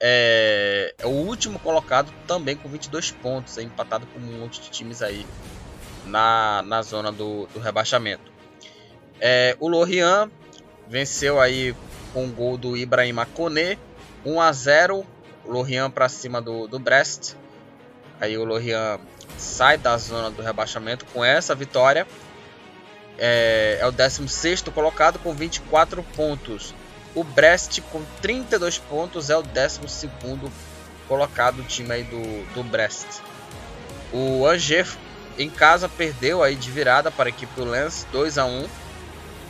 é, 0.05 0.93
é, 0.99 1.07
o 1.07 1.11
último 1.11 1.61
colocado 1.61 2.13
também 2.27 2.57
com 2.57 2.69
22 2.69 3.13
pontos, 3.13 3.57
é 3.57 3.63
empatado 3.63 4.05
com 4.09 4.19
um 4.19 4.41
monte 4.41 4.61
de 4.61 4.69
times 4.69 5.01
aí 5.01 5.25
na, 6.05 6.61
na 6.67 6.83
zona 6.83 7.13
do, 7.13 7.47
do 7.47 7.61
rebaixamento. 7.61 8.33
É, 9.21 9.57
o 9.61 9.69
Lorient 9.69 10.29
venceu 10.89 11.41
aí 11.41 11.73
com 12.13 12.27
o 12.27 12.33
gol 12.33 12.59
do 12.59 12.77
Ibrahim 12.77 13.15
Kone, 13.33 13.79
1 14.27 14.41
a 14.41 14.53
0 14.53 15.07
Lorient 15.47 15.93
para 15.93 16.09
cima 16.09 16.43
do, 16.43 16.67
do 16.67 16.81
Brest. 16.81 17.35
Aí 18.21 18.37
o 18.37 18.45
Lorient 18.45 19.01
sai 19.39 19.79
da 19.79 19.97
zona 19.97 20.33
do 20.33 20.43
rebaixamento 20.43 21.05
com 21.07 21.25
essa 21.25 21.55
vitória. 21.55 22.09
É, 23.19 23.79
é 23.81 23.87
o 23.87 23.93
16 23.93 24.63
colocado 24.75 25.19
com 25.19 25.35
24 25.35 26.03
pontos. 26.17 26.75
O 27.15 27.23
Brest 27.23 27.81
com 27.91 28.03
32 28.21 28.79
pontos 28.79 29.29
é 29.29 29.37
o 29.37 29.43
12 29.43 29.81
colocado 31.07 31.61
o 31.61 31.65
time 31.65 31.93
aí 31.93 32.05
do, 32.05 32.55
do 32.55 32.63
Brest. 32.63 33.07
O 34.13 34.47
Angers 34.47 34.97
em 35.39 35.49
casa 35.49 35.89
perdeu 35.89 36.43
aí 36.43 36.55
de 36.55 36.71
virada 36.71 37.11
para 37.11 37.29
a 37.29 37.31
equipe 37.31 37.53
do 37.55 37.65
Lens 37.65 38.07
2 38.13 38.39
a 38.39 38.45
1. 38.45 38.69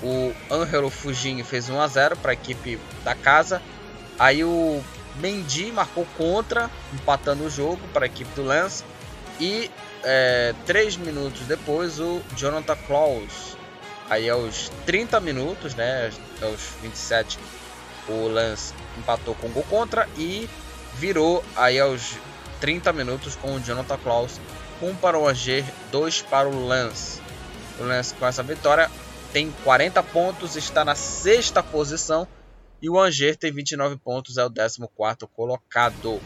O 0.02 0.34
Angelo 0.50 0.90
Fujin 0.90 1.42
fez 1.44 1.68
1 1.68 1.80
a 1.80 1.86
0 1.86 2.16
para 2.16 2.32
a 2.32 2.34
equipe 2.34 2.78
da 3.04 3.14
casa. 3.14 3.62
Aí 4.18 4.42
o 4.42 4.82
Mendy 5.16 5.70
marcou 5.70 6.06
contra, 6.16 6.70
empatando 6.92 7.44
o 7.44 7.50
jogo 7.50 7.80
para 7.92 8.04
a 8.04 8.06
equipe 8.06 8.30
do 8.34 8.44
Lens. 8.44 8.84
E 9.40 9.70
é, 10.04 10.54
3 10.66 10.96
minutos 10.96 11.40
depois 11.42 12.00
o 12.00 12.20
Jonathan 12.36 12.76
Klaus 12.86 13.56
Aí 14.12 14.28
aos 14.28 14.68
30 14.84 15.20
minutos, 15.20 15.74
né, 15.74 16.12
aos 16.42 16.60
27, 16.82 17.38
o 18.06 18.28
Lance 18.28 18.74
empatou 18.98 19.34
com 19.34 19.48
gol 19.48 19.62
contra 19.70 20.06
e 20.18 20.50
virou 20.96 21.42
aí 21.56 21.80
aos 21.80 22.18
30 22.60 22.92
minutos 22.92 23.36
com 23.36 23.54
o 23.54 23.60
Jonathan 23.60 23.96
Klaus, 23.96 24.38
1 24.82 24.86
um 24.86 24.94
para 24.94 25.18
o 25.18 25.26
Angers, 25.26 25.64
2 25.90 26.20
para 26.20 26.46
o 26.46 26.66
Lance. 26.66 27.22
O 27.80 27.84
Lance 27.84 28.14
com 28.16 28.26
essa 28.26 28.42
vitória 28.42 28.90
tem 29.32 29.50
40 29.64 30.02
pontos, 30.02 30.56
está 30.56 30.84
na 30.84 30.94
sexta 30.94 31.62
posição 31.62 32.28
e 32.82 32.90
o 32.90 33.00
Angers 33.00 33.38
tem 33.38 33.50
29 33.50 33.96
pontos, 33.96 34.36
é 34.36 34.44
o 34.44 34.50
14 34.50 34.78
colocado. 35.34 36.20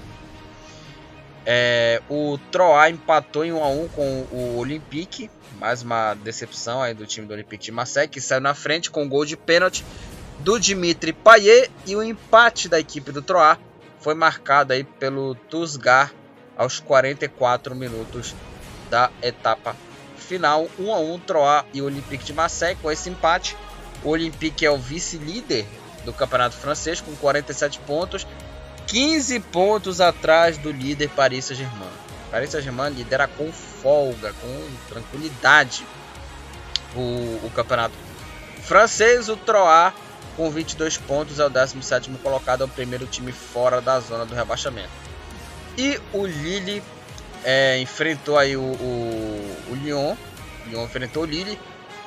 É, 1.48 2.02
o 2.10 2.36
Troyes 2.50 2.94
empatou 2.94 3.44
em 3.44 3.52
1 3.52 3.62
a 3.62 3.68
1 3.68 3.88
com 3.88 4.26
o 4.32 4.56
Olympique, 4.56 5.30
mais 5.60 5.80
uma 5.80 6.14
decepção 6.14 6.82
aí 6.82 6.92
do 6.92 7.06
time 7.06 7.24
do 7.24 7.34
Olympique 7.34 7.66
de 7.66 7.72
Marseille, 7.72 8.08
que 8.08 8.20
saiu 8.20 8.40
na 8.40 8.52
frente 8.52 8.90
com 8.90 9.04
um 9.04 9.08
gol 9.08 9.24
de 9.24 9.36
pênalti 9.36 9.84
do 10.40 10.58
Dimitri 10.58 11.12
Payet. 11.12 11.70
E 11.86 11.94
o 11.94 12.02
empate 12.02 12.68
da 12.68 12.80
equipe 12.80 13.12
do 13.12 13.22
Troyes 13.22 13.58
foi 14.00 14.14
marcado 14.14 14.72
aí 14.72 14.82
pelo 14.82 15.36
Tusgar 15.36 16.12
aos 16.56 16.80
44 16.80 17.76
minutos 17.76 18.34
da 18.90 19.08
etapa 19.22 19.76
final, 20.16 20.68
1 20.78 20.92
a 20.92 20.98
1 20.98 21.18
Troyes 21.20 21.64
e 21.72 21.80
Olympique 21.80 22.24
de 22.24 22.32
Marseille. 22.32 22.76
Com 22.82 22.90
esse 22.90 23.08
empate. 23.08 23.56
O 24.02 24.10
Olympique 24.10 24.66
é 24.66 24.70
o 24.70 24.76
vice-líder 24.76 25.64
do 26.04 26.12
Campeonato 26.12 26.54
Francês 26.56 27.00
com 27.00 27.14
47 27.16 27.80
pontos 27.80 28.26
15 28.86 29.40
pontos 29.40 30.00
atrás 30.00 30.56
do 30.58 30.70
líder 30.70 31.08
Paris 31.10 31.46
Saint-Germain. 31.46 31.90
Paris 32.30 32.50
Saint-Germain 32.50 32.90
lidera 32.90 33.26
com 33.26 33.52
folga, 33.52 34.32
com 34.40 34.68
tranquilidade 34.88 35.84
o, 36.94 37.46
o 37.46 37.50
campeonato 37.54 37.94
francês. 38.62 39.28
O 39.28 39.36
Troyes, 39.36 39.92
com 40.36 40.50
22 40.50 40.98
pontos, 40.98 41.38
é 41.38 41.46
o 41.46 41.50
17 41.50 42.10
colocado, 42.22 42.62
é 42.62 42.64
o 42.64 42.68
primeiro 42.68 43.06
time 43.06 43.32
fora 43.32 43.80
da 43.80 43.98
zona 44.00 44.24
do 44.24 44.34
rebaixamento. 44.34 44.90
E 45.78 46.00
o 46.12 46.26
Lille 46.26 46.82
é, 47.44 47.78
enfrentou 47.80 48.38
aí 48.38 48.56
o, 48.56 48.60
o, 48.60 49.56
o 49.70 49.74
Lyon. 49.74 50.16
O 50.66 50.68
Lyon 50.68 50.84
enfrentou 50.84 51.22
o 51.22 51.26
Lille. 51.26 51.58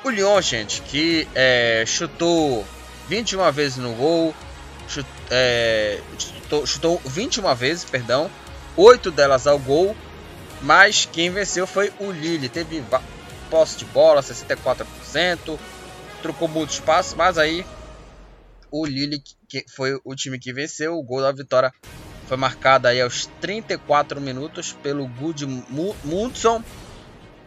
O 0.04 0.10
Lyon, 0.10 0.40
gente, 0.40 0.82
que 0.82 1.28
é, 1.34 1.84
chutou 1.86 2.66
21 3.08 3.50
vezes 3.52 3.76
no 3.78 3.92
gol, 3.94 4.34
chut, 4.88 5.06
é, 5.30 6.00
chutou, 6.18 6.66
chutou 6.66 7.00
21 7.04 7.54
vezes, 7.54 7.84
perdão, 7.84 8.30
8 8.76 9.10
delas 9.10 9.46
ao 9.46 9.58
gol, 9.58 9.96
mas 10.60 11.08
quem 11.10 11.30
venceu 11.30 11.66
foi 11.66 11.92
o 12.00 12.10
Lille. 12.10 12.48
Teve 12.48 12.84
posse 13.48 13.78
de 13.78 13.84
bola, 13.86 14.22
64%, 14.22 15.58
trocou 16.22 16.48
muito 16.48 16.70
espaço, 16.70 17.16
mas 17.16 17.38
aí 17.38 17.64
o 18.70 18.84
Lille 18.84 19.22
que 19.48 19.64
foi 19.68 20.00
o 20.04 20.14
time 20.14 20.38
que 20.38 20.52
venceu. 20.52 20.96
O 20.96 21.02
gol 21.02 21.20
da 21.20 21.32
vitória 21.32 21.72
foi 22.26 22.36
marcado 22.36 22.86
aí 22.86 23.00
aos 23.00 23.26
34 23.40 24.20
minutos 24.20 24.72
pelo 24.72 25.06
Good 25.06 25.46
Mundson. 26.04 26.62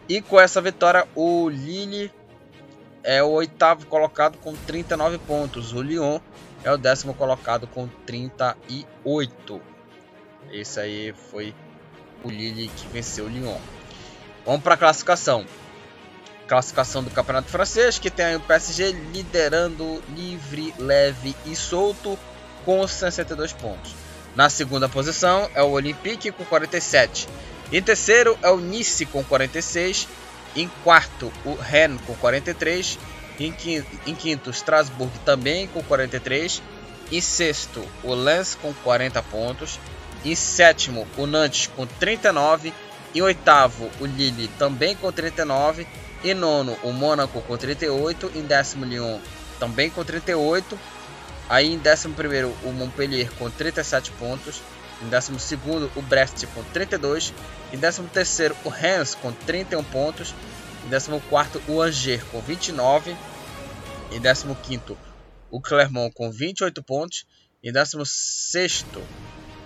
E 0.06 0.20
com 0.20 0.38
essa 0.38 0.60
vitória, 0.60 1.08
o 1.14 1.48
Lille 1.48 2.12
é 3.02 3.22
o 3.22 3.30
oitavo 3.30 3.86
colocado 3.86 4.36
com 4.38 4.54
39 4.54 5.16
pontos. 5.18 5.72
O 5.72 5.80
Lyon 5.80 6.20
é 6.64 6.72
o 6.72 6.78
décimo 6.78 7.14
colocado 7.14 7.66
com 7.66 7.86
38. 8.06 9.60
Esse 10.50 10.80
aí 10.80 11.14
foi 11.30 11.54
o 12.24 12.30
Lille 12.30 12.68
que 12.68 12.88
venceu 12.88 13.26
o 13.26 13.28
Lyon. 13.28 13.58
Vamos 14.44 14.62
para 14.62 14.74
a 14.74 14.78
classificação. 14.78 15.44
Classificação 16.48 17.02
do 17.02 17.10
Campeonato 17.10 17.48
Francês, 17.48 17.98
que 17.98 18.10
tem 18.10 18.36
o 18.36 18.40
PSG 18.40 18.92
liderando 19.12 20.02
livre, 20.14 20.74
leve 20.78 21.36
e 21.46 21.54
solto 21.54 22.18
com 22.64 22.86
62 22.86 23.52
pontos. 23.52 23.94
Na 24.34 24.50
segunda 24.50 24.88
posição 24.88 25.48
é 25.54 25.62
o 25.62 25.70
Olympique 25.70 26.32
com 26.32 26.44
47. 26.44 27.28
Em 27.72 27.82
terceiro 27.82 28.38
é 28.42 28.50
o 28.50 28.58
Nice 28.58 29.06
com 29.06 29.22
46. 29.22 30.08
Em 30.56 30.68
quarto, 30.82 31.32
o 31.44 31.54
Rennes 31.54 32.00
com 32.06 32.14
43. 32.14 32.98
Em 33.38 33.52
quinto, 33.52 33.88
em 34.06 34.14
quinto 34.14 34.50
Strasbourg 34.50 35.12
também 35.24 35.66
com 35.68 35.82
43. 35.82 36.62
Em 37.10 37.20
sexto, 37.20 37.86
o 38.02 38.14
Lens 38.14 38.54
com 38.54 38.72
40 38.72 39.22
pontos. 39.24 39.78
Em 40.24 40.34
sétimo, 40.34 41.06
o 41.16 41.26
Nantes 41.26 41.70
com 41.74 41.86
39. 41.86 42.72
Em 43.14 43.22
oitavo, 43.22 43.90
o 44.00 44.06
Lille 44.06 44.48
também 44.58 44.96
com 44.96 45.12
39. 45.12 45.86
Em 46.24 46.34
nono, 46.34 46.76
o 46.82 46.92
Mônaco 46.92 47.42
com 47.42 47.56
38. 47.56 48.32
Em 48.34 48.42
décimo, 48.42 48.84
Lyon 48.84 49.18
também 49.58 49.90
com 49.90 50.04
38. 50.04 50.78
Aí 51.48 51.72
em 51.72 51.78
décimo 51.78 52.14
primeiro, 52.14 52.56
o 52.62 52.72
Montpellier 52.72 53.30
com 53.38 53.50
37 53.50 54.10
pontos. 54.12 54.62
Em 55.02 55.08
décimo 55.08 55.38
segundo, 55.38 55.90
o 55.94 56.02
Brest 56.02 56.46
com 56.54 56.62
32. 56.64 57.34
Em 57.72 57.76
décimo 57.76 58.08
terceiro, 58.08 58.56
o 58.64 58.68
Reims 58.68 59.14
com 59.14 59.32
31 59.32 59.84
pontos. 59.84 60.34
Em 60.84 60.88
décimo 60.88 61.20
quarto, 61.30 61.62
o 61.66 61.80
Angers 61.80 62.22
com 62.24 62.40
29. 62.40 63.16
Em 64.12 64.20
décimo 64.20 64.54
quinto, 64.54 64.96
o 65.50 65.60
Clermont 65.60 66.14
com 66.14 66.30
28 66.30 66.82
pontos. 66.82 67.26
Em 67.62 67.72
décimo 67.72 68.04
sexto, 68.04 69.02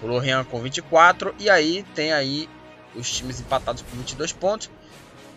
o 0.01 0.07
Lorient 0.07 0.47
com 0.47 0.61
24. 0.61 1.35
E 1.39 1.51
aí 1.51 1.85
tem 1.95 2.13
aí 2.13 2.49
os 2.95 3.11
times 3.11 3.41
empatados 3.41 3.83
com 3.83 3.97
22 3.97 4.33
pontos. 4.33 4.71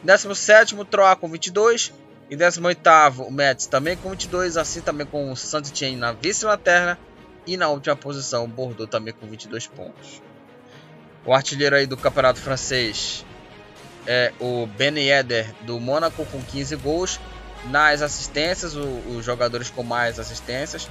Em 0.04 0.06
17 0.06 0.76
o 0.76 0.86
Troyes 0.86 1.20
com 1.20 1.28
22. 1.28 1.94
Em 2.30 2.38
18 2.38 2.80
o 3.24 3.32
Metz 3.32 3.66
também 3.66 3.98
com 3.98 4.12
22. 4.12 4.58
Assim 4.58 4.82
também 4.82 5.08
com 5.08 5.32
o 5.32 5.36
Saint-Étienne 5.36 5.98
na 5.98 6.12
vice-lanterna. 6.12 7.00
E 7.48 7.58
na 7.58 7.70
última 7.70 7.96
posição 7.96 8.46
o 8.46 8.48
Bordeaux 8.48 8.90
também 8.90 9.14
com 9.14 9.26
22 9.26 9.66
pontos. 9.66 10.22
O 11.26 11.34
artilheiro 11.34 11.76
aí 11.76 11.88
do 11.88 11.98
campeonato 11.98 12.40
francês 12.40 13.26
é 14.08 14.34
o 14.40 14.68
Ben 14.68 14.98
Yedder 14.98 15.54
do 15.62 15.80
Mônaco 15.80 16.26
com 16.26 16.42
15 16.42 16.76
gols. 16.78 17.20
Nas 17.66 18.02
assistências, 18.02 18.76
o, 18.76 18.88
os 19.10 19.24
jogadores 19.24 19.70
com 19.70 19.84
mais 19.84 20.20
assistências 20.20 20.90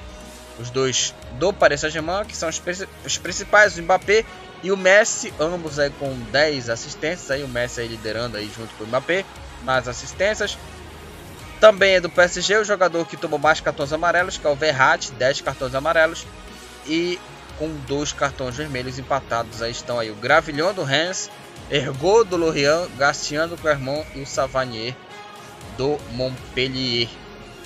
os 0.61 0.70
dois 0.70 1.14
do 1.33 1.53
Paris 1.53 1.81
Saint-Germain, 1.81 2.25
que 2.25 2.37
são 2.37 2.49
os, 2.49 2.62
os, 3.05 3.18
principais, 3.18 3.77
o 3.77 3.83
Mbappé 3.83 4.25
e 4.62 4.70
o 4.70 4.77
Messi, 4.77 5.33
ambos 5.40 5.79
aí 5.79 5.90
com 5.90 6.14
10 6.31 6.68
assistências, 6.68 7.31
aí 7.31 7.42
o 7.42 7.49
Messi 7.49 7.81
aí 7.81 7.88
liderando 7.88 8.37
aí 8.37 8.51
junto 8.55 8.75
com 8.75 8.85
o 8.85 8.87
Mbappé 8.87 9.25
nas 9.64 9.88
assistências. 9.88 10.59
Também 11.59 11.94
é 11.94 12.01
do 12.01 12.09
PSG 12.09 12.59
o 12.59 12.64
jogador 12.64 13.07
que 13.07 13.16
tomou 13.16 13.38
mais 13.38 13.61
cartões 13.61 13.92
amarelos, 13.92 14.38
que 14.38 14.46
é 14.46 14.51
o 14.51 14.55
Verratti, 14.55 15.12
10 15.12 15.40
cartões 15.40 15.75
amarelos 15.75 16.27
e 16.87 17.18
com 17.59 17.68
dois 17.87 18.12
cartões 18.12 18.57
vermelhos 18.57 18.99
empatados 18.99 19.61
aí 19.61 19.70
estão 19.70 19.99
aí 19.99 20.11
o 20.11 20.14
Gravilhão 20.14 20.73
do 20.73 20.83
Rennes, 20.83 21.31
Ergot 21.71 22.25
do 22.25 22.37
Lorient, 22.37 22.89
Gastian 22.99 23.49
do 23.49 23.57
Clermont 23.57 24.05
e 24.15 24.23
o 24.23 24.27
Savanier 24.27 24.95
do 25.77 25.99
Montpellier. 26.13 27.09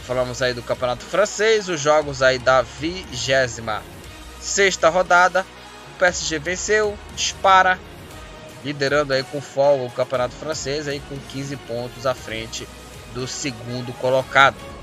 Falamos 0.02 0.42
aí 0.42 0.52
do 0.52 0.62
Campeonato 0.62 1.02
Francês, 1.04 1.68
os 1.68 1.80
jogos 1.80 2.20
aí 2.20 2.38
da 2.38 2.60
26 2.60 3.60
sexta 4.40 4.90
rodada. 4.90 5.46
O 5.94 5.98
PSG 5.98 6.38
venceu, 6.38 6.98
dispara, 7.16 7.78
liderando 8.62 9.14
aí 9.14 9.22
com 9.22 9.40
folga 9.40 9.84
o 9.84 9.90
Campeonato 9.90 10.34
Francês 10.34 10.86
aí 10.86 11.00
com 11.08 11.16
15 11.30 11.56
pontos 11.56 12.06
à 12.06 12.14
frente 12.14 12.68
do 13.14 13.26
segundo 13.26 13.92
colocado. 13.94 14.73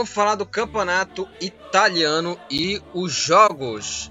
Vamos 0.00 0.14
falar 0.14 0.34
do 0.34 0.46
campeonato 0.46 1.28
italiano 1.42 2.40
e 2.50 2.80
os 2.94 3.12
jogos 3.12 4.10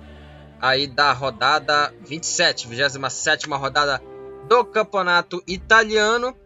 aí 0.62 0.86
da 0.86 1.12
rodada 1.14 1.92
27, 2.02 2.68
27 2.68 3.50
rodada 3.50 4.00
do 4.48 4.64
campeonato 4.66 5.42
italiano, 5.48 6.38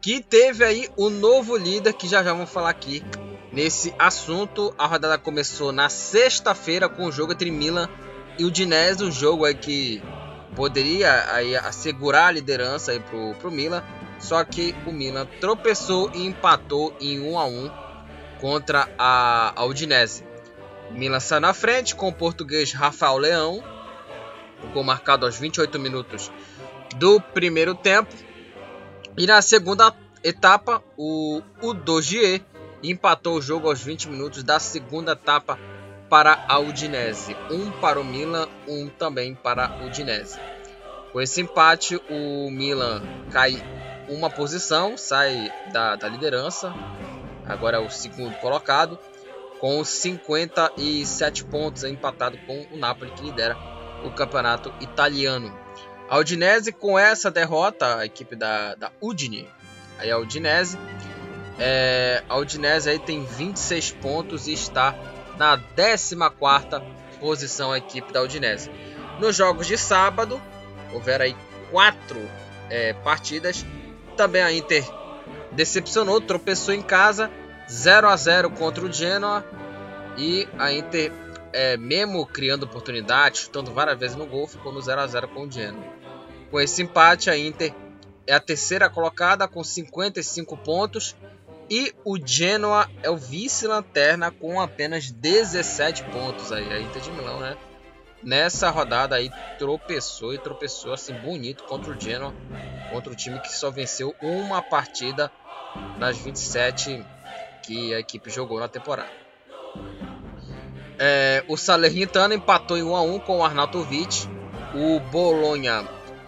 que 0.00 0.22
teve 0.22 0.64
aí 0.64 0.88
o 0.96 1.10
novo 1.10 1.56
líder, 1.56 1.94
que 1.94 2.06
já 2.06 2.22
já 2.22 2.32
vamos 2.32 2.50
falar 2.50 2.70
aqui 2.70 3.02
nesse 3.52 3.92
assunto. 3.98 4.72
A 4.78 4.86
rodada 4.86 5.18
começou 5.18 5.72
na 5.72 5.88
sexta-feira 5.88 6.88
com 6.88 7.06
o 7.06 7.10
jogo 7.10 7.32
entre 7.32 7.50
Milan 7.50 7.88
e 8.38 8.44
o 8.44 8.46
Udinese, 8.46 9.02
um 9.02 9.10
jogo 9.10 9.44
aí 9.44 9.56
que 9.56 10.00
poderia 10.54 11.32
aí 11.34 11.56
assegurar 11.56 12.28
a 12.28 12.30
liderança 12.30 12.92
aí 12.92 13.00
pro, 13.00 13.34
pro 13.40 13.50
Milan, 13.50 13.82
só 14.20 14.44
que 14.44 14.72
o 14.86 14.92
Milan 14.92 15.26
tropeçou 15.40 16.12
e 16.14 16.24
empatou 16.24 16.94
em 17.00 17.18
1 17.18 17.36
a 17.36 17.44
1 17.44 17.83
contra 18.40 18.88
a, 18.98 19.52
a 19.56 19.64
Udinese. 19.64 20.24
Milan 20.90 21.20
saiu 21.20 21.40
na 21.40 21.54
frente 21.54 21.94
com 21.94 22.08
o 22.08 22.12
português 22.12 22.72
Rafael 22.72 23.16
Leão, 23.16 23.64
o 24.62 24.68
gol 24.68 24.84
marcado 24.84 25.26
aos 25.26 25.36
28 25.36 25.78
minutos 25.78 26.30
do 26.96 27.20
primeiro 27.20 27.74
tempo. 27.74 28.14
E 29.16 29.26
na 29.26 29.42
segunda 29.42 29.94
etapa, 30.22 30.82
o 30.96 31.42
Udogie 31.62 32.44
empatou 32.82 33.38
o 33.38 33.42
jogo 33.42 33.68
aos 33.68 33.82
20 33.82 34.08
minutos 34.08 34.42
da 34.42 34.58
segunda 34.58 35.12
etapa 35.12 35.58
para 36.08 36.44
a 36.48 36.58
Udinese. 36.58 37.36
Um 37.50 37.70
para 37.70 38.00
o 38.00 38.04
Milan, 38.04 38.48
um 38.68 38.88
também 38.88 39.34
para 39.34 39.66
a 39.66 39.84
Udinese. 39.84 40.38
Com 41.12 41.20
esse 41.20 41.40
empate, 41.40 42.00
o 42.10 42.50
Milan 42.50 43.02
cai 43.30 43.62
uma 44.08 44.28
posição, 44.28 44.96
sai 44.96 45.50
da, 45.72 45.96
da 45.96 46.08
liderança 46.08 46.74
agora 47.46 47.76
é 47.76 47.80
o 47.80 47.90
segundo 47.90 48.34
colocado, 48.36 48.98
com 49.60 49.82
57 49.84 51.44
pontos, 51.44 51.84
empatado 51.84 52.38
com 52.46 52.66
o 52.72 52.76
Napoli, 52.76 53.10
que 53.12 53.24
lidera 53.24 53.56
o 54.04 54.10
campeonato 54.10 54.72
italiano. 54.80 55.52
A 56.08 56.18
Udinese, 56.18 56.72
com 56.72 56.98
essa 56.98 57.30
derrota, 57.30 57.98
a 57.98 58.06
equipe 58.06 58.36
da, 58.36 58.74
da 58.74 58.92
Udine, 59.00 59.48
aí 59.98 60.10
a 60.10 60.18
Udinese, 60.18 60.78
é, 61.58 62.22
a 62.28 62.36
Udinese 62.36 62.90
aí 62.90 62.98
tem 62.98 63.24
26 63.24 63.92
pontos 63.92 64.46
e 64.46 64.52
está 64.52 64.94
na 65.38 65.58
14 65.58 66.16
posição 67.18 67.72
a 67.72 67.78
equipe 67.78 68.12
da 68.12 68.22
Udinese. 68.22 68.70
Nos 69.18 69.36
jogos 69.36 69.66
de 69.66 69.78
sábado, 69.78 70.40
houveram 70.92 71.24
aí 71.24 71.36
quatro 71.70 72.20
é, 72.68 72.92
partidas. 72.92 73.64
Também 74.16 74.42
a 74.42 74.52
Inter 74.52 74.84
decepcionou, 75.54 76.20
tropeçou 76.20 76.74
em 76.74 76.82
casa, 76.82 77.30
0 77.70 78.08
a 78.08 78.16
0 78.16 78.50
contra 78.50 78.84
o 78.84 78.92
Genoa 78.92 79.44
e 80.16 80.46
a 80.58 80.72
Inter, 80.72 81.12
é, 81.52 81.76
mesmo 81.76 82.26
criando 82.26 82.64
oportunidades, 82.64 83.42
chutando 83.42 83.72
várias 83.72 83.98
vezes 83.98 84.16
no 84.16 84.26
gol, 84.26 84.46
ficou 84.46 84.72
no 84.72 84.80
0 84.80 85.00
a 85.00 85.06
0 85.06 85.28
com 85.28 85.46
o 85.46 85.50
Genoa. 85.50 85.84
Com 86.50 86.60
esse 86.60 86.82
empate, 86.82 87.30
a 87.30 87.36
Inter 87.36 87.74
é 88.26 88.34
a 88.34 88.40
terceira 88.40 88.88
colocada 88.88 89.46
com 89.48 89.62
55 89.62 90.56
pontos 90.58 91.16
e 91.70 91.94
o 92.04 92.18
Genoa 92.24 92.88
é 93.02 93.10
o 93.10 93.16
vice-lanterna 93.16 94.30
com 94.30 94.60
apenas 94.60 95.10
17 95.10 96.04
pontos 96.04 96.52
aí, 96.52 96.70
a 96.72 96.80
Inter 96.80 97.02
de 97.02 97.10
Milão, 97.10 97.40
né? 97.40 97.56
Nessa 98.22 98.70
rodada 98.70 99.16
aí 99.16 99.30
tropeçou 99.58 100.32
e 100.32 100.38
tropeçou 100.38 100.94
assim 100.94 101.12
bonito 101.12 101.64
contra 101.64 101.92
o 101.92 102.00
Genoa, 102.00 102.34
contra 102.90 103.12
o 103.12 103.16
time 103.16 103.38
que 103.40 103.52
só 103.52 103.70
venceu 103.70 104.14
uma 104.22 104.62
partida 104.62 105.30
nas 105.98 106.18
27 106.18 107.04
que 107.62 107.94
a 107.94 107.98
equipe 107.98 108.30
jogou 108.30 108.60
na 108.60 108.68
temporada. 108.68 109.24
É, 110.98 111.44
o 111.48 111.56
Salernitana 111.56 112.34
empatou 112.34 112.78
em 112.78 112.82
1 112.82 112.96
a 112.96 113.02
1 113.02 113.18
com 113.20 113.38
o 113.38 113.44
Arnautovic. 113.44 114.28
O 114.74 115.00
Bolonha 115.00 115.84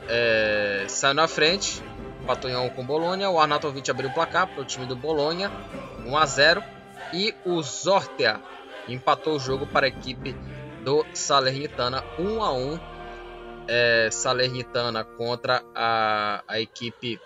é, 0.09 0.87
saiu 0.89 1.15
na 1.15 1.29
frente, 1.29 1.83
empatou 2.23 2.51
em 2.51 2.57
1 2.57 2.71
com 2.71 2.83
o 2.83 2.85
Bolonha. 2.85 3.31
O 3.31 3.39
Arnautovic 3.39 3.91
abriu 3.91 4.11
o 4.11 4.15
placar 4.15 4.47
para 4.49 4.63
o 4.63 4.65
time 4.65 4.87
do 4.87 4.97
Bolonha, 4.97 5.51
1 6.05 6.17
a 6.17 6.27
0. 6.27 6.63
E 7.13 7.35
o 7.45 7.63
Zortea 7.63 8.41
empatou 8.89 9.37
o 9.37 9.39
jogo 9.39 9.67
para 9.67 9.87
a 9.87 9.89
equipe 9.89 10.35
do 10.83 11.05
Salernitana, 11.15 12.03
1 12.19 12.43
a 12.43 12.53
1. 12.53 12.81
É, 13.69 14.09
Salernitana 14.13 15.03
contra 15.03 15.63
a, 15.75 16.43
a 16.47 16.61
equipe 16.61 17.21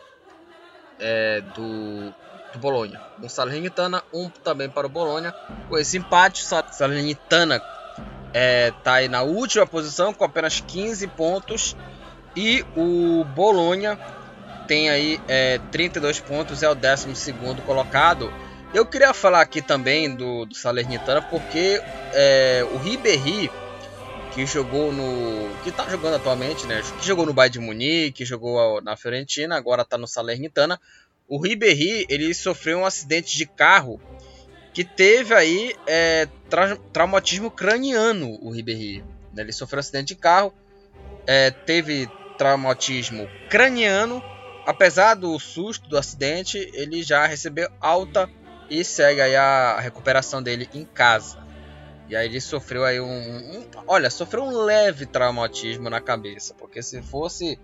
é, 1.01 1.42
do 1.55 2.14
do 2.53 2.59
Bolonha. 2.59 3.01
Um 3.22 3.28
Salernitana, 3.28 4.03
um 4.12 4.28
também 4.28 4.68
para 4.68 4.86
o 4.86 4.90
Bolonha. 4.90 5.34
Com 5.68 5.78
esse 5.78 5.98
empate, 5.98 6.44
Salernitana 6.44 7.57
está 7.57 7.68
é, 8.34 8.70
tá 8.82 8.94
aí 8.94 9.09
na 9.09 9.22
última 9.22 9.66
posição 9.66 10.12
com 10.12 10.24
apenas 10.24 10.61
15 10.61 11.07
pontos. 11.09 11.76
E 12.36 12.64
o 12.76 13.24
Bolonha 13.24 13.98
tem 14.66 14.88
aí 14.88 15.20
é, 15.26 15.59
32 15.72 16.20
pontos, 16.20 16.62
é 16.62 16.68
o 16.68 16.74
12 16.74 17.34
colocado. 17.66 18.32
Eu 18.72 18.86
queria 18.86 19.12
falar 19.12 19.40
aqui 19.40 19.61
também 19.61 20.14
do, 20.14 20.46
do 20.46 20.55
Salernitana 20.55 21.20
porque 21.22 21.82
é, 22.12 22.64
o 22.72 22.78
Ribéry 22.78 23.51
que 24.33 24.47
jogou 24.47 24.93
no. 24.93 25.55
que 25.62 25.70
está 25.70 25.89
jogando 25.89 26.14
atualmente, 26.14 26.66
né? 26.66 26.83
Que 26.99 27.07
jogou 27.07 27.26
no 27.26 27.33
Bayern 27.33 27.53
de 27.53 27.59
Munique, 27.59 28.24
jogou 28.24 28.81
na 28.81 28.97
Fiorentina, 28.97 29.57
agora 29.57 29.83
está 29.83 29.99
no 29.99 30.07
Salernitana. 30.07 30.81
O 31.28 31.41
Ribéry, 31.41 32.07
ele 32.09 32.33
sofreu 32.35 32.78
um 32.78 32.87
acidente 32.87 33.37
de 33.37 33.47
carro 33.47 34.01
que 34.72 34.85
teve 34.85 35.35
aí 35.35 35.74
é, 35.87 36.28
tra 36.49 36.76
traumatismo 36.93 37.51
craniano, 37.51 38.39
o 38.41 38.51
Ribéry. 38.51 39.05
Né? 39.33 39.43
Ele 39.43 39.53
sofreu 39.53 39.78
um 39.78 39.81
acidente 39.81 40.14
de 40.14 40.16
carro, 40.16 40.53
é, 41.26 41.51
teve 41.51 42.09
traumatismo 42.39 43.28
craniano. 43.49 44.22
Apesar 44.66 45.14
do 45.14 45.39
susto 45.39 45.89
do 45.89 45.97
acidente, 45.97 46.70
ele 46.74 47.03
já 47.03 47.26
recebeu 47.26 47.68
alta 47.81 48.31
e 48.68 48.85
segue 48.85 49.20
aí 49.20 49.35
a 49.35 49.81
recuperação 49.81 50.43
dele 50.43 50.68
em 50.72 50.85
casa. 50.85 51.39
E 52.11 52.16
aí 52.16 52.26
ele 52.26 52.40
sofreu 52.40 52.84
aí 52.84 53.00
um, 53.00 53.06
um, 53.06 53.66
olha, 53.86 54.11
sofreu 54.11 54.42
um 54.42 54.64
leve 54.64 55.06
traumatismo 55.06 55.88
na 55.88 56.00
cabeça, 56.00 56.52
porque 56.54 56.82
se 56.82 57.00
fosse 57.00 57.56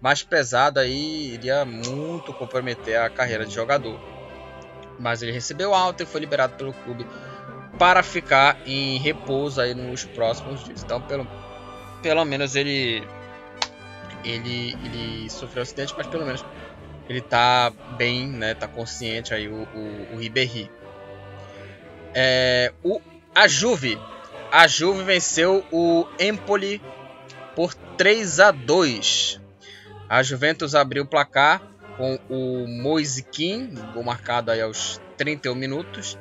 mais 0.00 0.22
pesado 0.22 0.80
aí 0.80 1.34
iria 1.34 1.62
muito 1.66 2.32
comprometer 2.32 2.98
a 2.98 3.10
carreira 3.10 3.44
de 3.44 3.54
jogador. 3.54 4.00
Mas 4.98 5.22
ele 5.22 5.30
recebeu 5.30 5.74
alta 5.74 6.04
e 6.04 6.06
foi 6.06 6.22
liberado 6.22 6.54
pelo 6.54 6.72
clube 6.72 7.06
para 7.78 8.02
ficar 8.02 8.58
em 8.66 8.98
repouso 8.98 9.60
aí 9.60 9.74
nos 9.74 10.04
próximos 10.04 10.64
dias. 10.64 10.82
Então, 10.82 11.02
pelo, 11.02 11.28
pelo 12.02 12.24
menos 12.24 12.56
ele 12.56 13.06
ele 14.24 14.74
ele 14.84 15.28
sofreu 15.28 15.62
acidente, 15.64 15.92
mas 15.98 16.06
pelo 16.06 16.24
menos 16.24 16.42
ele 17.10 17.20
tá 17.20 17.70
bem, 17.98 18.26
né? 18.26 18.54
Tá 18.54 18.66
consciente 18.66 19.34
aí 19.34 19.48
o, 19.48 19.68
o, 19.74 20.14
o 20.14 20.16
Ribéry. 20.16 20.70
É, 22.14 22.72
o, 22.82 23.00
a 23.34 23.48
Juve. 23.48 23.98
A 24.50 24.66
Juve 24.66 25.02
venceu 25.02 25.64
o 25.72 26.06
Empoli 26.18 26.80
por 27.56 27.74
3 27.74 28.40
a 28.40 28.50
2. 28.50 29.40
A 30.08 30.22
Juventus 30.22 30.74
abriu 30.74 31.04
o 31.04 31.06
placar 31.06 31.62
com 31.96 32.18
o 32.28 32.66
Moise 32.66 33.22
Kim, 33.22 33.74
gol 33.94 34.02
marcado 34.02 34.50
aí 34.50 34.60
aos 34.60 35.00
31 35.16 35.54
minutos. 35.54 36.18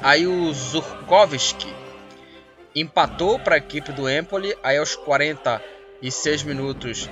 Aí 0.00 0.26
o 0.26 0.52
Zurkowski 0.52 1.72
empatou 2.74 3.38
para 3.38 3.56
a 3.56 3.58
equipe 3.58 3.92
do 3.92 4.08
Empoli, 4.08 4.56
aí 4.62 4.78
aos 4.78 4.96
46 4.96 6.42
minutos 6.44 7.08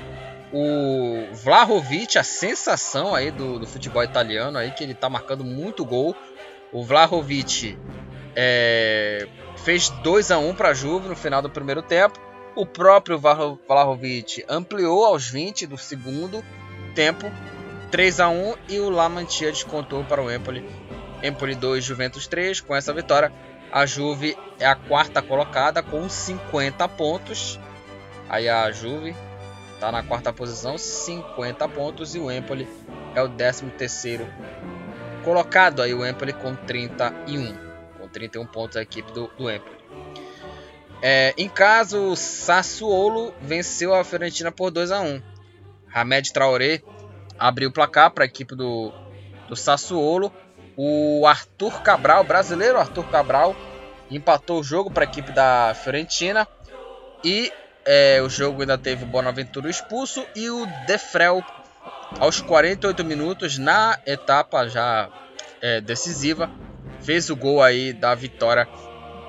o 0.52 1.26
Vlahovic, 1.32 2.16
a 2.16 2.22
sensação 2.22 3.14
aí 3.14 3.30
do, 3.32 3.58
do, 3.58 3.66
futebol 3.66 4.04
italiano, 4.04 4.56
aí 4.56 4.70
que 4.70 4.84
ele 4.84 4.94
tá 4.94 5.10
marcando 5.10 5.42
muito 5.42 5.84
gol. 5.84 6.14
O 6.72 6.84
Vlahovic 6.84 7.76
é, 8.36 9.26
fez 9.58 9.88
2 9.88 10.30
a 10.30 10.38
1 10.38 10.54
para 10.54 10.70
a 10.70 10.74
Juve 10.74 11.08
no 11.08 11.16
final 11.16 11.42
do 11.42 11.50
primeiro 11.50 11.82
tempo. 11.82 12.18
O 12.56 12.64
próprio 12.64 13.18
Vlahovic 13.18 14.44
ampliou 14.48 15.04
aos 15.04 15.28
20 15.28 15.66
do 15.66 15.76
segundo 15.76 16.44
tempo, 16.94 17.30
3 17.90 18.20
a 18.20 18.28
1 18.28 18.54
e 18.68 18.78
o 18.78 18.90
Lamantia 18.90 19.50
descontou 19.50 20.04
para 20.04 20.22
o 20.22 20.30
Empoli. 20.30 20.64
Empoli 21.22 21.54
2, 21.54 21.84
Juventus 21.84 22.26
3. 22.26 22.60
Com 22.60 22.76
essa 22.76 22.92
vitória, 22.92 23.32
a 23.72 23.86
Juve 23.86 24.36
é 24.60 24.66
a 24.66 24.76
quarta 24.76 25.20
colocada 25.20 25.82
com 25.82 26.08
50 26.08 26.86
pontos. 26.88 27.58
Aí 28.28 28.48
a 28.48 28.70
Juve 28.70 29.14
Está 29.84 29.92
na 29.92 30.02
quarta 30.02 30.32
posição, 30.32 30.78
50 30.78 31.68
pontos. 31.68 32.14
E 32.14 32.18
o 32.18 32.30
Empoli 32.30 32.66
é 33.14 33.22
o 33.22 33.28
13 33.28 33.66
terceiro 33.66 34.26
colocado. 35.22 35.82
Aí 35.82 35.92
o 35.92 36.06
Empoli 36.06 36.32
com 36.32 36.54
31. 36.54 37.73
Com 38.14 38.20
31 38.20 38.46
pontos 38.46 38.76
a 38.76 38.82
equipe 38.82 39.10
do, 39.12 39.28
do 39.36 39.50
Empoli. 39.50 39.76
É, 41.02 41.34
em 41.36 41.48
caso, 41.48 42.12
o 42.12 42.16
Sassuolo 42.16 43.34
venceu 43.42 43.94
a 43.94 44.04
Fiorentina 44.04 44.50
por 44.50 44.70
2 44.70 44.90
a 44.90 45.00
1 45.00 45.20
Hamed 45.92 46.32
Traoré 46.32 46.82
abriu 47.38 47.68
o 47.68 47.72
placar 47.72 48.10
para 48.10 48.24
a 48.24 48.26
equipe 48.26 48.54
do, 48.54 48.92
do 49.48 49.56
Sassuolo. 49.56 50.32
O 50.76 51.26
Arthur 51.26 51.82
Cabral, 51.82 52.24
brasileiro 52.24 52.78
Arthur 52.78 53.04
Cabral, 53.10 53.54
empatou 54.10 54.60
o 54.60 54.64
jogo 54.64 54.90
para 54.90 55.04
a 55.04 55.08
equipe 55.08 55.30
da 55.32 55.74
Fiorentina. 55.74 56.48
E 57.22 57.52
é, 57.84 58.20
o 58.22 58.28
jogo 58.28 58.62
ainda 58.62 58.78
teve 58.78 59.04
o 59.04 59.06
Bonaventura 59.06 59.68
expulso 59.68 60.24
e 60.34 60.48
o 60.50 60.66
Defrel 60.86 61.44
aos 62.18 62.40
48 62.40 63.04
minutos 63.04 63.58
na 63.58 63.98
etapa 64.06 64.68
já 64.68 65.08
é, 65.60 65.80
decisiva 65.80 66.50
fez 67.04 67.28
o 67.28 67.36
gol 67.36 67.62
aí 67.62 67.92
da 67.92 68.14
vitória 68.14 68.66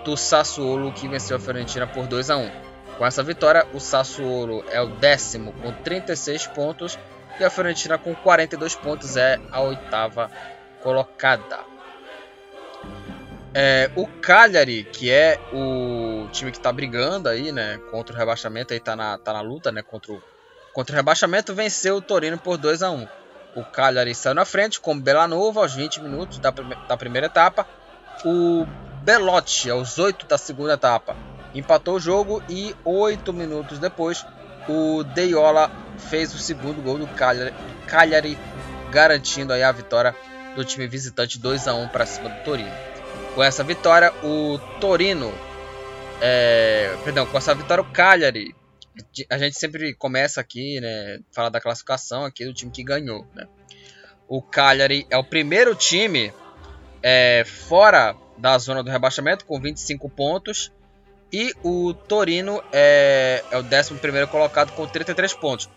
do 0.04 0.16
Sassuolo 0.16 0.92
que 0.94 1.08
venceu 1.08 1.38
a 1.38 1.40
Fiorentina 1.40 1.86
por 1.86 2.08
2 2.08 2.30
a 2.30 2.38
1. 2.38 2.52
Com 2.98 3.06
essa 3.06 3.22
vitória, 3.22 3.68
o 3.74 3.80
Sassuolo 3.80 4.64
é 4.70 4.82
o 4.82 4.88
décimo 4.88 5.52
com 5.54 5.72
36 5.72 6.48
pontos 6.48 6.98
e 7.40 7.44
a 7.44 7.50
Fiorentina 7.50 7.98
com 7.98 8.16
42 8.16 8.76
pontos 8.76 9.18
é 9.18 9.40
a 9.52 9.60
oitava 9.62 10.32
colocada. 10.82 11.60
É, 13.54 13.90
o 13.96 14.08
Cagliari, 14.08 14.84
que 14.86 15.12
é 15.12 15.40
o 15.54 16.28
time 16.32 16.52
que 16.52 16.58
está 16.58 16.72
brigando 16.72 17.28
aí, 17.28 17.52
né, 17.52 17.80
contra 17.92 18.14
o 18.16 18.18
rebaixamento, 18.18 18.74
aí 18.74 18.80
tá 18.80 18.96
na, 18.96 19.18
tá 19.18 19.34
na 19.34 19.42
luta, 19.42 19.72
né, 19.72 19.82
contra 19.82 20.14
o, 20.14 20.22
contra 20.74 20.94
o 20.94 20.96
rebaixamento, 20.96 21.54
venceu 21.54 21.98
o 21.98 22.02
Torino 22.02 22.38
por 22.38 22.58
2 22.58 22.84
a 22.84 22.92
1 22.92 23.08
O 23.56 23.64
Cagliari 23.64 24.14
saiu 24.14 24.36
na 24.36 24.46
frente 24.46 24.80
com 24.80 25.00
Belanova 25.00 25.62
aos 25.62 25.74
20 25.74 26.02
minutos 26.02 26.40
da, 26.40 26.52
da 26.52 26.98
primeira 26.98 27.28
etapa. 27.28 27.66
O 28.26 28.68
Belotti 29.02 29.70
aos 29.70 29.98
8 29.98 30.26
da 30.26 30.38
segunda 30.38 30.74
etapa 30.74 31.16
empatou 31.54 31.96
o 31.96 32.00
jogo 32.00 32.44
e 32.50 32.76
8 32.84 33.32
minutos 33.32 33.80
depois 33.80 34.26
o 34.68 35.04
Deiola 35.04 35.72
fez 36.10 36.34
o 36.34 36.38
segundo 36.38 36.82
gol 36.82 36.98
do 36.98 37.08
Cagliari, 37.08 37.54
Cagliari 37.88 38.38
garantindo 38.92 39.54
aí 39.54 39.64
a 39.64 39.72
vitória 39.72 40.16
do 40.56 40.64
time 40.64 40.88
visitante 40.88 41.38
2 41.38 41.68
a 41.68 41.74
1 41.74 41.90
para 41.90 42.06
cima 42.06 42.30
do 42.30 42.44
Torino. 42.44 42.72
Com 43.34 43.44
essa 43.44 43.64
vitória, 43.64 44.14
o 44.24 44.58
Torino. 44.80 45.34
É, 46.22 46.96
perdão, 47.04 47.26
com 47.26 47.38
essa 47.38 47.54
vitória, 47.54 47.82
o 47.82 47.86
Cagliari. 47.86 48.55
A 49.30 49.38
gente 49.38 49.58
sempre 49.58 49.94
começa 49.94 50.40
aqui, 50.42 50.80
né? 50.80 51.20
Falar 51.32 51.50
da 51.50 51.62
classificação 51.62 52.26
aqui 52.26 52.46
do 52.46 52.54
time 52.54 52.72
que 52.72 52.84
ganhou, 52.84 53.26
né? 53.34 53.48
O 54.28 54.42
Cagliari 54.42 55.06
é 55.10 55.18
o 55.18 55.24
primeiro 55.24 55.76
time 55.76 56.34
é, 57.04 57.44
fora 57.46 58.16
da 58.38 58.58
zona 58.58 58.84
do 58.84 58.90
rebaixamento 58.90 59.46
com 59.46 59.60
25 59.60 60.10
pontos. 60.10 60.72
E 61.32 61.54
o 61.64 61.94
Torino 61.94 62.64
é, 62.72 63.44
é 63.52 63.58
o 63.58 63.62
11 63.62 64.28
colocado 64.32 64.72
com 64.74 64.88
33 64.88 65.34
pontos. 65.34 65.70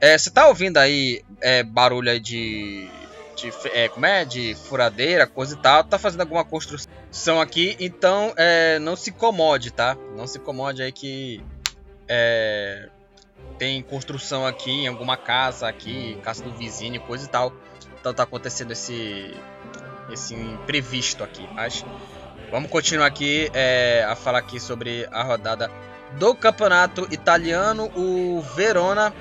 É, 0.00 0.16
você 0.16 0.30
tá 0.30 0.46
ouvindo 0.46 0.76
aí 0.76 1.22
é, 1.40 1.62
barulho 1.62 2.10
aí 2.10 2.20
de, 2.20 2.88
de, 3.34 3.50
é, 3.72 3.88
como 3.88 4.04
é? 4.04 4.24
de 4.24 4.54
furadeira, 4.54 5.26
coisa 5.26 5.54
e 5.54 5.58
tal, 5.58 5.84
tá 5.84 5.98
fazendo 5.98 6.20
alguma 6.20 6.44
construção 6.44 7.40
aqui, 7.40 7.76
então 7.80 8.34
é, 8.36 8.78
não 8.78 8.94
se 8.94 9.08
incomode, 9.08 9.70
tá? 9.70 9.96
Não 10.14 10.26
se 10.26 10.38
incomode 10.38 10.82
aí 10.82 10.92
que 10.92 11.42
é, 12.08 12.88
tem 13.58 13.82
construção 13.82 14.46
aqui 14.46 14.70
em 14.70 14.86
alguma 14.86 15.16
casa 15.16 15.68
aqui, 15.68 16.18
casa 16.22 16.42
do 16.42 16.50
vizinho, 16.52 17.00
coisa 17.00 17.24
e 17.24 17.28
tal. 17.28 17.52
Então 17.98 18.12
tá 18.14 18.22
acontecendo 18.22 18.72
esse, 18.72 19.34
esse 20.10 20.34
imprevisto 20.34 21.24
aqui, 21.24 21.48
mas 21.52 21.84
vamos 22.50 22.70
continuar 22.70 23.06
aqui 23.06 23.50
é, 23.52 24.04
a 24.08 24.14
falar 24.14 24.38
aqui 24.38 24.60
sobre 24.60 25.08
a 25.10 25.22
rodada 25.22 25.70
do 26.18 26.34
campeonato 26.34 27.06
italiano. 27.10 27.90
O 27.96 28.40
Verona 28.54 29.12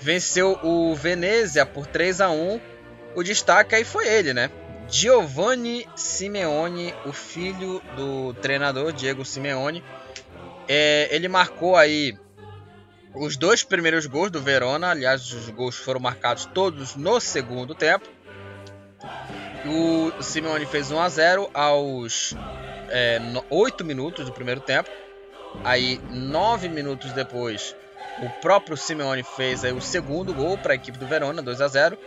venceu 0.00 0.58
o 0.62 0.94
Venezia 0.94 1.66
por 1.66 1.86
3 1.86 2.20
a 2.20 2.30
1 2.30 2.60
o 3.14 3.22
destaque 3.24 3.74
aí 3.74 3.84
foi 3.84 4.06
ele, 4.06 4.32
né? 4.32 4.50
Giovanni 4.88 5.86
Simeone, 5.96 6.94
o 7.04 7.12
filho 7.12 7.82
do 7.96 8.32
treinador 8.34 8.92
Diego 8.92 9.24
Simeone. 9.24 9.82
É, 10.68 11.08
ele 11.10 11.28
marcou 11.28 11.76
aí 11.76 12.16
os 13.14 13.36
dois 13.36 13.64
primeiros 13.64 14.06
gols 14.06 14.30
do 14.30 14.40
Verona. 14.40 14.90
Aliás, 14.90 15.32
os 15.32 15.48
gols 15.50 15.76
foram 15.76 16.00
marcados 16.00 16.46
todos 16.46 16.94
no 16.94 17.20
segundo 17.20 17.74
tempo. 17.74 18.06
O 19.66 20.22
Simeone 20.22 20.66
fez 20.66 20.90
1 20.90 21.00
a 21.00 21.08
0 21.08 21.50
aos 21.52 22.34
é, 22.90 23.18
8 23.50 23.84
minutos 23.84 24.24
do 24.24 24.32
primeiro 24.32 24.60
tempo. 24.60 24.90
Aí, 25.64 26.00
9 26.10 26.68
minutos 26.68 27.12
depois, 27.12 27.74
o 28.22 28.28
próprio 28.40 28.76
Simeone 28.76 29.22
fez 29.22 29.64
aí 29.64 29.72
o 29.72 29.80
segundo 29.80 30.32
gol 30.34 30.58
para 30.58 30.72
a 30.72 30.76
equipe 30.76 30.98
do 30.98 31.06
Verona, 31.06 31.42
2 31.42 31.60
a 31.60 31.68
0 31.68 31.98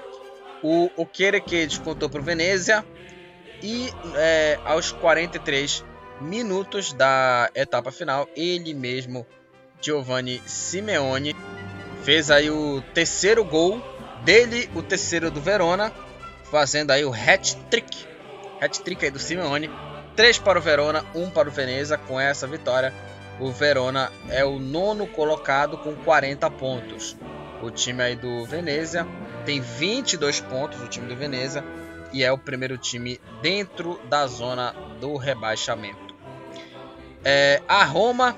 o 0.63 0.91
Okereke 0.95 1.65
descontou 1.65 2.09
para 2.09 2.21
o 2.21 2.23
Venezia. 2.23 2.85
E 3.63 3.89
é, 4.15 4.59
aos 4.65 4.91
43 4.91 5.85
minutos 6.21 6.93
da 6.93 7.49
etapa 7.55 7.91
final, 7.91 8.27
ele 8.35 8.73
mesmo, 8.73 9.25
Giovanni 9.81 10.41
Simeone, 10.45 11.35
fez 12.03 12.29
aí 12.29 12.49
o 12.49 12.81
terceiro 12.93 13.43
gol 13.43 13.81
dele, 14.23 14.69
o 14.75 14.81
terceiro 14.81 15.31
do 15.31 15.41
Verona, 15.41 15.91
fazendo 16.49 16.91
aí 16.91 17.03
o 17.03 17.13
hat-trick. 17.13 18.05
Hat-trick 18.61 19.05
aí 19.05 19.11
do 19.11 19.19
Simeone. 19.19 19.69
3 20.15 20.39
para 20.39 20.59
o 20.59 20.61
Verona, 20.61 21.05
1 21.15 21.29
para 21.31 21.47
o 21.47 21.51
Veneza. 21.51 21.97
Com 21.97 22.19
essa 22.19 22.45
vitória, 22.45 22.93
o 23.39 23.51
Verona 23.51 24.11
é 24.29 24.43
o 24.43 24.59
nono 24.59 25.07
colocado 25.07 25.77
com 25.77 25.95
40 25.95 26.49
pontos. 26.51 27.15
O 27.61 27.71
time 27.71 28.03
aí 28.03 28.15
do 28.15 28.45
Venezia 28.45 29.07
tem 29.45 29.61
22 29.61 30.41
pontos, 30.41 30.81
o 30.81 30.87
time 30.87 31.07
do 31.07 31.15
Veneza, 31.15 31.63
e 32.11 32.23
é 32.23 32.31
o 32.31 32.37
primeiro 32.37 32.77
time 32.77 33.19
dentro 33.41 33.99
da 34.09 34.27
zona 34.27 34.73
do 34.99 35.15
rebaixamento. 35.15 36.10
É, 37.23 37.61
a 37.67 37.83
Roma, 37.83 38.35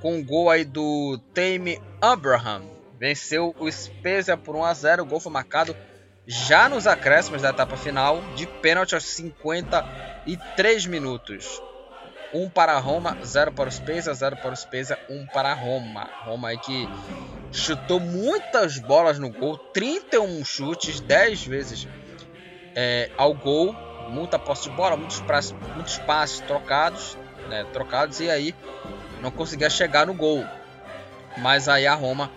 com 0.00 0.18
o 0.18 0.24
gol 0.24 0.48
aí 0.50 0.64
do 0.64 1.18
Tame 1.34 1.80
Abraham, 2.00 2.62
venceu 2.98 3.54
o 3.58 3.70
Spezia 3.70 4.36
por 4.36 4.56
1 4.56 4.64
a 4.64 4.74
0. 4.74 5.02
O 5.02 5.06
gol 5.06 5.20
foi 5.20 5.32
marcado 5.32 5.76
já 6.26 6.68
nos 6.68 6.86
acréscimos 6.86 7.42
da 7.42 7.50
etapa 7.50 7.76
final, 7.76 8.22
de 8.36 8.46
pênalti 8.46 8.94
aos 8.94 9.04
53 9.04 10.86
minutos. 10.86 11.60
1 12.32 12.48
para 12.50 12.74
a 12.74 12.78
Roma, 12.78 13.18
0 13.24 13.52
para 13.52 13.68
o 13.68 13.72
Spezia, 13.72 14.14
0 14.14 14.36
para 14.36 14.52
o 14.52 14.56
Spezia, 14.56 14.98
1 15.08 15.26
para 15.26 15.50
a 15.50 15.54
Roma. 15.54 16.08
Roma 16.24 16.48
aí 16.48 16.58
que 16.58 16.88
chutou 17.50 17.98
muitas 17.98 18.78
bolas 18.78 19.18
no 19.18 19.30
gol, 19.30 19.58
31 19.58 20.44
chutes, 20.44 21.00
10 21.00 21.46
vezes 21.46 21.88
é, 22.76 23.10
ao 23.16 23.34
gol, 23.34 23.74
muita 24.08 24.38
posse 24.38 24.68
de 24.68 24.76
bola, 24.76 24.96
muitos 24.96 25.20
passes, 25.20 25.52
muitos 25.74 25.98
passes 25.98 26.40
trocados, 26.40 27.18
né, 27.50 27.66
trocados 27.72 28.20
e 28.20 28.30
aí 28.30 28.54
não 29.20 29.30
conseguia 29.30 29.68
chegar 29.68 30.06
no 30.06 30.14
gol. 30.14 30.46
Mas 31.36 31.68
aí 31.68 31.86
a 31.86 31.94
Roma 31.94 32.30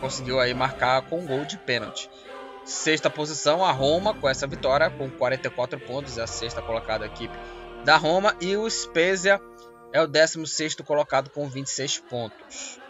conseguiu 0.00 0.38
aí 0.38 0.54
marcar 0.54 1.02
com 1.02 1.20
um 1.20 1.26
gol 1.26 1.44
de 1.44 1.58
pênalti. 1.58 2.08
Sexta 2.64 3.10
posição, 3.10 3.64
a 3.64 3.72
Roma 3.72 4.14
com 4.14 4.28
essa 4.28 4.46
vitória, 4.46 4.88
com 4.90 5.10
44 5.10 5.78
pontos, 5.80 6.16
é 6.16 6.22
a 6.22 6.26
sexta 6.26 6.62
colocada 6.62 7.04
equipe 7.04 7.36
da 7.84 7.96
Roma. 7.96 8.34
E 8.40 8.56
o 8.56 8.68
Spezia 8.70 9.40
é 9.92 10.00
o 10.00 10.06
16 10.06 10.76
colocado 10.76 11.30
com 11.30 11.48
26 11.48 11.98
pontos. 12.00 12.80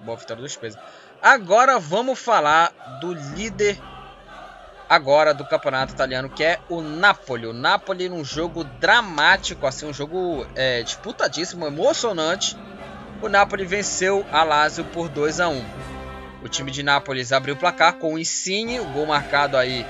Boa 0.00 0.16
vitória 0.16 0.42
do 0.42 0.48
Spezia. 0.48 0.80
Agora 1.22 1.78
vamos 1.78 2.18
falar 2.18 2.98
do 3.00 3.12
líder 3.12 3.78
agora 4.90 5.32
do 5.32 5.44
campeonato 5.44 5.92
italiano, 5.92 6.28
que 6.28 6.42
é 6.42 6.58
o 6.68 6.82
Napoli. 6.82 7.46
O 7.46 7.52
Napoli 7.52 8.08
num 8.08 8.24
jogo 8.24 8.64
dramático, 8.64 9.64
assim, 9.64 9.86
um 9.86 9.92
jogo 9.94 10.44
é, 10.56 10.82
disputadíssimo, 10.82 11.64
emocionante. 11.64 12.56
O 13.22 13.28
Napoli 13.28 13.64
venceu 13.64 14.26
a 14.32 14.42
Lazio 14.42 14.84
por 14.86 15.08
2 15.08 15.38
a 15.38 15.48
1. 15.48 15.64
O 16.42 16.48
time 16.48 16.72
de 16.72 16.82
Nápoles 16.82 17.30
abriu 17.30 17.54
o 17.54 17.56
placar 17.56 17.98
com 17.98 18.14
o 18.14 18.18
Insigne, 18.18 18.80
o 18.80 18.92
gol 18.92 19.06
marcado 19.06 19.56
aí 19.56 19.86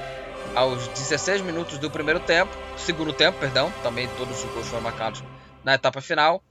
aos 0.54 0.86
16 0.88 1.40
minutos 1.40 1.78
do 1.78 1.90
primeiro 1.90 2.20
tempo, 2.20 2.54
segundo 2.76 3.12
tempo, 3.12 3.38
perdão, 3.38 3.72
também 3.84 4.08
todos 4.18 4.44
os 4.44 4.50
gols 4.52 4.66
foram 4.66 4.82
marcados 4.82 5.22
na 5.64 5.74
etapa 5.74 6.00
final. 6.00 6.42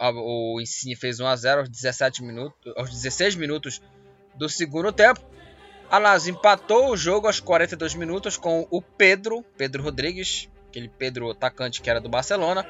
O 0.00 0.60
Insigne 0.60 0.94
fez 0.94 1.18
1 1.18 1.26
a 1.26 1.36
0 1.36 1.60
aos 1.62 1.68
17 1.68 2.22
minutos, 2.22 2.72
aos 2.76 2.88
16 2.90 3.34
minutos 3.34 3.82
do 4.36 4.48
segundo 4.48 4.92
tempo. 4.92 5.20
A 5.92 5.98
Lazio 5.98 6.30
empatou 6.30 6.88
o 6.88 6.96
jogo 6.96 7.26
aos 7.26 7.38
42 7.38 7.94
minutos 7.94 8.38
com 8.38 8.66
o 8.70 8.80
Pedro, 8.80 9.44
Pedro 9.58 9.82
Rodrigues, 9.82 10.48
aquele 10.66 10.88
Pedro 10.88 11.30
atacante 11.30 11.82
que 11.82 11.90
era 11.90 12.00
do 12.00 12.08
Barcelona. 12.08 12.66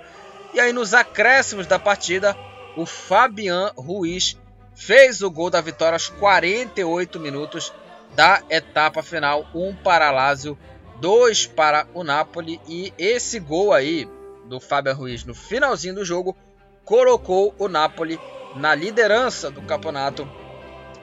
E 0.53 0.59
aí 0.59 0.73
nos 0.73 0.93
acréscimos 0.93 1.68
da 1.68 1.79
partida, 1.79 2.37
o 2.77 2.85
Fabian 2.85 3.70
Ruiz 3.77 4.37
fez 4.75 5.23
o 5.23 5.31
gol 5.31 5.51
da 5.51 5.61
vitória 5.61 5.95
aos 5.95 6.09
48 6.09 7.20
minutos 7.20 7.73
da 8.16 8.43
etapa 8.51 9.05
final, 9.05 9.47
1 9.55 9.68
um 9.68 9.73
para 9.73 10.11
Lazio, 10.11 10.59
2 10.97 11.47
para 11.47 11.87
o 11.95 12.03
Napoli 12.03 12.61
e 12.66 12.93
esse 12.99 13.39
gol 13.39 13.73
aí 13.73 14.11
do 14.47 14.59
Fabian 14.59 14.95
Ruiz 14.95 15.25
no 15.25 15.33
finalzinho 15.33 15.95
do 15.95 16.05
jogo 16.05 16.37
colocou 16.85 17.55
o 17.57 17.68
Napoli 17.68 18.18
na 18.57 18.75
liderança 18.75 19.49
do 19.49 19.62
campeonato, 19.62 20.29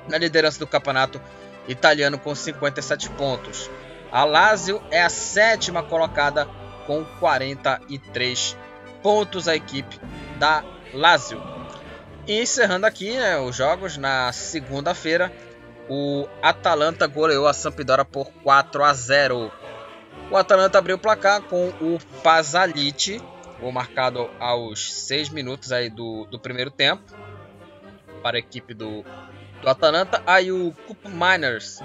na 0.09 0.17
liderança 0.17 0.59
do 0.59 0.67
campeonato 0.67 1.21
italiano 1.69 2.17
com 2.17 2.33
57 2.33 3.09
pontos. 3.11 3.69
A 4.11 4.23
Lazio 4.25 4.81
é 4.91 5.03
a 5.03 5.09
sétima 5.09 5.83
colocada 5.83 6.47
com 6.87 7.05
43 7.19 8.57
pontos 9.03 9.47
a 9.47 9.55
equipe 9.55 9.99
da 10.37 10.63
Lazio. 10.93 11.41
E 12.27 12.41
encerrando 12.41 12.85
aqui 12.85 13.15
né, 13.15 13.37
os 13.37 13.55
jogos 13.55 13.97
na 13.97 14.31
segunda-feira, 14.31 15.31
o 15.87 16.27
Atalanta 16.41 17.07
goleou 17.07 17.47
a 17.47 17.53
Sampdoria 17.53 18.03
por 18.03 18.31
4 18.43 18.83
a 18.83 18.93
0. 18.93 19.51
O 20.31 20.37
Atalanta 20.37 20.77
abriu 20.77 20.95
o 20.95 20.99
placar 20.99 21.41
com 21.43 21.69
o 21.81 21.99
Pazalic, 22.23 23.21
o 23.61 23.71
marcado 23.71 24.29
aos 24.39 24.93
6 24.93 25.29
minutos 25.29 25.71
aí 25.71 25.89
do, 25.89 26.25
do 26.25 26.39
primeiro 26.39 26.71
tempo 26.71 27.03
para 28.21 28.37
a 28.37 28.39
equipe 28.39 28.73
do 28.73 29.03
do 29.61 29.69
Atalanta. 29.69 30.21
Aí 30.25 30.51
o 30.51 30.73
Cup 30.87 31.05
Miners 31.05 31.79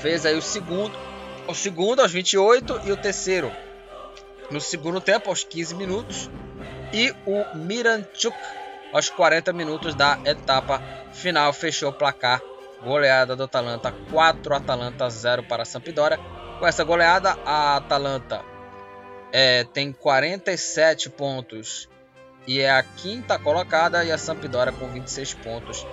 fez 0.00 0.26
aí 0.26 0.36
o 0.36 0.42
segundo, 0.42 0.96
o 1.46 1.54
segundo 1.54 2.00
aos 2.00 2.12
28 2.12 2.82
e 2.84 2.92
o 2.92 2.96
terceiro 2.96 3.52
no 4.50 4.60
segundo 4.60 5.00
tempo 5.00 5.30
aos 5.30 5.44
15 5.44 5.74
minutos 5.74 6.30
e 6.92 7.14
o 7.26 7.56
Miranchuk 7.56 8.36
aos 8.92 9.08
40 9.08 9.52
minutos 9.52 9.94
da 9.94 10.18
etapa 10.24 10.82
final 11.12 11.52
fechou 11.52 11.90
o 11.90 11.92
placar. 11.92 12.40
Goleada 12.84 13.36
do 13.36 13.44
Atalanta 13.44 13.92
4 14.10 14.54
Atalanta 14.54 15.08
0 15.08 15.44
para 15.44 15.62
a 15.62 15.64
Sampdoria. 15.64 16.18
Com 16.58 16.66
essa 16.66 16.84
goleada 16.84 17.38
a 17.46 17.76
Atalanta 17.76 18.42
é, 19.32 19.64
tem 19.64 19.92
47 19.92 21.08
pontos 21.10 21.88
e 22.46 22.60
é 22.60 22.70
a 22.70 22.82
quinta 22.82 23.38
colocada 23.38 24.04
e 24.04 24.12
a 24.12 24.18
Sampdoria 24.18 24.72
com 24.72 24.88
26 24.88 25.34
pontos 25.34 25.86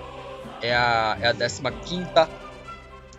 é 0.62 0.74
a, 0.74 1.16
é 1.20 1.28
a 1.28 1.32
15 1.34 2.06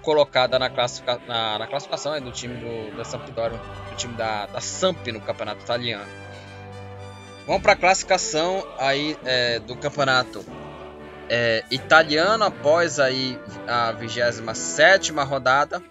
colocada 0.01 0.57
na, 0.57 0.69
classifica, 0.69 1.19
na, 1.27 1.59
na 1.59 1.67
classificação 1.67 2.15
é 2.15 2.19
do 2.19 2.31
time 2.31 2.55
do, 2.55 2.97
da 2.97 3.03
Sampdoria, 3.03 3.59
do 3.89 3.95
time 3.95 4.13
da, 4.15 4.47
da 4.47 4.59
Samp 4.59 5.07
no 5.07 5.21
campeonato 5.21 5.61
italiano. 5.61 6.09
Vamos 7.45 7.61
para 7.61 7.73
a 7.73 7.75
classificação 7.75 8.65
aí 8.77 9.17
é, 9.23 9.59
do 9.59 9.75
campeonato 9.75 10.45
é, 11.29 11.63
italiano 11.71 12.43
após 12.43 12.99
aí 12.99 13.39
a 13.67 13.91
27 13.91 15.11
rodada 15.13 15.81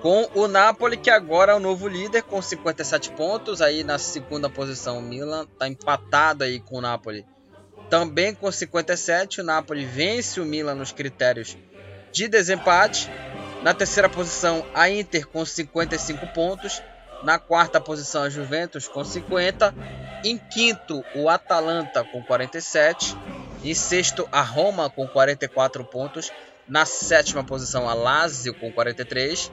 com 0.00 0.28
o 0.34 0.48
Napoli 0.48 0.96
que 0.96 1.10
agora 1.10 1.52
é 1.52 1.54
o 1.54 1.60
novo 1.60 1.86
líder 1.86 2.22
com 2.22 2.40
57 2.40 3.12
pontos 3.12 3.60
aí 3.60 3.84
na 3.84 3.98
segunda 3.98 4.48
posição 4.48 4.98
o 4.98 5.02
Milan 5.02 5.44
está 5.44 5.68
empatado 5.68 6.44
aí 6.44 6.58
com 6.58 6.78
o 6.78 6.80
Napoli 6.80 7.24
também 7.92 8.34
com 8.34 8.50
57, 8.50 9.42
o 9.42 9.44
Napoli 9.44 9.84
vence 9.84 10.40
o 10.40 10.46
Milan 10.46 10.74
nos 10.74 10.92
critérios 10.92 11.58
de 12.10 12.26
desempate. 12.26 13.10
Na 13.62 13.74
terceira 13.74 14.08
posição, 14.08 14.64
a 14.72 14.88
Inter 14.88 15.26
com 15.26 15.44
55 15.44 16.26
pontos. 16.28 16.82
Na 17.22 17.38
quarta 17.38 17.78
posição, 17.78 18.22
a 18.22 18.30
Juventus 18.30 18.88
com 18.88 19.04
50. 19.04 19.74
Em 20.24 20.38
quinto, 20.38 21.04
o 21.14 21.28
Atalanta 21.28 22.02
com 22.02 22.22
47. 22.22 23.14
Em 23.62 23.74
sexto, 23.74 24.26
a 24.32 24.40
Roma 24.40 24.88
com 24.88 25.06
44 25.06 25.84
pontos. 25.84 26.32
Na 26.66 26.86
sétima 26.86 27.44
posição, 27.44 27.90
a 27.90 27.92
Lazio 27.92 28.54
com 28.54 28.72
43. 28.72 29.52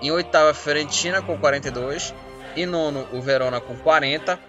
Em 0.00 0.10
oitava, 0.10 0.52
a 0.52 0.54
Fiorentina 0.54 1.20
com 1.20 1.36
42. 1.36 2.14
Em 2.56 2.64
nono, 2.64 3.06
o 3.12 3.20
Verona 3.20 3.60
com 3.60 3.76
40. 3.76 4.40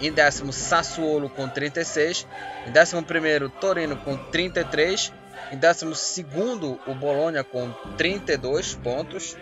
Em 0.00 0.12
décimo, 0.12 0.52
Sassuolo 0.52 1.28
com 1.28 1.48
36. 1.48 2.26
Em 2.66 2.70
décimo 2.70 3.02
primeiro, 3.02 3.48
Torino 3.48 3.96
com 3.96 4.16
33. 4.16 5.12
Em 5.52 5.56
décimo 5.56 5.94
segundo, 5.94 6.80
o 6.86 6.94
Bologna 6.94 7.44
com 7.44 7.70
32 7.96 8.74
pontos. 8.74 9.36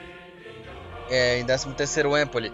É, 1.08 1.38
em 1.38 1.44
décimo 1.44 1.74
terceiro, 1.74 2.10
o 2.10 2.18
Empoli 2.18 2.52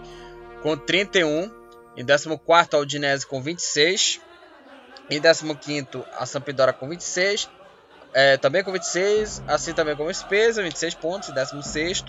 com 0.61 0.77
31. 0.77 1.51
Em 1.97 2.05
décimo 2.05 2.37
quarto, 2.37 2.75
a 2.75 2.79
Udinese 2.79 3.25
com 3.25 3.41
26. 3.41 4.21
Em 5.09 5.19
décimo 5.19 5.55
quinto, 5.55 6.05
a 6.17 6.25
Sampdoria 6.25 6.73
com 6.73 6.87
26. 6.87 7.49
É, 8.13 8.37
também 8.37 8.63
com 8.63 8.71
26, 8.71 9.43
assim 9.47 9.71
também 9.71 9.95
como 9.95 10.11
Spezia, 10.11 10.63
26 10.63 10.95
pontos, 10.95 11.29
em 11.29 11.33
16 11.33 12.05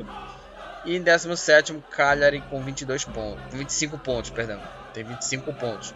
e 0.86 0.96
em 0.96 1.02
17 1.02 1.74
Cagliari 1.90 2.40
com 2.48 2.62
22 2.62 3.04
pontos, 3.04 3.44
25 3.52 3.98
pontos, 3.98 4.30
perdão 4.30 4.58
tem 4.90 5.04
25 5.04 5.52
pontos. 5.54 5.94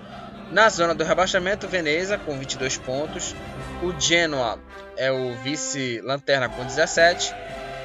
Na 0.50 0.68
zona 0.68 0.94
do 0.94 1.04
rebaixamento, 1.04 1.66
Veneza 1.66 2.18
com 2.18 2.38
22 2.38 2.78
pontos. 2.78 3.34
O 3.82 3.98
Genoa 3.98 4.58
é 4.96 5.10
o 5.10 5.34
vice-lanterna 5.42 6.48
com 6.48 6.64
17 6.64 7.34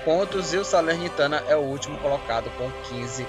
pontos. 0.05 0.53
E 0.53 0.57
o 0.57 0.65
Salernitana 0.65 1.43
é 1.47 1.55
o 1.55 1.61
último 1.61 1.97
colocado 1.99 2.49
com 2.57 2.69
15 2.89 3.25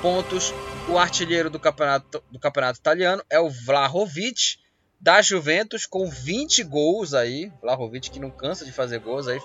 pontos. 0.00 0.52
O 0.88 0.98
artilheiro 0.98 1.50
do 1.50 1.58
campeonato, 1.58 2.22
do 2.30 2.38
campeonato 2.38 2.78
italiano 2.78 3.22
é 3.30 3.40
o 3.40 3.50
Vlahovic, 3.50 4.58
da 5.00 5.20
Juventus, 5.20 5.86
com 5.86 6.08
20 6.08 6.62
gols 6.62 7.14
aí. 7.14 7.50
Vlahovic 7.60 8.10
que 8.10 8.20
não 8.20 8.30
cansa 8.30 8.64
de 8.64 8.72
fazer 8.72 9.00
gols 9.00 9.28
aí. 9.28 9.40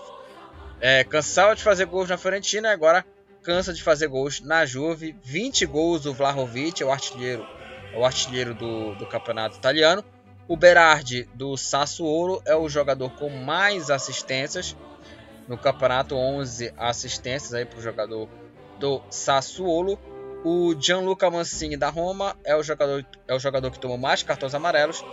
É, 0.81 1.03
cansava 1.03 1.55
de 1.55 1.63
fazer 1.63 1.85
gols 1.85 2.07
na 2.07 2.17
Fiorentina, 2.17 2.71
agora 2.71 3.05
cansa 3.41 3.73
de 3.73 3.81
fazer 3.81 4.07
gols 4.07 4.41
na 4.41 4.65
Juve. 4.65 5.15
20 5.23 5.65
gols 5.65 6.05
o 6.05 6.13
Vlahovic, 6.13 6.83
é 6.83 6.85
o 6.85 6.91
artilheiro 6.91 7.58
é 7.93 7.97
o 7.97 8.05
artilheiro 8.05 8.53
do, 8.53 8.95
do 8.95 9.05
campeonato 9.05 9.57
italiano. 9.57 10.03
O 10.47 10.57
Berardi 10.57 11.29
do 11.33 11.55
Sassuolo 11.55 12.41
é 12.45 12.55
o 12.55 12.67
jogador 12.67 13.11
com 13.11 13.29
mais 13.29 13.89
assistências 13.89 14.75
no 15.47 15.57
campeonato, 15.57 16.15
11 16.15 16.73
assistências 16.77 17.53
aí 17.53 17.65
para 17.65 17.79
o 17.79 17.81
jogador 17.81 18.29
do 18.79 19.01
Sassuolo. 19.09 19.99
O 20.43 20.73
Gianluca 20.79 21.29
Mancini 21.29 21.75
da 21.75 21.89
Roma 21.89 22.35
é 22.43 22.55
o 22.55 22.63
jogador, 22.63 23.05
é 23.27 23.35
o 23.35 23.39
jogador 23.39 23.71
que 23.71 23.79
tomou 23.79 23.97
mais 23.97 24.23
cartões 24.23 24.55
amarelos, 24.55 25.03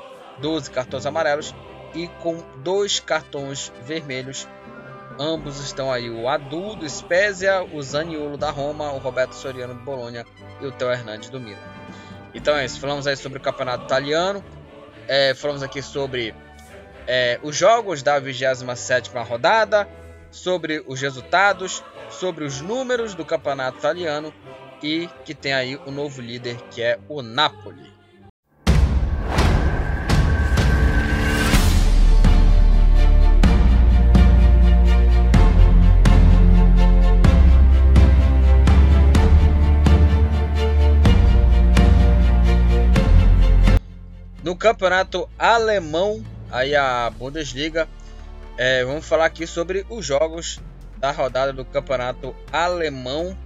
12 0.41 0.71
cartões 0.71 1.05
amarelos 1.05 1.55
e 1.95 2.07
com 2.23 2.37
dois 2.63 3.01
cartões 3.01 3.73
vermelhos 3.83 4.47
Ambos 5.19 5.59
estão 5.61 5.91
aí 5.91 6.11
o 6.11 6.29
Adu 6.29 6.77
do 6.77 6.89
Spezia, 6.89 7.65
o 7.65 7.83
Zaniolo 7.83 8.37
da 8.37 8.51
Roma, 8.51 8.93
o 8.93 8.99
Roberto 8.99 9.33
Soriano 9.33 9.73
do 9.73 9.81
Bologna 9.81 10.27
e 10.61 10.67
o 10.67 10.73
Theo 10.73 10.91
Hernandes 10.91 11.31
do 11.31 11.41
Milan. 11.41 11.57
Então 12.37 12.55
é 12.55 12.67
isso, 12.67 12.79
falamos 12.79 13.07
aí 13.07 13.17
sobre 13.17 13.39
o 13.39 13.41
campeonato 13.41 13.85
italiano, 13.85 14.45
é, 15.09 15.33
falamos 15.33 15.63
aqui 15.63 15.81
sobre 15.81 16.35
é, 17.07 17.41
os 17.43 17.57
jogos 17.57 18.03
da 18.03 18.19
27 18.19 19.11
rodada, 19.27 19.89
sobre 20.31 20.85
os 20.87 21.01
resultados, 21.01 21.83
sobre 22.11 22.45
os 22.45 22.61
números 22.61 23.15
do 23.15 23.25
campeonato 23.25 23.79
italiano 23.79 24.35
e 24.83 25.09
que 25.25 25.35
tem 25.35 25.55
aí 25.55 25.81
o 25.87 25.91
novo 25.91 26.21
líder 26.21 26.57
que 26.71 26.83
é 26.83 26.99
o 27.09 27.23
Napoli. 27.23 27.96
No 44.47 44.55
campeonato 44.55 45.29
alemão, 45.37 46.25
aí 46.53 46.77
a 46.77 47.11
Bundesliga, 47.11 47.89
é, 48.57 48.85
vamos 48.85 49.05
falar 49.05 49.25
aqui 49.25 49.45
sobre 49.45 49.85
os 49.91 50.07
jogos 50.07 50.61
da 50.99 51.11
rodada 51.11 51.53
do 51.53 51.65
campeonato 51.65 52.33
alemão, 52.53 53.37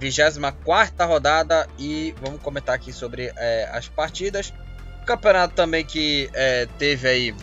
24 0.00 1.06
rodada, 1.06 1.68
e 1.78 2.16
vamos 2.20 2.42
comentar 2.42 2.74
aqui 2.74 2.92
sobre 2.92 3.32
é, 3.36 3.70
as 3.72 3.86
partidas. 3.86 4.52
Campeonato 5.06 5.54
também 5.54 5.84
que 5.84 6.28
é, 6.32 6.66
teve 6.80 7.06
aí 7.06 7.34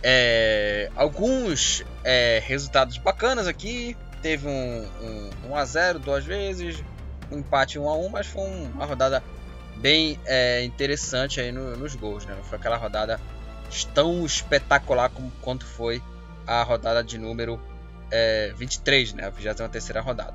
é, 0.00 0.88
alguns 0.94 1.84
é, 2.04 2.40
resultados 2.46 2.98
bacanas 2.98 3.48
aqui. 3.48 3.96
Teve 4.22 4.46
um, 4.46 4.88
um, 5.02 5.50
1 5.50 5.56
a 5.56 5.64
0 5.64 5.98
duas 5.98 6.24
vezes, 6.24 6.84
um 7.32 7.38
empate 7.38 7.80
1 7.80 7.88
a 7.88 7.96
1 7.96 8.08
mas 8.10 8.28
foi 8.28 8.44
uma 8.44 8.84
rodada 8.84 9.24
bem 9.76 10.18
é, 10.24 10.64
interessante 10.64 11.40
aí 11.40 11.52
no, 11.52 11.76
nos 11.76 11.94
gols, 11.94 12.24
né? 12.24 12.34
Não 12.34 12.44
foi 12.44 12.58
aquela 12.58 12.76
rodada 12.76 13.20
tão 13.94 14.24
espetacular 14.24 15.10
como 15.10 15.30
quanto 15.40 15.64
foi 15.66 16.02
a 16.46 16.62
rodada 16.62 17.02
de 17.02 17.18
número 17.18 17.60
é, 18.10 18.52
23, 18.56 19.14
né? 19.14 19.26
A 19.26 19.30
23 19.30 20.04
rodada. 20.04 20.34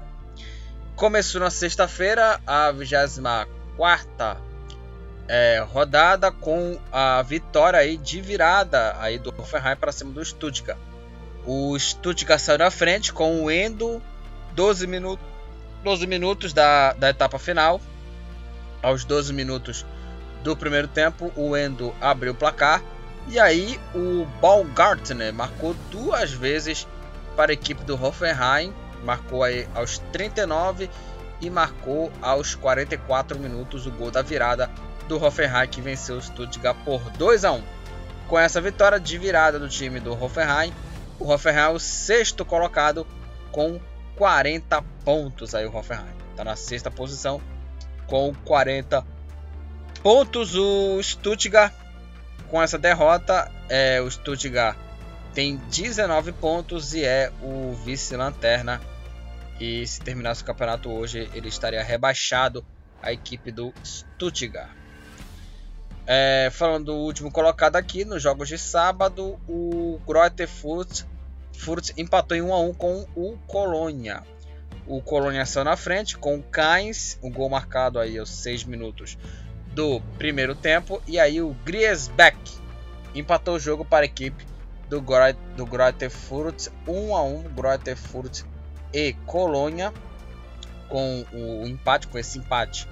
Começou 0.96 1.42
na 1.42 1.50
sexta-feira 1.50 2.40
a 2.46 2.72
24 2.72 4.52
é, 5.28 5.60
rodada 5.60 6.32
com 6.32 6.78
a 6.92 7.22
vitória 7.22 7.80
aí 7.80 7.98
de 7.98 8.22
virada 8.22 8.96
aí 9.00 9.18
do 9.18 9.30
Hoffenheim 9.30 9.78
para 9.78 9.92
cima 9.92 10.12
do 10.12 10.24
Stuttgart. 10.24 10.78
O 11.46 11.78
Stuttgart 11.80 12.40
saiu 12.40 12.60
na 12.60 12.70
frente 12.70 13.12
com 13.12 13.44
o 13.44 13.50
Endo 13.50 14.02
12 14.54 14.86
minutos 14.86 15.32
12 15.84 16.06
minutos 16.06 16.54
da, 16.54 16.94
da 16.94 17.10
etapa 17.10 17.40
final 17.40 17.82
aos 18.82 19.06
12 19.06 19.34
minutos 19.34 19.86
do 20.44 20.56
primeiro 20.56 20.88
tempo, 20.88 21.32
o 21.36 21.56
Endo 21.56 21.94
abriu 22.02 22.34
o 22.34 22.36
placar 22.36 22.82
e 23.28 23.40
aí 23.40 23.80
o 23.94 24.26
Baumgartner 24.42 25.34
marcou 25.34 25.76
duas 25.92 26.32
vezes 26.32 26.88
para 27.36 27.52
a 27.52 27.54
equipe 27.54 27.84
do 27.84 28.02
Hoffenheim, 28.02 28.74
marcou 29.04 29.44
aí 29.44 29.68
aos 29.76 30.00
39 30.12 30.90
e 31.40 31.50
marcou 31.50 32.12
aos 32.22 32.56
44 32.56 33.40
minutos 33.40 33.86
o 33.86 33.92
gol 33.92 34.12
da 34.12 34.22
virada 34.22 34.70
do 35.08 35.24
Hoffenheim 35.24 35.68
que 35.68 35.82
venceu 35.82 36.18
o 36.18 36.22
Stuttgart 36.22 36.78
por 36.84 37.02
2 37.12 37.46
a 37.46 37.52
1. 37.52 37.64
Com 38.28 38.40
essa 38.40 38.62
vitória 38.62 39.00
de 39.00 39.18
virada 39.18 39.60
do 39.60 39.68
time 39.68 40.00
do 40.00 40.14
Hoffenheim, 40.14 40.74
o 41.20 41.32
Hoffenheim 41.32 41.66
é 41.66 41.70
o 41.70 41.80
sexto 41.80 42.46
colocado 42.46 43.06
com 43.52 43.80
40 44.16 44.82
pontos 45.04 45.54
aí 45.54 45.66
o 45.66 45.76
Hoffenheim. 45.76 46.16
Está 46.32 46.44
na 46.44 46.56
sexta 46.56 46.90
posição 46.90 47.42
com 48.08 48.34
40 48.46 49.06
pontos. 50.02 50.56
O 50.56 51.02
Stuttgart, 51.02 51.74
com 52.50 52.62
essa 52.62 52.78
derrota, 52.78 53.52
é, 53.70 54.02
o 54.02 54.10
Stuttgart 54.10 54.78
tem 55.34 55.58
19 55.70 56.34
pontos 56.34 56.94
e 56.94 57.04
é 57.04 57.32
o 57.42 57.74
vice-lanterna. 57.74 58.82
E 59.60 59.86
se 59.86 60.02
terminasse 60.02 60.42
o 60.42 60.46
campeonato 60.46 60.90
hoje, 60.90 61.30
ele 61.34 61.48
estaria 61.48 61.84
rebaixado 61.84 62.66
a 63.02 63.12
equipe 63.12 63.52
do 63.52 63.74
Stuttgart. 63.84 64.70
É, 66.06 66.50
falando 66.52 66.86
do 66.86 66.96
último 66.96 67.32
colocado 67.32 67.76
aqui, 67.76 68.04
nos 68.04 68.24
jogos 68.24 68.50
de 68.50 68.58
sábado, 68.58 69.40
o 69.48 70.02
Greuther 70.08 70.48
Furt, 70.48 71.04
Furt 71.54 71.92
empatou 71.96 72.36
em 72.36 72.42
1 72.42 72.54
a 72.54 72.60
1 72.60 72.74
com 72.74 73.08
o 73.16 73.38
Colônia 73.46 74.24
o 74.88 75.02
Colônia 75.02 75.46
saiu 75.46 75.66
na 75.66 75.78
frente 75.78 76.18
com 76.18 76.38
o 76.38 76.44
Kainz, 76.44 77.18
o 77.22 77.30
gol 77.30 77.50
marcado 77.50 78.00
aí 78.00 78.18
aos 78.18 78.30
6 78.30 78.64
minutos 78.64 79.18
do 79.74 80.02
primeiro 80.18 80.56
tempo. 80.56 81.02
E 81.08 81.20
aí 81.20 81.42
o 81.42 81.56
Griesbeck 81.66 82.38
empatou 83.14 83.56
o 83.56 83.60
jogo 83.60 83.86
para 83.86 84.04
a 84.04 84.06
equipe 84.06 84.46
do, 84.90 85.04
do 85.56 85.66
Greuther 85.66 86.10
Furt 86.10 86.68
1 86.88 87.16
a 87.16 87.24
1 87.24 87.44
Greuther 87.54 87.96
Furt 87.96 88.44
e 88.94 89.14
Colônia 89.26 89.94
com 90.90 91.26
o 91.32 91.66
empate, 91.68 92.08
com 92.08 92.18
esse 92.18 92.38
empate. 92.38 92.88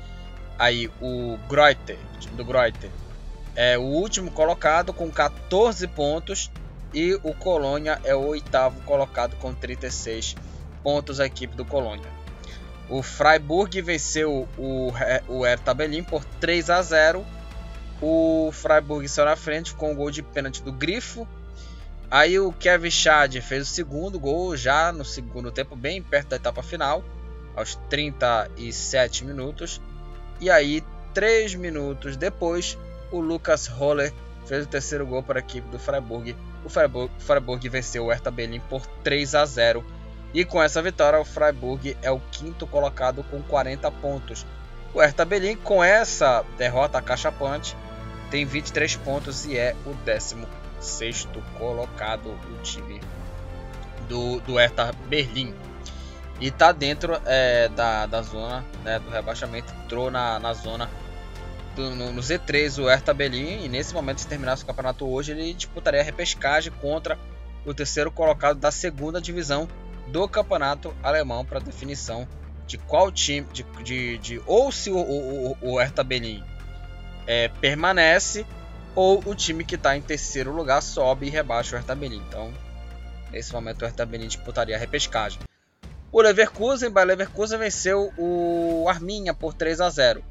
Aí 0.57 0.89
o 1.01 1.37
Greuther, 1.49 1.97
do 2.33 2.45
Greuther, 2.45 2.89
é 3.55 3.77
o 3.77 3.81
último 3.81 4.31
colocado 4.31 4.93
com 4.93 5.09
14 5.09 5.85
pontos 5.87 6.51
e 6.93 7.13
o 7.15 7.33
Colônia 7.33 7.99
é 8.03 8.15
o 8.15 8.27
oitavo 8.27 8.79
colocado 8.81 9.35
com 9.37 9.53
36 9.53 10.33
pontos 10.33 10.48
pontos 10.83 11.19
a 11.19 11.25
equipe 11.25 11.55
do 11.55 11.65
Colônia. 11.65 12.09
O 12.89 13.03
Freiburg 13.03 13.81
venceu 13.81 14.47
o, 14.57 14.91
o 15.27 15.43
Hertha 15.43 15.75
por 16.07 16.25
3 16.25 16.69
a 16.71 16.81
0. 16.81 17.25
O 18.01 18.49
Freiburg 18.51 19.07
saiu 19.07 19.27
na 19.27 19.35
frente 19.35 19.75
com 19.75 19.91
o 19.91 19.95
gol 19.95 20.09
de 20.09 20.23
pênalti 20.23 20.63
do 20.63 20.71
Grifo. 20.71 21.27
Aí 22.09 22.39
o 22.39 22.51
Kevin 22.51 22.89
Schad 22.89 23.35
fez 23.41 23.69
o 23.69 23.71
segundo 23.71 24.19
gol 24.19 24.57
já 24.57 24.91
no 24.91 25.05
segundo 25.05 25.51
tempo, 25.51 25.75
bem 25.75 26.01
perto 26.01 26.29
da 26.29 26.37
etapa 26.37 26.63
final, 26.63 27.03
aos 27.55 27.75
37 27.87 29.23
minutos. 29.25 29.79
E 30.41 30.49
aí, 30.49 30.83
3 31.13 31.53
minutos 31.53 32.17
depois, 32.17 32.75
o 33.11 33.19
Lucas 33.19 33.67
Roller 33.67 34.11
fez 34.47 34.65
o 34.65 34.67
terceiro 34.67 35.05
gol 35.05 35.21
para 35.21 35.37
a 35.37 35.41
equipe 35.41 35.67
do 35.69 35.77
Freiburg. 35.77 36.35
O 36.65 36.69
Freiburg, 36.69 37.11
o 37.15 37.21
Freiburg 37.21 37.69
venceu 37.69 38.05
o 38.05 38.09
Hertha 38.09 38.31
Berlim 38.31 38.59
por 38.61 38.83
3 39.03 39.35
a 39.35 39.45
0 39.45 39.85
e 40.33 40.45
com 40.45 40.61
essa 40.61 40.81
vitória, 40.81 41.19
o 41.19 41.25
Freiburg 41.25 41.97
é 42.01 42.11
o 42.11 42.19
quinto 42.31 42.67
colocado 42.67 43.23
com 43.23 43.41
40 43.41 43.89
pontos. 43.91 44.45
O 44.93 44.99
Hertha 44.99 45.25
Berlim, 45.25 45.55
com 45.55 45.83
essa 45.83 46.43
derrota 46.57 47.01
cachapante, 47.01 47.75
tem 48.29 48.45
23 48.45 48.95
pontos 48.97 49.45
e 49.45 49.57
é 49.57 49.75
o 49.85 49.93
16 49.93 51.27
colocado 51.57 52.29
o 52.29 52.61
time 52.61 53.01
do, 54.07 54.39
do 54.41 54.57
Hertha 54.57 54.91
Berlim. 55.07 55.53
E 56.39 56.47
está 56.47 56.71
dentro 56.71 57.19
é, 57.25 57.67
da, 57.69 58.05
da 58.05 58.21
zona 58.21 58.63
né, 58.83 58.99
do 58.99 59.09
rebaixamento, 59.09 59.73
entrou 59.83 60.09
na, 60.09 60.39
na 60.39 60.53
zona 60.53 60.89
do, 61.75 61.95
no, 61.95 62.13
no, 62.13 62.21
Z3 62.21 62.81
o 62.81 62.87
Hertha 62.87 63.13
Berlim. 63.13 63.65
E 63.65 63.67
nesse 63.67 63.93
momento, 63.93 64.21
se 64.21 64.27
terminasse 64.27 64.63
o 64.63 64.65
campeonato 64.65 65.07
hoje, 65.07 65.31
ele 65.31 65.53
disputaria 65.53 66.01
a 66.01 66.03
repescagem 66.03 66.71
contra 66.79 67.17
o 67.65 67.73
terceiro 67.73 68.11
colocado 68.11 68.57
da 68.57 68.71
segunda 68.71 69.19
divisão 69.19 69.67
do 70.09 70.27
campeonato 70.27 70.93
alemão 71.01 71.45
para 71.45 71.59
definição 71.59 72.27
de 72.67 72.77
qual 72.77 73.11
time, 73.11 73.47
de, 73.51 73.63
de, 73.83 74.17
de 74.17 74.41
ou 74.45 74.71
se 74.71 74.91
o, 74.91 74.97
o, 74.97 75.57
o 75.61 75.79
Hertha 75.79 76.03
Berlin 76.03 76.43
é, 77.25 77.47
permanece 77.47 78.45
ou 78.95 79.23
o 79.25 79.33
time 79.33 79.63
que 79.63 79.75
está 79.75 79.95
em 79.95 80.01
terceiro 80.01 80.51
lugar 80.51 80.81
sobe 80.81 81.27
e 81.27 81.29
rebaixa 81.29 81.75
o 81.75 81.79
Hertha 81.79 81.95
Berlin. 81.95 82.21
Então, 82.27 82.53
nesse 83.31 83.53
momento 83.53 83.81
o 83.81 83.85
Hertha 83.85 84.05
Berlin 84.05 84.27
disputaria 84.27 84.75
a 84.75 84.79
repescagem. 84.79 85.39
O 86.11 86.21
Leverkusen, 86.21 86.89
o 86.89 87.03
Leverkusen 87.03 87.59
venceu 87.59 88.11
o 88.17 88.85
Arminha 88.89 89.33
por 89.33 89.53
3 89.53 89.79
a 89.79 89.89
0. 89.89 90.23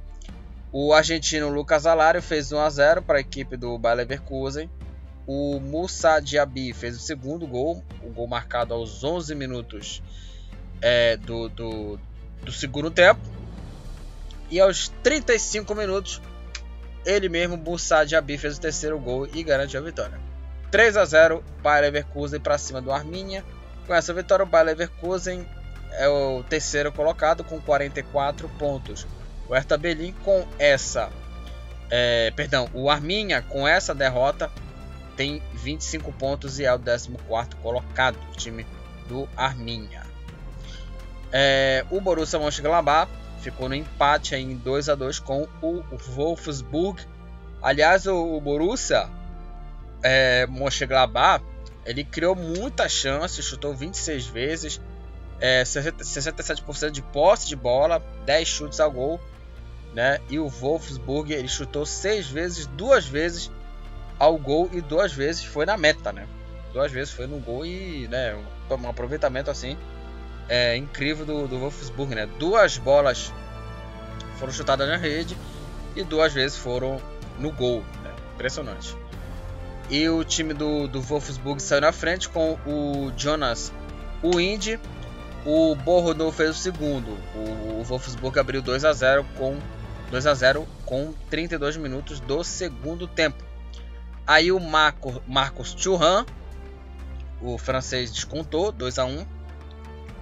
O 0.72 0.92
argentino 0.92 1.48
Lucas 1.48 1.86
Alário 1.86 2.20
fez 2.20 2.52
1 2.52 2.58
a 2.58 2.68
0 2.68 3.02
para 3.02 3.18
a 3.18 3.20
equipe 3.20 3.56
do 3.56 3.78
Bayer 3.78 3.98
Leverkusen. 3.98 4.68
O 5.28 5.60
Moussa 5.60 6.20
Diaby 6.20 6.72
fez 6.72 6.96
o 6.96 7.00
segundo 7.00 7.46
gol, 7.46 7.84
o 8.02 8.08
gol 8.08 8.26
marcado 8.26 8.72
aos 8.72 9.04
11 9.04 9.34
minutos 9.34 10.02
é, 10.80 11.18
do, 11.18 11.50
do, 11.50 12.00
do 12.42 12.50
segundo 12.50 12.90
tempo. 12.90 13.20
E 14.50 14.58
aos 14.58 14.88
35 15.02 15.74
minutos, 15.74 16.22
ele 17.04 17.28
mesmo, 17.28 17.58
Moussa 17.58 18.06
Diaby, 18.06 18.38
fez 18.38 18.56
o 18.56 18.60
terceiro 18.62 18.98
gol 18.98 19.28
e 19.34 19.42
garante 19.42 19.76
a 19.76 19.82
vitória. 19.82 20.18
3 20.70 20.96
a 20.96 21.04
0 21.04 21.44
para 21.62 21.80
Leverkusen 21.80 22.40
para 22.40 22.56
cima 22.56 22.80
do 22.80 22.90
Arminia. 22.90 23.44
Com 23.86 23.94
essa 23.94 24.14
vitória, 24.14 24.44
o 24.44 24.48
Bayer 24.48 24.68
Leverkusen 24.68 25.46
é 25.92 26.08
o 26.08 26.42
terceiro 26.42 26.90
colocado 26.90 27.44
com 27.44 27.60
44 27.60 28.48
pontos. 28.58 29.06
O 29.46 29.52
Hertha 29.52 29.76
Berlin 29.76 30.14
com 30.24 30.48
essa, 30.58 31.10
é, 31.90 32.30
perdão, 32.34 32.66
o 32.72 32.88
Arminia 32.88 33.42
com 33.42 33.68
essa 33.68 33.94
derrota 33.94 34.50
tem 35.18 35.42
25 35.52 36.12
pontos 36.12 36.60
e 36.60 36.64
é 36.64 36.72
o 36.72 36.78
14 36.78 37.10
colocado. 37.60 38.16
O 38.32 38.36
time 38.36 38.64
do 39.08 39.28
Arminia. 39.36 40.02
É, 41.32 41.84
o 41.90 42.00
Borussia 42.00 42.38
Mönchengladbach 42.38 43.10
ficou 43.40 43.68
no 43.68 43.74
empate 43.74 44.36
em 44.36 44.56
2 44.56 44.88
a 44.88 44.94
2 44.94 45.18
com 45.18 45.48
o 45.60 45.82
Wolfsburg. 46.14 47.02
Aliás, 47.60 48.06
o, 48.06 48.40
Borussia 48.40 49.10
é, 50.04 50.46
Mönchengladbach 50.46 51.44
ele 51.84 52.04
criou 52.04 52.36
muitas 52.36 52.92
chances, 52.92 53.44
chutou 53.44 53.74
26 53.74 54.26
vezes, 54.26 54.80
é, 55.40 55.64
67% 55.64 56.90
de 56.90 57.02
posse 57.02 57.48
de 57.48 57.56
bola, 57.56 58.00
10 58.24 58.46
chutes 58.46 58.78
ao 58.78 58.90
gol, 58.90 59.20
né? 59.94 60.20
E 60.30 60.38
o 60.38 60.48
Wolfsburg 60.48 61.32
ele 61.32 61.48
chutou 61.48 61.84
6 61.84 62.28
vezes, 62.28 62.66
duas 62.66 63.04
vezes 63.04 63.50
ao 64.18 64.36
gol 64.36 64.68
e 64.72 64.80
duas 64.80 65.12
vezes 65.12 65.44
foi 65.44 65.64
na 65.64 65.76
meta, 65.76 66.12
né? 66.12 66.26
Duas 66.72 66.92
vezes 66.92 67.12
foi 67.12 67.26
no 67.26 67.38
gol 67.38 67.64
e, 67.64 68.06
né, 68.08 68.36
um 68.70 68.88
aproveitamento 68.88 69.50
assim 69.50 69.76
é, 70.48 70.76
incrível 70.76 71.26
do, 71.26 71.48
do 71.48 71.58
Wolfsburg, 71.58 72.14
né? 72.14 72.26
Duas 72.38 72.78
bolas 72.78 73.32
foram 74.38 74.52
chutadas 74.52 74.88
na 74.88 74.96
rede 74.96 75.36
e 75.94 76.02
duas 76.02 76.32
vezes 76.32 76.56
foram 76.56 77.00
no 77.38 77.52
gol, 77.52 77.80
né? 78.02 78.14
Impressionante. 78.34 78.96
E 79.90 80.08
o 80.08 80.22
time 80.24 80.52
do, 80.52 80.86
do 80.86 81.00
Wolfsburg 81.00 81.62
saiu 81.62 81.80
na 81.80 81.92
frente 81.92 82.28
com 82.28 82.58
o 82.66 83.12
Jonas 83.16 83.72
o 84.22 84.38
Indy. 84.40 84.78
O 85.46 85.74
Borro 85.74 86.32
fez 86.32 86.50
o 86.50 86.54
segundo. 86.54 87.16
O, 87.34 87.80
o 87.80 87.84
Wolfsburg 87.84 88.38
abriu 88.38 88.60
2 88.60 88.84
a 88.84 88.92
0 88.92 89.24
com 89.36 89.56
2 90.10 90.26
a 90.26 90.34
0 90.34 90.66
com 90.84 91.14
32 91.30 91.76
minutos 91.76 92.20
do 92.20 92.42
segundo 92.42 93.06
tempo. 93.06 93.47
Aí 94.28 94.52
o 94.52 94.60
Marco, 94.60 95.22
Marcos 95.26 95.72
Thuram, 95.72 96.26
o 97.40 97.56
francês, 97.56 98.12
descontou 98.12 98.70
2 98.70 98.98
a 98.98 99.04
1 99.06 99.26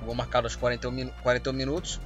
Gol 0.04 0.14
marcado 0.14 0.46
aos 0.46 0.54
41, 0.54 1.09
41 1.22 1.52
minutos. 1.52 2.00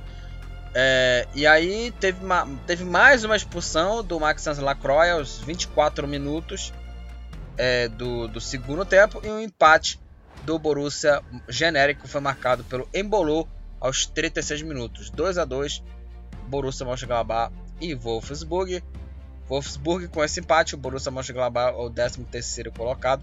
É, 0.74 1.28
e 1.34 1.46
aí 1.46 1.92
teve, 2.01 2.24
uma, 2.24 2.48
teve 2.66 2.84
mais 2.84 3.24
uma 3.24 3.36
expulsão 3.36 4.03
do 4.03 4.18
Maxence 4.18 4.61
Lacroix 4.61 5.11
aos 5.11 5.38
24 5.40 6.09
minutos 6.09 6.72
é, 7.59 7.88
do, 7.88 8.28
do 8.28 8.40
segundo 8.40 8.84
tempo 8.84 9.20
e 9.22 9.28
um 9.28 9.38
empate 9.38 10.01
do 10.44 10.59
Borussia 10.59 11.22
genérico 11.48 12.09
foi 12.09 12.20
marcado 12.20 12.64
pelo 12.64 12.88
Embolou 12.94 13.46
aos 13.78 14.07
36 14.07 14.62
minutos. 14.62 15.11
2 15.11 15.36
a 15.36 15.44
2 15.44 15.82
Borussia 16.46 16.86
Mönchengladbach 16.86 17.53
e 17.80 17.94
Wolfsburg. 17.94 18.82
Wolfsburg 19.51 20.09
com 20.09 20.24
esse 20.24 20.40
empate, 20.40 20.74
o 20.74 20.78
Borussia 20.78 21.11
Mönchengladbach 21.11 21.74
é 21.76 21.82
o 21.82 21.90
13º 21.90 22.70
colocado 22.74 23.22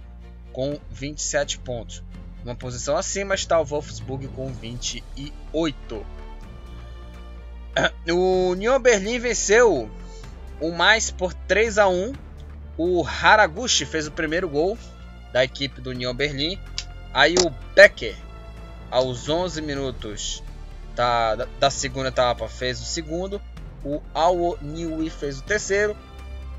com 0.53 0.79
27 0.91 1.57
pontos. 1.59 2.03
Uma 2.43 2.55
posição 2.55 2.95
acima 2.95 3.33
está 3.33 3.59
o 3.59 3.65
Wolfsburg 3.65 4.27
com 4.29 4.51
28. 4.53 6.05
O 8.09 8.49
Union 8.51 8.79
Berlin 8.79 9.19
venceu 9.19 9.89
o 10.59 10.71
mais 10.71 11.11
por 11.11 11.33
3 11.33 11.77
a 11.77 11.87
1 11.87 12.13
o 12.77 13.03
Haraguchi 13.05 13.85
fez 13.85 14.05
o 14.05 14.11
primeiro 14.11 14.47
gol 14.47 14.77
da 15.33 15.43
equipe 15.43 15.81
do 15.81 15.89
União 15.89 16.13
Berlim. 16.13 16.59
Aí 17.11 17.35
o 17.39 17.49
Becker, 17.73 18.15
aos 18.91 19.27
11 19.27 19.61
minutos 19.63 20.43
da, 20.95 21.35
da 21.59 21.71
segunda 21.71 22.09
etapa, 22.09 22.47
fez 22.47 22.79
o 22.79 22.85
segundo. 22.85 23.41
O 23.83 24.01
Awo 24.13 24.57
Niui 24.61 25.09
fez 25.09 25.39
o 25.39 25.43
terceiro. 25.43 25.97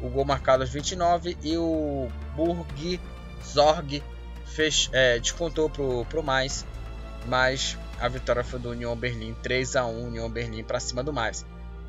O 0.01 0.09
gol 0.09 0.25
marcado 0.25 0.63
aos 0.63 0.71
29. 0.71 1.37
E 1.43 1.57
o 1.57 2.09
Burg 2.35 3.01
Zorg 3.45 4.03
fez, 4.45 4.89
é, 4.93 5.19
descontou 5.19 5.69
pro, 5.69 6.05
pro 6.07 6.23
mais. 6.23 6.67
Mas 7.27 7.77
a 8.01 8.09
vitória 8.09 8.45
foi 8.45 8.59
do 8.59 8.71
União 8.71 8.97
Berlim 8.97 9.35
3 9.43 9.77
a 9.77 9.87
1 9.87 10.07
União 10.07 10.31
Berlim 10.31 10.63
para 10.63 10.81
cima 10.81 11.03
do 11.03 11.13
mais. 11.13 11.45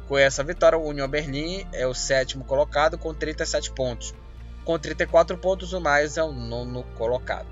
Com 0.07 0.17
essa 0.17 0.43
vitória, 0.43 0.77
o 0.77 0.87
União 0.87 1.07
Berlim 1.07 1.67
é 1.71 1.85
o 1.85 1.93
sétimo 1.93 2.43
colocado 2.43 2.97
com 2.97 3.13
37 3.13 3.71
pontos. 3.71 4.13
Com 4.65 4.77
34 4.77 5.37
pontos, 5.37 5.71
o 5.71 5.79
mais 5.79 6.17
é 6.17 6.23
o 6.23 6.31
nono 6.31 6.83
colocado. 6.97 7.47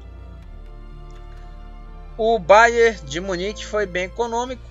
O 2.17 2.39
Bayern 2.39 2.99
de 3.05 3.19
Munique 3.19 3.63
foi 3.63 3.85
bem 3.85 4.05
econômico, 4.05 4.63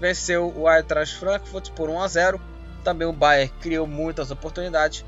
venceu 0.00 0.52
o 0.56 0.70
Eintracht 0.70 1.16
Frankfurt 1.16 1.70
por 1.72 1.90
1 1.90 2.00
a 2.00 2.06
0. 2.06 2.40
Também 2.84 3.08
o 3.08 3.12
Bayern 3.12 3.52
criou 3.60 3.88
muitas 3.88 4.30
oportunidades, 4.30 5.04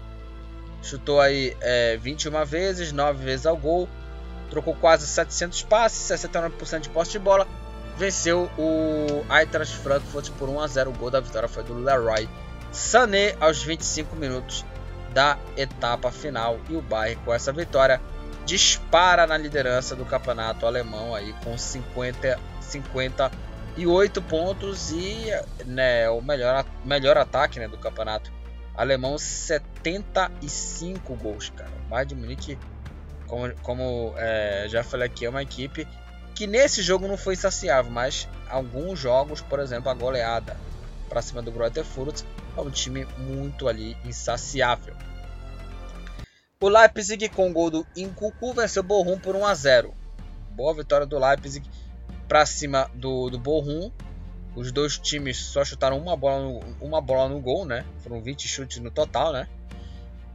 chutou 0.85 1.21
aí 1.21 1.57
é, 1.61 1.97
21 1.97 2.45
vezes, 2.45 2.93
9 2.93 3.25
vezes 3.25 3.47
ao 3.47 3.57
gol, 3.57 3.89
trocou 4.51 4.75
quase 4.75 5.07
700 5.07 5.63
passes, 5.65 6.17
69% 6.21 6.81
de 6.81 6.89
posse 6.91 7.13
de 7.13 7.19
bola, 7.19 7.49
venceu 7.97 8.51
o 8.59 9.25
Eintracht 9.33 9.77
Frankfurt 9.79 10.31
por 10.39 10.49
1 10.49 10.61
a 10.61 10.67
0. 10.67 10.91
O 10.91 10.93
gol 10.93 11.11
da 11.11 11.21
vitória 11.21 11.49
foi 11.49 11.65
do 11.65 11.75
Leroy 11.75 12.29
Sané 12.71 13.37
aos 13.41 13.63
25 13.63 14.17
minutos 14.17 14.65
da 15.13 15.39
etapa 15.57 16.11
final. 16.11 16.59
E 16.69 16.75
o 16.77 16.83
Bayern 16.83 17.21
com 17.25 17.33
essa 17.33 17.53
vitória 17.53 18.01
dispara 18.45 19.27
na 19.27 19.39
liderança 19.39 19.95
do 19.95 20.05
campeonato 20.05 20.67
alemão 20.67 21.15
aí 21.15 21.33
com 21.45 21.57
50 21.57 22.39
58 22.61 24.23
pontos 24.23 24.91
e 24.91 25.31
né, 25.65 26.11
o 26.11 26.21
melhor 26.21 26.65
melhor 26.85 27.17
ataque 27.17 27.59
né, 27.59 27.69
do 27.69 27.79
campeonato 27.79 28.31
alemão 28.75 29.17
75 29.17 31.15
gols 31.17 31.51
cara 31.51 31.71
o 31.87 31.89
Bayern 31.89 32.09
de 32.09 32.21
Munique 32.21 32.59
como, 33.27 33.55
como 33.63 34.15
é, 34.17 34.67
já 34.69 34.83
falei 34.83 35.07
aqui 35.07 35.25
é 35.27 35.31
uma 35.31 35.43
equipe 35.43 35.87
que 36.35 36.47
nesse 36.47 36.83
jogo 36.83 37.07
não 37.07 37.17
foi 37.17 37.35
insaciável, 37.35 37.91
mas 37.91 38.29
alguns 38.49 38.99
jogos, 38.99 39.41
por 39.41 39.61
exemplo, 39.61 39.89
a 39.89 39.95
goleada 39.95 40.57
para 41.09 41.23
cima 41.23 41.41
do 41.41 41.53
Greuther 41.53 41.85
Fürth 41.85 42.25
é 42.57 42.61
um 42.61 42.71
time 42.71 43.07
muito 43.19 43.69
ali 43.69 43.97
insaciável. 44.05 44.95
O 46.61 46.69
Leipzig 46.69 47.29
com 47.29 47.51
o 47.51 47.53
gol 47.53 47.71
do 47.71 47.87
Incucu 47.95 48.53
venceu 48.55 48.83
o 48.83 48.87
Bochum 48.87 49.19
por 49.19 49.37
1 49.37 49.47
a 49.47 49.55
0. 49.55 49.95
Boa 50.51 50.75
vitória 50.75 51.07
do 51.07 51.19
Leipzig 51.19 51.69
para 52.27 52.47
cima 52.47 52.91
do, 52.95 53.29
do. 53.29 53.39
Os 54.55 54.71
dois 54.71 54.99
times 54.99 55.37
só 55.37 55.65
chutaram 55.65 55.99
uma 55.99 56.17
bola, 56.17 56.43
no, 56.43 56.61
uma 56.81 57.01
bola 57.01 57.29
no 57.29 57.41
gol, 57.41 57.65
né? 57.65 57.85
Foram 58.01 58.21
20 58.21 58.47
chutes 58.47 58.79
no 58.79 58.91
total, 58.91 59.33
né? 59.33 59.49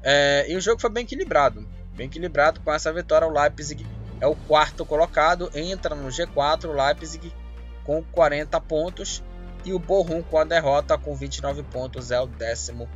É, 0.04 0.46
e 0.50 0.56
o 0.56 0.62
jogo 0.62 0.82
foi 0.82 0.90
bem 0.90 1.04
equilibrado. 1.04 1.68
Bem 1.96 2.08
equilibrado 2.08 2.60
com 2.62 2.74
essa 2.74 2.92
vitória. 2.92 3.28
O 3.28 3.32
Leipzig 3.32 3.86
é 4.20 4.28
o 4.28 4.36
quarto 4.36 4.86
colocado, 4.86 5.50
entra 5.54 5.96
no 5.96 6.10
G4, 6.10 6.66
o 6.66 6.74
Leipzig 6.74 7.34
com 7.86 8.04
40 8.04 8.60
pontos 8.62 9.24
e 9.66 9.74
o 9.74 9.80
Bochum 9.80 10.22
com 10.22 10.38
a 10.38 10.44
derrota 10.44 10.98
com 10.98 11.16
29 11.16 11.64
pontos 11.64 12.12
é 12.12 12.20
o 12.20 12.28
décimo 12.28 12.90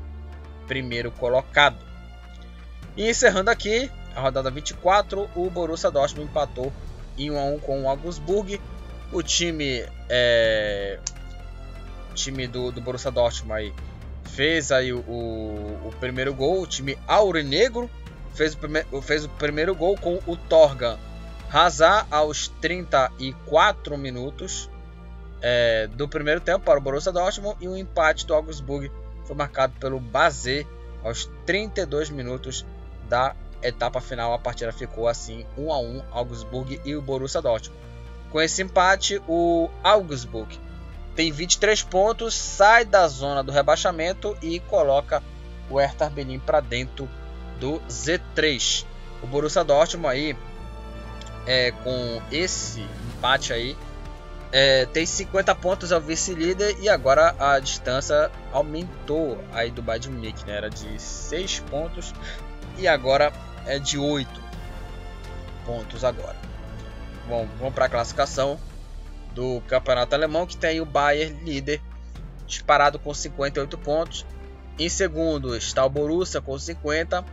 primeiro 0.67 1.11
colocado. 1.11 1.77
E 2.95 3.09
encerrando 3.09 3.49
aqui 3.49 3.91
a 4.15 4.21
rodada 4.21 4.51
24, 4.51 5.29
o 5.35 5.49
Borussia 5.49 5.89
Dortmund 5.89 6.29
empatou 6.29 6.71
em 7.17 7.31
1 7.31 7.39
a 7.39 7.43
1 7.43 7.59
com 7.59 7.83
o 7.83 7.89
Augsburg. 7.89 8.61
O 9.11 9.21
time 9.21 9.85
é, 10.09 10.99
time 12.13 12.47
do, 12.47 12.71
do 12.71 12.81
Borussia 12.81 13.11
Dortmund 13.11 13.53
aí 13.53 13.73
fez 14.23 14.71
aí 14.71 14.93
o, 14.93 14.99
o, 14.99 15.87
o 15.87 15.93
primeiro 15.99 16.33
gol, 16.33 16.61
o 16.61 16.67
time 16.67 16.97
aurinegro 17.07 17.89
fez 18.33 18.53
o, 18.53 18.57
primeiro, 18.57 19.01
fez 19.01 19.25
o 19.25 19.29
primeiro 19.29 19.75
gol 19.75 19.97
com 19.97 20.19
o 20.25 20.35
Torgan 20.35 20.97
Hazard 21.51 22.07
aos 22.09 22.47
34 22.61 23.97
minutos 23.97 24.69
é, 25.41 25.87
do 25.87 26.07
primeiro 26.07 26.39
tempo 26.39 26.65
para 26.65 26.79
o 26.79 26.81
Borussia 26.81 27.11
Dortmund 27.11 27.57
e 27.61 27.67
o 27.67 27.77
empate 27.77 28.25
do 28.25 28.33
Augsburg 28.33 28.91
foi 29.25 29.35
marcado 29.35 29.73
pelo 29.79 29.99
Bazé 29.99 30.65
aos 31.03 31.29
32 31.45 32.09
minutos 32.09 32.65
da 33.07 33.35
etapa 33.61 34.01
final. 34.01 34.33
A 34.33 34.39
partida 34.39 34.71
ficou 34.71 35.07
assim 35.07 35.45
1 35.57 35.71
a 35.71 35.79
1 35.79 36.03
Augsburg 36.11 36.81
e 36.83 36.95
o 36.95 37.01
Borussia 37.01 37.41
Dortmund. 37.41 37.79
Com 38.31 38.41
esse 38.41 38.63
empate, 38.63 39.21
o 39.27 39.69
Augsburg 39.83 40.59
tem 41.15 41.31
23 41.31 41.83
pontos, 41.83 42.33
sai 42.33 42.85
da 42.85 43.07
zona 43.07 43.43
do 43.43 43.51
rebaixamento 43.51 44.37
e 44.41 44.59
coloca 44.59 45.21
o 45.69 45.79
Hertha 45.79 46.09
Berlim 46.09 46.39
para 46.39 46.59
dentro 46.59 47.09
do 47.59 47.79
Z3. 47.89 48.85
O 49.21 49.27
Borussia 49.27 49.63
Dortmund 49.63 50.07
aí 50.07 50.37
é, 51.45 51.71
com 51.71 52.21
esse 52.31 52.81
empate 52.81 53.53
aí, 53.53 53.77
é, 54.51 54.85
tem 54.85 55.05
50 55.05 55.55
pontos 55.55 55.91
ao 55.91 55.99
vice-líder 55.99 56.77
e 56.79 56.87
agora 56.87 57.35
a 57.39 57.59
distância 57.59 58.31
aumentou 58.51 59.43
aí 59.51 59.71
do 59.71 59.81
Bayern 59.81 60.07
de 60.07 60.15
Munique, 60.15 60.45
né? 60.45 60.57
Era 60.57 60.69
de 60.69 61.01
6 61.01 61.59
pontos 61.61 62.13
e 62.77 62.87
agora 62.87 63.33
é 63.65 63.79
de 63.79 63.97
8 63.97 64.29
pontos 65.65 66.03
agora. 66.03 66.35
Bom, 67.27 67.47
vamos 67.57 67.73
para 67.73 67.85
a 67.85 67.89
classificação 67.89 68.59
do 69.33 69.61
campeonato 69.61 70.15
alemão 70.15 70.45
que 70.45 70.57
tem 70.57 70.79
o 70.79 70.85
Bayern 70.85 71.43
líder 71.43 71.81
disparado 72.45 72.99
com 72.99 73.13
58 73.13 73.77
pontos. 73.77 74.25
Em 74.77 74.89
segundo 74.89 75.55
está 75.55 75.85
o 75.85 75.89
Borussia 75.89 76.41
com 76.41 76.57
50. 76.57 77.23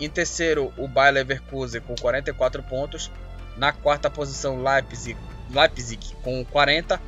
Em 0.00 0.08
terceiro, 0.08 0.72
o 0.76 0.86
Bayer 0.86 1.14
Leverkusen 1.14 1.80
com 1.80 1.94
44 1.94 2.62
pontos. 2.62 3.10
Na 3.56 3.72
quarta 3.72 4.08
posição, 4.08 4.62
Leipzig 4.62 5.16
Leipzig 5.50 6.14
com 6.22 6.44
40. 6.44 7.00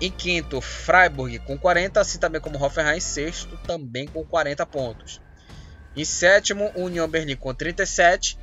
Em 0.00 0.10
quinto, 0.10 0.60
Freiburg 0.60 1.40
com 1.40 1.58
40, 1.58 2.00
assim 2.00 2.18
também 2.18 2.40
como 2.40 2.62
Hoffenheim. 2.62 3.00
Sexto, 3.00 3.56
também 3.66 4.06
com 4.06 4.24
40 4.24 4.64
pontos. 4.66 5.20
Em 5.96 6.04
sétimo, 6.04 6.70
União 6.76 7.08
Berlim 7.08 7.34
com 7.34 7.52
37. 7.52 8.38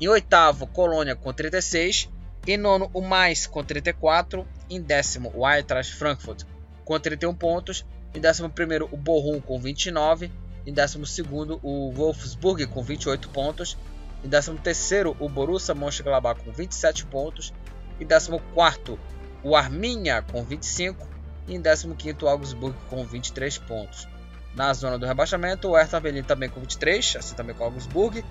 Em 0.00 0.08
oitavo, 0.08 0.66
Colônia 0.66 1.14
com 1.14 1.32
36. 1.32 2.08
Em 2.46 2.56
nono, 2.56 2.88
o 2.94 3.00
Mais 3.00 3.46
com 3.46 3.64
34. 3.64 4.46
Em 4.70 4.80
décimo, 4.80 5.32
o 5.34 5.48
Eintracht 5.48 5.92
Frankfurt 5.94 6.44
com 6.84 6.98
31 6.98 7.34
pontos. 7.34 7.84
Em 8.14 8.20
décimo 8.20 8.48
primeiro, 8.48 8.88
o 8.92 8.96
Bochum 8.96 9.40
com 9.40 9.58
29. 9.58 10.30
Em 10.64 10.72
décimo 10.72 11.04
segundo, 11.04 11.58
o 11.62 11.90
Wolfsburg 11.92 12.66
com 12.68 12.82
28 12.82 13.28
pontos. 13.30 13.76
Em 14.24 14.28
décimo 14.28 14.58
terceiro, 14.58 15.16
o 15.18 15.28
Borussia 15.28 15.74
Mönchengladbach 15.74 16.40
com 16.42 16.52
27 16.52 17.06
pontos. 17.06 17.52
Em 18.00 18.06
décimo 18.06 18.40
quarto, 18.54 18.98
o 19.42 19.56
Arminia 19.56 20.22
com 20.22 20.44
25. 20.44 21.06
E 21.48 21.54
em 21.54 21.60
décimo 21.60 21.96
quinto, 21.96 22.26
o 22.26 22.28
Augsburg 22.28 22.76
com 22.88 23.04
23 23.04 23.58
pontos. 23.58 24.06
Na 24.54 24.72
zona 24.72 24.98
do 24.98 25.04
rebaixamento, 25.04 25.68
o 25.68 25.76
Hertha 25.76 26.00
Berlin 26.00 26.22
também 26.22 26.48
com 26.48 26.60
23, 26.60 27.16
assim 27.16 27.34
também 27.34 27.54
com 27.54 27.64
o 27.64 27.66
Augsburg. 27.66 28.24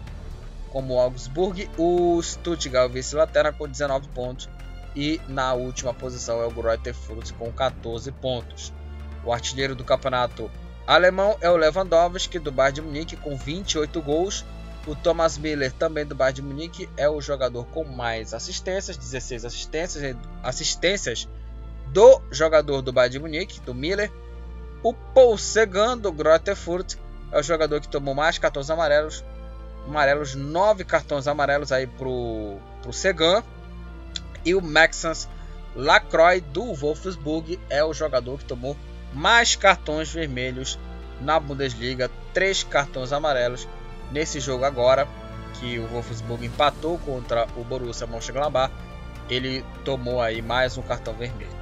Como 0.76 0.96
o 0.96 1.00
Augsburg, 1.00 1.70
o 1.78 2.22
Stuttgart 2.22 2.92
vice-lanterna 2.92 3.54
com 3.54 3.66
19 3.66 4.10
pontos. 4.10 4.50
E 4.94 5.22
na 5.26 5.54
última 5.54 5.94
posição 5.94 6.42
é 6.42 6.46
o 6.46 6.52
Greuther 6.52 6.94
com 7.38 7.50
14 7.50 8.12
pontos. 8.12 8.74
O 9.24 9.32
artilheiro 9.32 9.74
do 9.74 9.86
campeonato 9.86 10.52
alemão 10.86 11.38
é 11.40 11.50
o 11.50 11.56
Lewandowski 11.56 12.40
do 12.40 12.52
Bayern 12.52 12.76
de 12.76 12.82
Munique 12.82 13.16
com 13.16 13.38
28 13.38 14.02
gols. 14.02 14.44
O 14.86 14.94
Thomas 14.94 15.38
Miller, 15.38 15.72
também 15.72 16.06
do 16.06 16.14
Bayern 16.14 16.36
de 16.36 16.42
Munique, 16.42 16.90
é 16.98 17.10
o 17.10 17.22
jogador 17.22 17.66
com 17.68 17.86
mais 17.86 18.34
assistências, 18.34 18.98
16 18.98 19.46
assistências, 19.46 20.18
assistências 20.44 21.30
do 21.94 22.22
jogador 22.30 22.82
do 22.82 22.92
Bayern 22.92 23.14
de 23.14 23.20
Munique, 23.20 23.62
do 23.62 23.74
Miller. 23.74 24.12
O 24.84 24.94
Paul 24.94 25.38
Segan 25.38 25.98
do 25.98 26.12
Greuther 26.12 26.58
é 27.32 27.40
o 27.40 27.44
jogador 27.44 27.80
que 27.80 27.88
tomou 27.88 28.14
mais 28.14 28.38
cartões 28.38 28.70
amarelos, 28.70 29.24
amarelos, 29.88 30.36
nove 30.36 30.84
cartões 30.84 31.28
amarelos 31.28 31.72
aí 31.72 31.88
pro 31.88 32.58
pro 32.82 32.94
Segan. 32.94 33.44
E 34.44 34.54
o 34.54 34.62
Maxence 34.62 35.28
Lacroix 35.76 36.42
do 36.54 36.74
Wolfsburg 36.74 37.60
é 37.70 37.84
o 37.84 37.94
jogador 37.94 38.38
que 38.38 38.46
tomou 38.46 38.78
mais 39.14 39.56
cartões 39.56 40.12
vermelhos 40.12 40.78
na 41.20 41.40
Bundesliga, 41.40 42.12
três 42.34 42.64
cartões 42.64 43.12
amarelos 43.12 43.68
nesse 44.12 44.40
jogo 44.40 44.66
agora 44.66 45.08
que 45.60 45.80
o 45.80 45.88
Wolfsburg 45.88 46.46
empatou 46.46 46.98
contra 47.00 47.48
o 47.56 47.64
Borussia 47.64 48.06
Mönchengladbach, 48.06 48.74
ele 49.30 49.66
tomou 49.84 50.22
aí 50.22 50.42
mais 50.42 50.78
um 50.78 50.82
cartão 50.82 51.14
vermelho. 51.14 51.56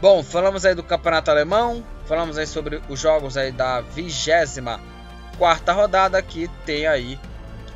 Bom, 0.00 0.22
falamos 0.22 0.64
aí 0.64 0.74
do 0.74 0.82
campeonato 0.82 1.30
alemão, 1.30 1.82
falamos 2.06 2.36
aí 2.36 2.46
sobre 2.46 2.82
os 2.88 3.00
jogos 3.00 3.36
aí 3.36 3.52
da 3.52 3.80
24 3.80 4.62
quarta 5.38 5.72
rodada 5.72 6.20
que 6.22 6.48
tem 6.64 6.86
aí 6.86 7.18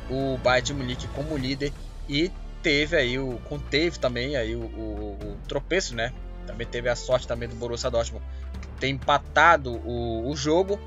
o 0.09 0.37
Bayern 0.37 0.65
de 0.65 0.73
Munique 0.73 1.07
como 1.09 1.37
líder 1.37 1.73
e 2.07 2.31
teve 2.61 2.95
aí 2.95 3.19
o 3.19 3.39
conteve 3.45 3.99
também 3.99 4.35
aí 4.35 4.55
o, 4.55 4.61
o, 4.61 5.17
o, 5.21 5.37
tropeço, 5.47 5.95
né? 5.95 6.13
Também 6.45 6.65
teve 6.65 6.89
a 6.89 6.95
sorte 6.95 7.27
também 7.27 7.47
do 7.47 7.55
Borussia 7.55 7.89
Dortmund 7.89 8.25
ter 8.79 8.87
empatado 8.87 9.71
o, 9.71 10.29
o 10.29 10.35
jogo 10.35 10.79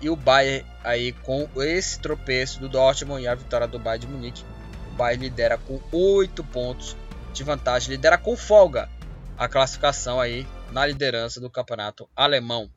e 0.00 0.08
o 0.08 0.16
Bayern 0.16 0.66
aí 0.82 1.12
com 1.12 1.48
esse 1.62 1.98
tropeço 1.98 2.60
do 2.60 2.68
Dortmund 2.68 3.22
e 3.22 3.28
a 3.28 3.34
vitória 3.34 3.66
do 3.66 3.78
Bayern 3.78 4.06
de 4.06 4.12
Munique, 4.12 4.44
o 4.92 4.94
Bayern 4.96 5.24
lidera 5.24 5.58
com 5.58 5.80
8 5.92 6.42
pontos 6.44 6.96
de 7.32 7.42
vantagem, 7.42 7.90
lidera 7.90 8.16
com 8.16 8.36
folga 8.36 8.88
a 9.36 9.48
classificação 9.48 10.20
aí 10.20 10.46
na 10.70 10.86
liderança 10.86 11.40
do 11.40 11.50
campeonato 11.50 12.08
alemão. 12.14 12.70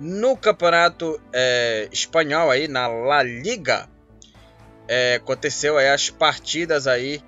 No 0.00 0.36
campeonato 0.36 1.20
é, 1.32 1.88
espanhol 1.90 2.50
aí 2.50 2.68
na 2.68 2.86
La 2.86 3.22
Liga 3.22 3.88
é, 4.86 5.16
aconteceu 5.16 5.76
aí 5.76 5.88
as 5.88 6.08
partidas 6.08 6.86
aí 6.86 7.22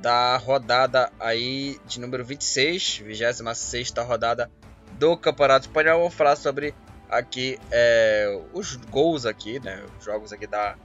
da 0.00 0.36
rodada 0.36 1.10
aí 1.18 1.78
de 1.86 2.00
número 2.00 2.24
26, 2.24 2.98
26 2.98 3.90
rodada 4.06 4.50
do 4.92 5.16
Campeonato 5.16 5.66
Espanhol. 5.66 6.00
Vou 6.00 6.10
falar 6.10 6.36
sobre 6.36 6.74
aqui 7.08 7.58
é, 7.70 8.40
os 8.52 8.76
gols 8.76 9.24
aqui, 9.24 9.58
né, 9.60 9.82
os 9.98 10.04
jogos 10.04 10.32
aqui 10.32 10.46
da 10.46 10.76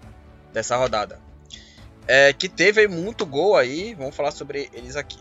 dessa 0.54 0.76
rodada. 0.76 1.20
É, 2.08 2.34
que 2.34 2.50
teve 2.50 2.88
muito 2.88 3.26
gol 3.26 3.56
aí, 3.56 3.94
vamos 3.94 4.16
falar 4.16 4.32
sobre 4.32 4.70
eles 4.74 4.96
aqui. 4.96 5.20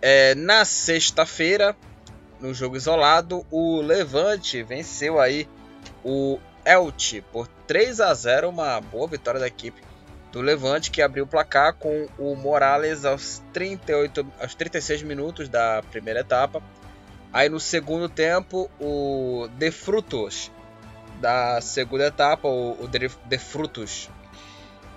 É, 0.00 0.34
na 0.34 0.64
sexta-feira, 0.64 1.76
no 2.40 2.52
jogo 2.52 2.76
isolado, 2.76 3.46
o 3.50 3.80
Levante 3.80 4.62
venceu 4.62 5.20
aí 5.20 5.48
o 6.04 6.38
Elche 6.64 7.20
por 7.20 7.46
3 7.66 8.00
a 8.00 8.12
0, 8.12 8.48
uma 8.48 8.80
boa 8.80 9.06
vitória 9.08 9.40
da 9.40 9.46
equipe 9.46 9.80
do 10.32 10.40
Levante, 10.40 10.90
que 10.90 11.00
abriu 11.00 11.24
o 11.24 11.26
placar 11.26 11.74
com 11.74 12.08
o 12.18 12.34
Morales 12.34 13.04
aos, 13.04 13.42
38, 13.52 14.26
aos 14.40 14.54
36 14.54 15.02
minutos 15.02 15.48
da 15.48 15.82
primeira 15.90 16.20
etapa. 16.20 16.62
Aí 17.32 17.48
no 17.48 17.60
segundo 17.60 18.08
tempo, 18.08 18.70
o 18.80 19.48
De 19.56 19.70
Frutos 19.70 20.50
da 21.20 21.60
segunda 21.60 22.06
etapa, 22.06 22.48
o, 22.48 22.86
De 22.88 23.38
Frutos, 23.38 24.10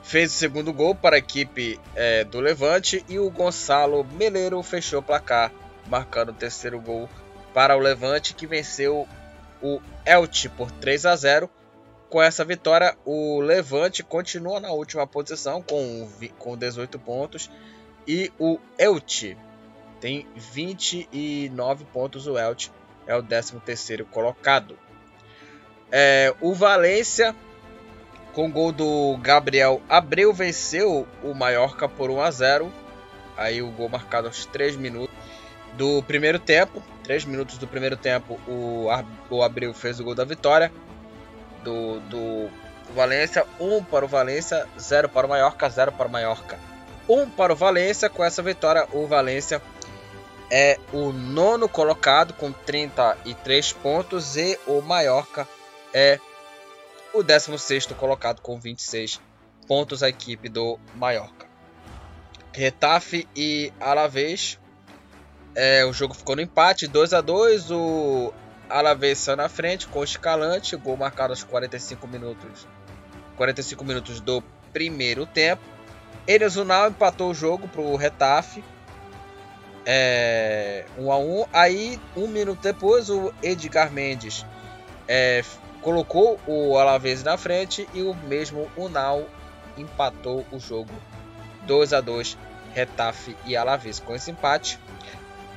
fez 0.04 0.34
o 0.34 0.36
segundo 0.36 0.74
gol 0.74 0.96
para 0.96 1.16
a 1.16 1.20
equipe 1.20 1.80
é, 1.96 2.24
do 2.24 2.40
Levante 2.40 3.06
e 3.08 3.20
o 3.20 3.30
Gonçalo 3.30 4.04
Meleiro 4.04 4.62
fechou 4.64 5.00
o 5.00 5.04
placar, 5.04 5.52
marcando 5.88 6.30
o 6.30 6.34
terceiro 6.34 6.80
gol 6.82 7.08
para 7.54 7.76
o 7.76 7.80
Levante, 7.80 8.34
que 8.34 8.48
venceu 8.48 9.08
o 9.62 9.82
Elche 10.06 10.50
por 10.50 10.72
3 10.72 11.06
a 11.06 11.16
0 11.16 11.50
com 12.10 12.22
essa 12.22 12.44
vitória, 12.44 12.98
o 13.06 13.40
Levante 13.40 14.02
continua 14.02 14.60
na 14.60 14.72
última 14.72 15.06
posição 15.06 15.62
com, 15.62 16.10
com 16.40 16.58
18 16.58 16.98
pontos 16.98 17.52
e 18.08 18.32
o 18.40 18.58
Elche 18.80 19.38
tem 20.02 20.26
29 20.36 21.86
pontos. 21.86 22.26
O 22.26 22.38
Elche 22.38 22.72
é 23.06 23.16
o 23.16 23.22
13º 23.22 24.06
colocado. 24.06 24.78
É, 25.92 26.34
o 26.42 26.54
Valência, 26.54 27.36
com 28.34 28.52
gol 28.52 28.72
do 28.72 29.18
Gabriel 29.18 29.82
Abreu, 29.88 30.34
venceu 30.34 31.08
o 31.24 31.34
Mallorca 31.34 31.88
por 31.88 32.10
1 32.10 32.22
a 32.22 32.32
0. 32.32 32.74
Aí 33.38 33.62
o 33.62 33.72
gol 33.72 33.90
marcado 33.90 34.28
aos 34.28 34.46
3 34.48 34.76
minutos 34.76 35.16
do 35.74 36.02
primeiro 36.04 36.40
tempo. 36.40 36.82
3 37.10 37.26
minutos 37.26 37.58
do 37.58 37.66
primeiro 37.66 37.98
tempo, 37.98 38.40
o, 38.48 38.86
o 39.32 39.42
Abreu 39.42 39.74
fez 39.74 40.00
o 40.00 40.04
gol 40.04 40.14
da 40.14 40.24
vitória 40.24 40.72
do, 41.64 42.00
do 42.02 42.52
Valência, 42.94 43.48
1 43.60 43.78
um 43.78 43.84
para 43.84 44.06
o 44.06 44.08
Valência, 44.08 44.68
0 44.80 45.10
para 45.10 45.26
o 45.26 45.30
Mallorca, 45.32 45.68
0 45.68 45.92
para 45.94 46.08
o 46.08 46.12
Mallorca. 46.12 46.60
1 47.10 47.20
um 47.20 47.28
para 47.28 47.52
o 47.52 47.56
Valência, 47.56 48.12
com 48.12 48.24
essa 48.24 48.44
vitória 48.44 48.88
o 48.94 49.08
Valência 49.08 49.60
é 50.52 50.78
o 50.94 51.12
nono 51.12 51.68
colocado 51.68 52.32
com 52.36 52.52
33 52.52 53.74
pontos 53.74 54.38
e 54.38 54.60
o 54.68 54.80
Mallorca 54.80 55.48
é 55.92 56.20
o 57.12 57.24
16 57.24 57.88
colocado 57.88 58.40
com 58.40 58.60
26 58.60 59.20
pontos 59.68 60.04
a 60.04 60.10
equipe 60.10 60.48
do 60.48 60.80
Mallorca. 60.94 61.48
Retafe 62.54 63.28
e 63.36 63.74
Alavés. 63.80 64.60
É, 65.62 65.84
o 65.84 65.92
jogo 65.92 66.14
ficou 66.14 66.38
no 66.38 66.42
empate, 66.42 66.88
2 66.88 67.12
a 67.12 67.20
2 67.20 67.70
O 67.70 68.34
Alavés 68.70 69.18
saiu 69.18 69.36
na 69.36 69.50
frente 69.50 69.90
com 69.90 70.00
o 70.00 70.04
Escalante, 70.06 70.74
gol 70.78 70.96
marcado 70.96 71.34
aos 71.34 71.44
45 71.44 72.08
minutos. 72.08 72.66
45 73.36 73.84
minutos 73.84 74.22
do 74.22 74.42
primeiro 74.72 75.26
tempo. 75.26 75.62
Enes 76.26 76.56
Unal 76.56 76.88
empatou 76.88 77.32
o 77.32 77.34
jogo 77.34 77.68
para 77.68 77.82
o 77.82 77.98
Retafe. 77.98 78.64
É, 79.86 80.86
1 80.98 81.12
a 81.12 81.18
1 81.18 81.46
Aí, 81.52 82.00
um 82.16 82.28
minuto 82.28 82.62
depois, 82.62 83.10
o 83.10 83.34
Edgar 83.44 83.92
Mendes 83.92 84.46
é, 85.10 85.44
colocou 85.82 86.40
o 86.48 86.78
Alavés 86.78 87.22
na 87.22 87.38
frente 87.38 87.86
e 87.94 88.02
o 88.02 88.16
mesmo 88.16 88.72
Unal 88.78 89.26
empatou 89.78 90.46
o 90.54 90.58
jogo 90.58 90.94
2 91.64 91.92
a 91.92 92.00
2 92.00 92.38
Retafe 92.74 93.36
e 93.46 93.58
Alavés. 93.58 94.00
Com 94.00 94.16
esse 94.16 94.32
empate, 94.32 94.80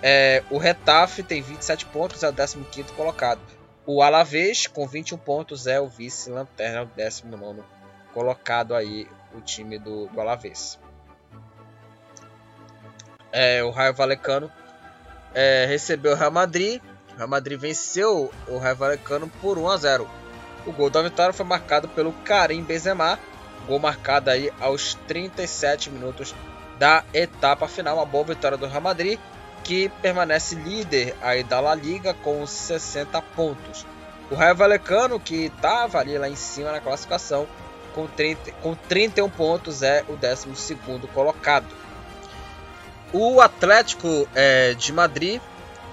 é, 0.02 0.42
o 0.50 0.58
Retafe 0.58 1.22
tem 1.22 1.40
27 1.40 1.86
pontos, 1.86 2.22
é 2.22 2.28
o 2.28 2.34
15 2.34 2.92
colocado. 2.94 3.40
O 3.86 4.02
Alavés, 4.02 4.66
com 4.66 4.86
21 4.86 5.18
pontos, 5.18 5.66
é 5.66 5.80
o 5.80 5.88
vice-lanterna, 5.88 6.80
é 6.80 6.82
o 6.82 6.86
19 6.86 7.62
colocado 8.12 8.74
aí, 8.74 9.08
o 9.34 9.40
time 9.40 9.78
do, 9.78 10.06
do 10.08 10.20
Alavés. 10.20 10.78
é, 13.32 13.64
o 13.64 13.70
Raio 13.70 13.94
Valecano 13.94 14.52
é, 15.34 15.64
recebeu 15.66 16.12
o 16.12 16.14
Real 16.14 16.30
Madrid. 16.30 16.80
O 17.14 17.16
Real 17.16 17.28
Madrid 17.28 17.58
venceu 17.58 18.30
o 18.46 18.58
Raio 18.58 18.76
Valecano 18.76 19.28
por 19.40 19.58
1 19.58 19.68
a 19.68 19.76
0. 19.78 20.10
O 20.66 20.72
gol 20.72 20.90
da 20.90 21.02
vitória 21.02 21.32
foi 21.32 21.44
marcado 21.46 21.88
pelo 21.88 22.12
Karim 22.24 22.62
Benzema, 22.62 23.18
gol 23.66 23.80
marcado 23.80 24.30
aí 24.30 24.52
aos 24.60 24.94
37 25.08 25.90
minutos 25.90 26.34
da 26.78 27.02
etapa 27.12 27.66
final. 27.66 27.96
Uma 27.96 28.06
boa 28.06 28.24
vitória 28.24 28.56
do 28.56 28.66
Real 28.66 28.82
Madrid, 28.82 29.18
que 29.64 29.88
permanece 30.00 30.54
líder 30.54 31.14
aí 31.20 31.42
da 31.42 31.60
La 31.60 31.74
Liga 31.74 32.14
com 32.14 32.46
60 32.46 33.20
pontos. 33.22 33.86
O 34.30 34.34
Raio 34.34 34.56
Valecano, 34.56 35.20
que 35.20 35.46
estava 35.46 35.98
ali 35.98 36.16
lá 36.16 36.28
em 36.28 36.36
cima 36.36 36.72
na 36.72 36.80
classificação, 36.80 37.46
com, 37.94 38.06
30, 38.06 38.52
com 38.62 38.74
31 38.74 39.28
pontos, 39.28 39.82
é 39.82 40.04
o 40.08 40.16
12 40.16 40.76
colocado. 41.12 41.66
O 43.12 43.40
Atlético 43.40 44.26
é, 44.34 44.72
de 44.74 44.92
Madrid 44.92 45.40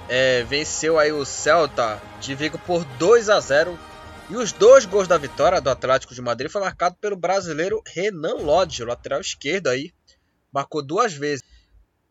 é, 0.08 0.44
venceu 0.44 0.98
aí 0.98 1.12
o 1.12 1.26
Celta 1.26 2.02
de 2.22 2.34
Vigo 2.34 2.58
por 2.60 2.84
2 2.84 3.30
a 3.30 3.40
0 3.40 3.78
e 4.30 4.36
os 4.36 4.52
dois 4.52 4.86
gols 4.86 5.08
da 5.08 5.18
vitória 5.18 5.60
do 5.60 5.70
Atlético 5.70 6.14
de 6.14 6.22
Madrid 6.22 6.52
foi 6.52 6.62
marcado 6.62 6.96
pelo 7.02 7.16
brasileiro 7.16 7.82
Renan 7.86 8.36
Lodge, 8.36 8.86
lateral 8.86 9.20
esquerdo 9.20 9.68
aí, 9.68 9.92
marcou 10.52 10.82
duas 10.82 11.14
vezes 11.14 11.44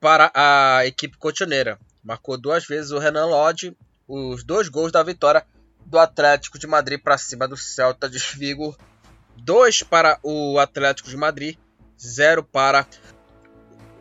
para 0.01 0.31
a 0.35 0.87
equipe 0.87 1.17
cotoneira. 1.17 1.79
Marcou 2.03 2.37
duas 2.39 2.67
vezes 2.67 2.91
o 2.91 2.99
Renan 2.99 3.27
Lodge, 3.27 3.77
os 4.07 4.45
dois 4.45 4.69
gols 4.69 4.93
da 4.93 5.03
vitória 5.03 5.45
do 5.85 5.99
Atlético 5.99 6.59
de 6.59 6.67
Madrid 6.67 7.01
para 7.01 7.19
cima 7.19 7.49
do 7.49 7.57
Celta 7.57 8.09
de 8.09 8.19
Vigo. 8.19 8.77
Dois 9.37 9.83
para 9.83 10.19
o 10.23 10.59
Atlético 10.59 11.09
de 11.09 11.17
Madrid, 11.17 11.57
zero 12.01 12.43
para 12.43 12.87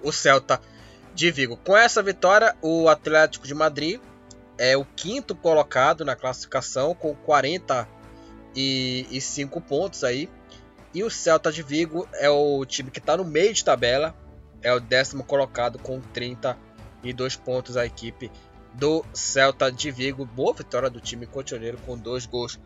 o 0.03 0.11
Celta 0.11 0.61
de 1.13 1.31
Vigo. 1.31 1.57
Com 1.57 1.75
essa 1.75 2.03
vitória, 2.03 2.55
o 2.61 2.87
Atlético 2.89 3.47
de 3.47 3.53
Madrid 3.53 3.99
é 4.57 4.77
o 4.77 4.85
quinto 4.85 5.35
colocado 5.35 6.03
na 6.03 6.15
classificação 6.15 6.95
com 6.95 7.15
45 7.15 9.61
pontos 9.61 10.03
aí. 10.03 10.29
E 10.93 11.03
o 11.03 11.09
Celta 11.09 11.51
de 11.51 11.61
Vigo 11.61 12.07
é 12.13 12.29
o 12.29 12.65
time 12.65 12.89
que 12.89 12.99
está 12.99 13.17
no 13.17 13.25
meio 13.25 13.53
de 13.53 13.63
tabela, 13.63 14.15
é 14.67 14.73
o 14.73 14.81
décimo 14.81 15.23
colocado 15.23 15.79
com 15.79 16.01
32 16.01 17.37
pontos 17.37 17.77
a 17.77 17.85
equipe 17.85 18.29
do 18.73 19.05
Celta 19.13 19.71
de 19.71 19.89
Vigo. 19.89 20.25
Boa 20.25 20.53
vitória 20.53 20.89
do 20.89 20.99
time 20.99 21.25
cotioneiro 21.25 21.77
com 21.85 21.97
dois 21.97 22.25
gols 22.25 22.59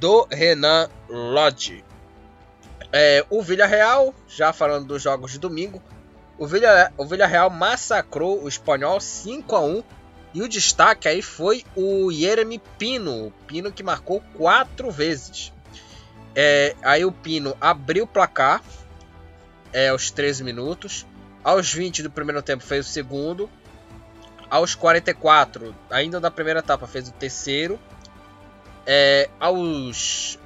do 0.00 0.26
Renan 0.28 0.88
Lodge. 1.08 1.84
É, 2.92 3.24
o 3.30 3.40
Villarreal, 3.40 4.12
já 4.26 4.52
falando 4.52 4.88
dos 4.88 5.00
jogos 5.00 5.30
de 5.30 5.38
domingo, 5.38 5.80
o, 6.36 6.44
o 6.44 7.06
Villarreal 7.06 7.50
massacrou 7.50 8.42
o 8.42 8.48
espanhol 8.48 9.00
5 9.00 9.54
a 9.54 9.60
1 9.60 9.84
e 10.34 10.42
o 10.42 10.48
destaque 10.48 11.06
aí 11.06 11.22
foi 11.22 11.62
o 11.76 12.10
Jeremy 12.10 12.60
Pino, 12.76 13.32
Pino 13.46 13.70
que 13.70 13.84
marcou 13.84 14.20
quatro 14.36 14.90
vezes. 14.90 15.52
É, 16.34 16.74
aí 16.82 17.04
o 17.04 17.12
Pino 17.12 17.56
abriu 17.60 18.02
o 18.02 18.08
placar 18.08 18.60
é, 19.72 19.90
aos 19.90 20.10
13 20.10 20.42
minutos. 20.42 21.06
Aos 21.44 21.70
20 21.70 22.02
do 22.02 22.10
primeiro 22.10 22.40
tempo 22.40 22.64
fez 22.64 22.86
o 22.86 22.88
segundo. 22.88 23.50
Aos 24.48 24.74
44, 24.74 25.74
ainda 25.90 26.18
na 26.18 26.30
primeira 26.30 26.60
etapa, 26.60 26.86
fez 26.86 27.08
o 27.08 27.12
terceiro. 27.12 27.78
É, 28.86 29.28
aos 29.38 30.38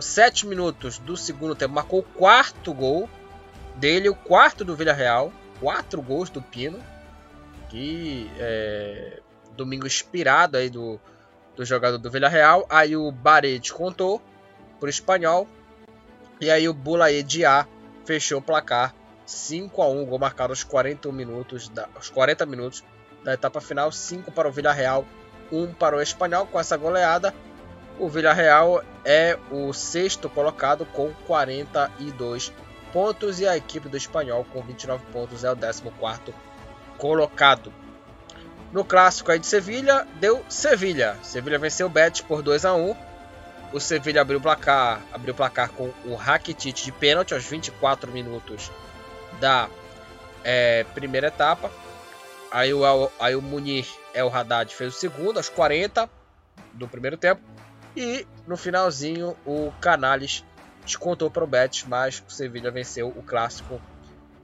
7 0.00 0.46
minutos 0.46 0.98
do 0.98 1.16
segundo 1.16 1.54
tempo, 1.54 1.74
marcou 1.74 2.00
o 2.00 2.02
quarto 2.02 2.74
gol 2.74 3.08
dele, 3.76 4.08
o 4.08 4.14
quarto 4.14 4.64
do 4.64 4.74
Villarreal, 4.74 5.32
quatro 5.60 6.02
gols 6.02 6.30
do 6.30 6.42
Pino, 6.42 6.82
que 7.68 8.28
é, 8.38 9.20
domingo 9.56 9.86
inspirado 9.86 10.56
aí 10.56 10.68
do, 10.68 11.00
do 11.56 11.64
jogador 11.64 11.98
do 11.98 12.10
Villarreal. 12.10 12.66
Aí 12.68 12.96
o 12.96 13.10
Barete 13.12 13.72
contou 13.72 14.20
por 14.80 14.88
espanhol 14.88 15.48
e 16.40 16.50
aí 16.50 16.68
o 16.68 16.74
Bulaê 16.74 17.22
Diá 17.22 17.66
fechou 18.04 18.38
o 18.38 18.42
placar 18.42 18.94
5 19.26 19.82
a 19.82 19.88
1, 19.88 20.04
gol 20.06 20.18
marcado 20.18 20.52
aos 20.52 20.62
40 20.62 21.10
minutos 21.12 21.68
da, 21.68 21.88
aos 21.94 22.10
40 22.10 22.44
minutos 22.46 22.84
da 23.22 23.34
etapa 23.34 23.60
final, 23.60 23.90
5 23.90 24.30
para 24.32 24.48
o 24.48 24.52
Villarreal, 24.52 25.04
1 25.50 25.74
para 25.74 25.96
o 25.96 26.02
Espanhol 26.02 26.46
com 26.46 26.60
essa 26.60 26.76
goleada. 26.76 27.34
O 27.98 28.08
Villarreal 28.08 28.82
é 29.04 29.38
o 29.50 29.72
sexto 29.72 30.28
colocado 30.28 30.84
com 30.86 31.12
42 31.26 32.52
pontos 32.92 33.40
e 33.40 33.46
a 33.46 33.56
equipe 33.56 33.88
do 33.88 33.96
Espanhol 33.96 34.44
com 34.52 34.60
29 34.62 35.04
pontos 35.12 35.44
é 35.44 35.50
o 35.50 35.56
14 35.56 35.82
colocado. 36.98 37.72
No 38.72 38.84
clássico 38.84 39.30
aí 39.30 39.38
de 39.38 39.46
Sevilha, 39.46 40.06
deu 40.18 40.44
Sevilha. 40.48 41.16
Sevilha 41.22 41.58
venceu 41.58 41.86
o 41.86 41.90
Betis 41.90 42.20
por 42.20 42.42
2 42.42 42.64
a 42.64 42.74
1. 42.74 42.96
O 43.72 43.80
Sevilha 43.80 44.20
abriu 44.20 44.38
o 44.38 44.42
placar, 44.42 45.00
abriu 45.12 45.32
o 45.32 45.36
placar 45.36 45.70
com 45.70 45.92
o 46.04 46.14
Rakitic 46.14 46.84
de 46.84 46.92
pênalti 46.92 47.34
aos 47.34 47.44
24 47.44 48.10
minutos 48.10 48.70
da 49.40 49.68
é, 50.42 50.84
primeira 50.94 51.28
etapa. 51.28 51.70
Aí 52.50 52.72
o, 52.72 52.82
aí 53.18 53.34
o 53.34 53.42
Munir 53.42 53.86
El 54.14 54.34
Haddad 54.34 54.72
fez 54.74 54.94
o 54.94 54.98
segundo 54.98 55.38
aos 55.38 55.48
40 55.48 56.08
do 56.72 56.86
primeiro 56.86 57.16
tempo. 57.16 57.42
E 57.96 58.26
no 58.46 58.56
finalzinho 58.56 59.36
o 59.46 59.72
Canales 59.80 60.44
descontou 60.84 61.30
para 61.30 61.44
o 61.44 61.46
Betis, 61.46 61.84
mas 61.88 62.22
o 62.28 62.30
Sevilha 62.30 62.70
venceu 62.70 63.08
o 63.08 63.22
clássico. 63.22 63.80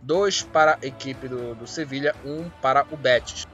2 0.03 0.45
para 0.45 0.78
a 0.82 0.86
equipe 0.86 1.28
do, 1.28 1.55
do 1.55 1.66
Sevilha, 1.66 2.14
1 2.24 2.32
um 2.32 2.51
para 2.62 2.86
o 2.91 2.97
Betis. 2.97 3.47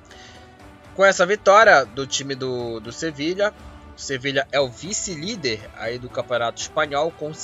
Com 0.95 1.05
essa 1.05 1.26
vitória 1.26 1.84
do 1.84 2.07
time 2.07 2.34
do, 2.34 2.80
do 2.80 2.93
Sevilha, 2.93 3.53
o 3.97 4.01
Sevilha 4.01 4.47
é 4.53 4.61
o 4.61 4.68
vice-líder 4.68 5.61
aí 5.76 5.99
do 5.99 6.09
Campeonato 6.09 6.61
Espanhol 6.61 7.11
com 7.11 7.34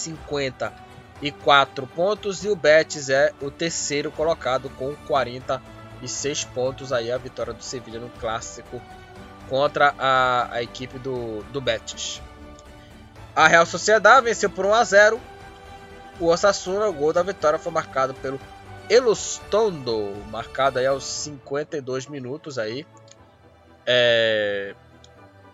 54 1.23 1.87
pontos 1.87 2.45
e 2.45 2.49
o 2.49 2.57
Betis 2.57 3.09
é 3.09 3.33
o 3.41 3.51
terceiro 3.51 4.11
colocado 4.11 4.69
com 4.71 4.95
46 5.07 6.45
pontos. 6.47 6.93
Aí 6.93 7.13
a 7.13 7.17
vitória 7.17 7.53
do 7.53 7.63
Sevilha 7.63 8.01
no 8.01 8.11
clássico 8.11 8.83
contra 9.49 9.95
a, 9.97 10.53
a 10.53 10.63
equipe 10.63 10.99
do, 10.99 11.43
do 11.45 11.61
Betis. 11.61 12.21
A 13.37 13.47
Real 13.47 13.65
Sociedade 13.65 14.25
venceu 14.25 14.51
por 14.51 14.67
1 14.67 14.75
a 14.75 14.85
0 14.85 15.21
o 16.21 16.27
Osasuna, 16.27 16.87
o 16.87 16.93
gol 16.93 17.13
da 17.13 17.23
vitória 17.23 17.59
foi 17.59 17.73
marcado 17.73 18.13
pelo 18.15 18.39
Elustondo, 18.89 20.15
marcado 20.29 20.79
aí 20.79 20.87
aos 20.87 21.05
52 21.05 22.07
minutos 22.07 22.59
aí. 22.59 22.87
É... 23.87 24.75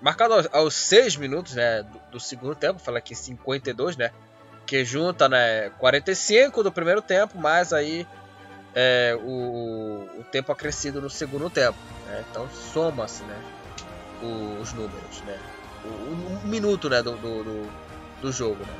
Marcado 0.01 0.49
aos 0.53 0.75
6 0.75 1.17
minutos 1.17 1.55
né, 1.55 1.83
do, 1.83 2.13
do 2.13 2.21
segundo 2.21 2.55
tempo, 2.55 2.79
fala 2.79 2.99
aqui 2.99 3.15
52, 3.15 3.97
né? 3.97 4.11
Que 4.69 4.85
junta 4.85 5.31
né, 5.31 5.71
45 5.79 6.63
do 6.63 6.71
primeiro 6.71 7.01
tempo, 7.01 7.39
mais 7.39 7.73
aí 7.73 8.07
é, 8.75 9.19
o, 9.19 10.07
o 10.19 10.25
tempo 10.31 10.53
acrescido 10.53 11.01
no 11.01 11.09
segundo 11.09 11.49
tempo. 11.49 11.79
Né? 12.05 12.23
Então 12.31 12.47
soma-se 12.51 13.23
né, 13.23 13.43
os 14.61 14.75
números, 14.75 15.23
né? 15.27 15.39
O, 15.83 15.89
o, 15.89 16.41
o 16.45 16.47
minuto 16.47 16.91
né, 16.91 17.03
do, 17.03 17.13
do, 17.13 17.45
do, 17.45 17.71
do 18.21 18.31
jogo, 18.31 18.59
né? 18.67 18.75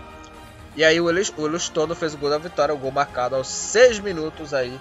E 0.77 0.85
aí 0.85 1.01
o 1.01 1.09
Elustono 1.09 1.95
fez 1.95 2.13
o 2.13 2.19
gol 2.19 2.29
da 2.29 2.37
vitória, 2.37 2.75
o 2.75 2.79
gol 2.79 2.93
marcado 2.93 3.35
aos 3.35 3.49
6 3.49 4.01
minutos 4.01 4.53
aí 4.53 4.79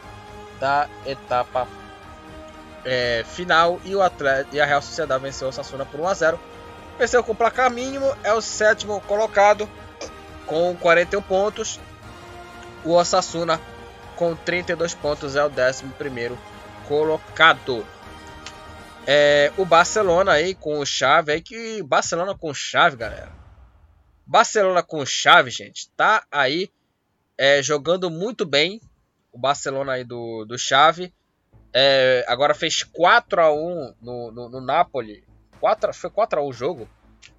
da 0.59 0.89
etapa 1.05 1.69
é, 2.83 3.23
final. 3.25 3.79
E, 3.85 3.95
o 3.95 4.01
atleta, 4.01 4.49
e 4.51 4.59
a 4.59 4.65
Real 4.65 4.81
Sociedade 4.81 5.23
venceu 5.23 5.47
o 5.47 5.53
Sassuna 5.53 5.85
por 5.85 6.01
1 6.01 6.07
a 6.09 6.13
0 6.13 6.39
Venceu 6.99 7.23
com 7.23 7.33
placar 7.33 7.71
mínimo, 7.71 8.13
é 8.25 8.33
o 8.33 8.41
sétimo 8.41 8.99
colocado 9.01 9.69
com 10.47 10.75
41 10.75 11.21
pontos. 11.21 11.79
O 12.83 12.93
Osasuna 12.93 13.61
com 14.15 14.35
32 14.35 14.95
pontos 14.95 15.35
é 15.35 15.43
o 15.43 15.49
11 15.49 15.85
primeiro 15.97 16.37
colocado. 16.87 17.85
É, 19.05 19.51
o 19.57 19.65
Barcelona 19.65 20.31
aí 20.33 20.55
com 20.55 20.79
o 20.79 20.85
Chave 20.85 21.31
aí 21.31 21.41
que 21.41 21.83
Barcelona 21.83 22.35
com 22.35 22.53
chave, 22.53 22.97
galera. 22.97 23.31
Barcelona 24.25 24.83
com 24.83 25.05
chave, 25.05 25.49
gente, 25.51 25.89
tá 25.95 26.25
aí 26.31 26.69
é, 27.37 27.61
jogando 27.61 28.09
muito 28.09 28.45
bem. 28.45 28.81
O 29.31 29.37
Barcelona 29.37 29.93
aí 29.93 30.03
do, 30.03 30.45
do 30.45 30.57
chave. 30.57 31.13
É, 31.73 32.25
agora 32.27 32.55
fez 32.55 32.83
4 32.83 33.41
a 33.41 33.53
1 33.53 33.93
no, 34.01 34.31
no, 34.31 34.49
no 34.49 34.61
Napoli. 34.61 35.23
4, 35.59 35.93
foi 35.93 36.09
4 36.09 36.39
a 36.39 36.43
1 36.43 36.47
o 36.47 36.53
jogo 36.53 36.89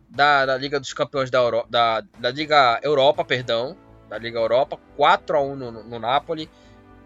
da, 0.08 0.46
da 0.46 0.56
Liga 0.56 0.80
dos 0.80 0.92
Campeões 0.92 1.30
da, 1.30 1.38
Euro, 1.38 1.64
da, 1.68 2.02
da 2.18 2.30
Liga 2.30 2.80
Europa, 2.82 3.24
perdão. 3.24 3.76
Da 4.08 4.18
Liga 4.18 4.38
Europa. 4.38 4.78
4 4.96 5.36
a 5.36 5.40
1 5.42 5.56
no, 5.56 5.70
no 5.84 5.98
Napoli. 5.98 6.48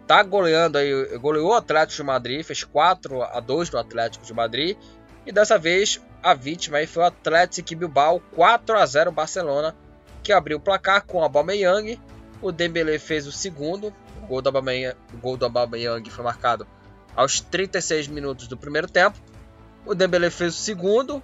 Tá 0.07 0.21
goleando 0.21 0.77
aí, 0.77 1.17
goleou 1.17 1.51
o 1.51 1.53
Atlético 1.53 2.01
de 2.01 2.03
Madrid, 2.03 2.43
fez 2.43 2.63
4 2.63 3.23
a 3.23 3.39
2 3.39 3.71
no 3.71 3.79
Atlético 3.79 4.25
de 4.25 4.33
Madrid. 4.33 4.77
E 5.25 5.31
dessa 5.31 5.57
vez 5.57 6.01
a 6.21 6.33
vítima 6.33 6.77
aí 6.77 6.87
foi 6.87 7.03
o 7.03 7.05
Atlético 7.05 7.75
Bilbao 7.75 8.21
4 8.35 8.77
a 8.77 8.85
0 8.85 9.11
Barcelona, 9.11 9.75
que 10.21 10.33
abriu 10.33 10.57
o 10.57 10.61
placar 10.61 11.05
com 11.05 11.19
o 11.19 11.23
Aubameyang. 11.23 11.99
O 12.41 12.51
Dembélé 12.51 12.99
fez 12.99 13.25
o 13.27 13.31
segundo. 13.31 13.93
O 14.21 14.27
gol 14.27 14.41
do 14.41 14.49
Aubameyang, 14.49 14.97
gol 15.21 15.37
do 15.37 15.45
Aubameyang 15.45 16.09
foi 16.09 16.23
marcado 16.23 16.67
aos 17.15 17.39
36 17.39 18.07
minutos 18.07 18.47
do 18.47 18.57
primeiro 18.57 18.87
tempo. 18.87 19.17
O 19.85 19.93
Dembele 19.93 20.29
fez 20.29 20.55
o 20.55 20.57
segundo, 20.57 21.21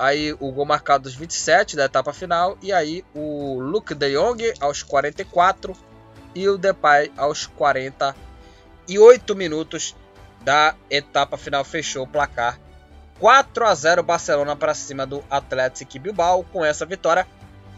aí 0.00 0.32
o 0.40 0.50
gol 0.50 0.64
marcado 0.64 1.08
aos 1.08 1.14
27 1.14 1.76
da 1.76 1.84
etapa 1.84 2.12
final 2.12 2.56
e 2.62 2.72
aí 2.72 3.04
o 3.14 3.60
Luke 3.60 3.94
De 3.94 4.14
Jong 4.14 4.54
aos 4.58 4.82
44 4.82 5.76
e 6.34 6.48
o 6.48 6.56
Depay 6.56 7.12
aos 7.16 7.46
48 7.46 9.36
minutos 9.36 9.94
da 10.40 10.74
etapa 10.88 11.36
final 11.36 11.62
fechou 11.64 12.04
o 12.04 12.08
placar 12.08 12.58
4 13.20 13.66
a 13.66 13.74
0 13.74 14.02
Barcelona 14.02 14.56
para 14.56 14.72
cima 14.72 15.06
do 15.06 15.22
Atlético 15.30 15.98
Bilbao. 15.98 16.42
Com 16.42 16.64
essa 16.64 16.86
vitória, 16.86 17.26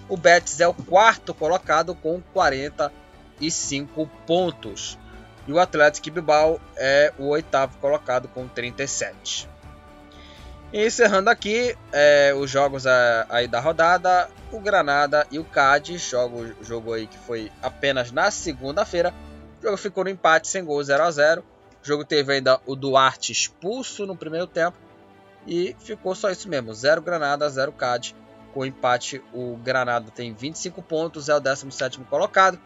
o 0.09 0.17
Betis 0.17 0.61
é 0.61 0.69
o 0.69 0.73
quarto 0.73 1.35
colocado 1.35 1.97
com 1.97 2.23
45 2.33 4.09
pontos. 4.25 4.97
E 5.49 5.53
o 5.53 5.59
Atlético 5.59 6.13
Bilbao 6.13 6.61
é 6.77 7.13
o 7.19 7.27
oitavo 7.27 7.77
colocado 7.79 8.29
com 8.29 8.47
37. 8.47 9.52
E 10.73 10.87
encerrando 10.87 11.29
aqui 11.29 11.77
é, 11.93 12.33
os 12.35 12.51
jogos 12.51 12.87
aí 12.87 13.47
da 13.47 13.61
rodada, 13.61 14.31
o 14.51 14.59
Granada 14.59 15.27
e 15.31 15.39
o 15.39 15.45
Cádiz, 15.45 16.01
jogo, 16.01 16.47
jogo 16.63 16.95
aí 16.95 17.07
que 17.07 17.19
foi 17.19 17.53
apenas 17.63 18.11
na 18.11 18.31
segunda-feira. 18.31 19.13
O 19.61 19.63
jogo 19.63 19.77
ficou 19.77 20.03
no 20.03 20.09
empate 20.09 20.49
sem 20.49 20.65
gol 20.65 20.83
0 20.83 21.03
a 21.03 21.11
0 21.11 21.43
O 21.43 21.87
jogo 21.87 22.07
teve 22.07 22.33
ainda 22.33 22.59
o 22.65 22.75
Duarte 22.75 23.33
expulso 23.33 24.07
no 24.07 24.17
primeiro 24.17 24.47
tempo. 24.47 24.79
E 25.47 25.77
ficou 25.79 26.15
só 26.15 26.31
isso 26.31 26.49
mesmo: 26.49 26.73
0 26.73 27.03
Granada, 27.03 27.47
0 27.51 27.71
Cádiz. 27.73 28.15
Com 28.55 28.65
empate, 28.65 29.23
o 29.33 29.57
Granada 29.59 30.11
tem 30.11 30.33
25 30.33 30.83
pontos, 30.83 31.29
é 31.29 31.35
o 31.35 31.41
17 31.41 31.99
colocado. 32.01 32.59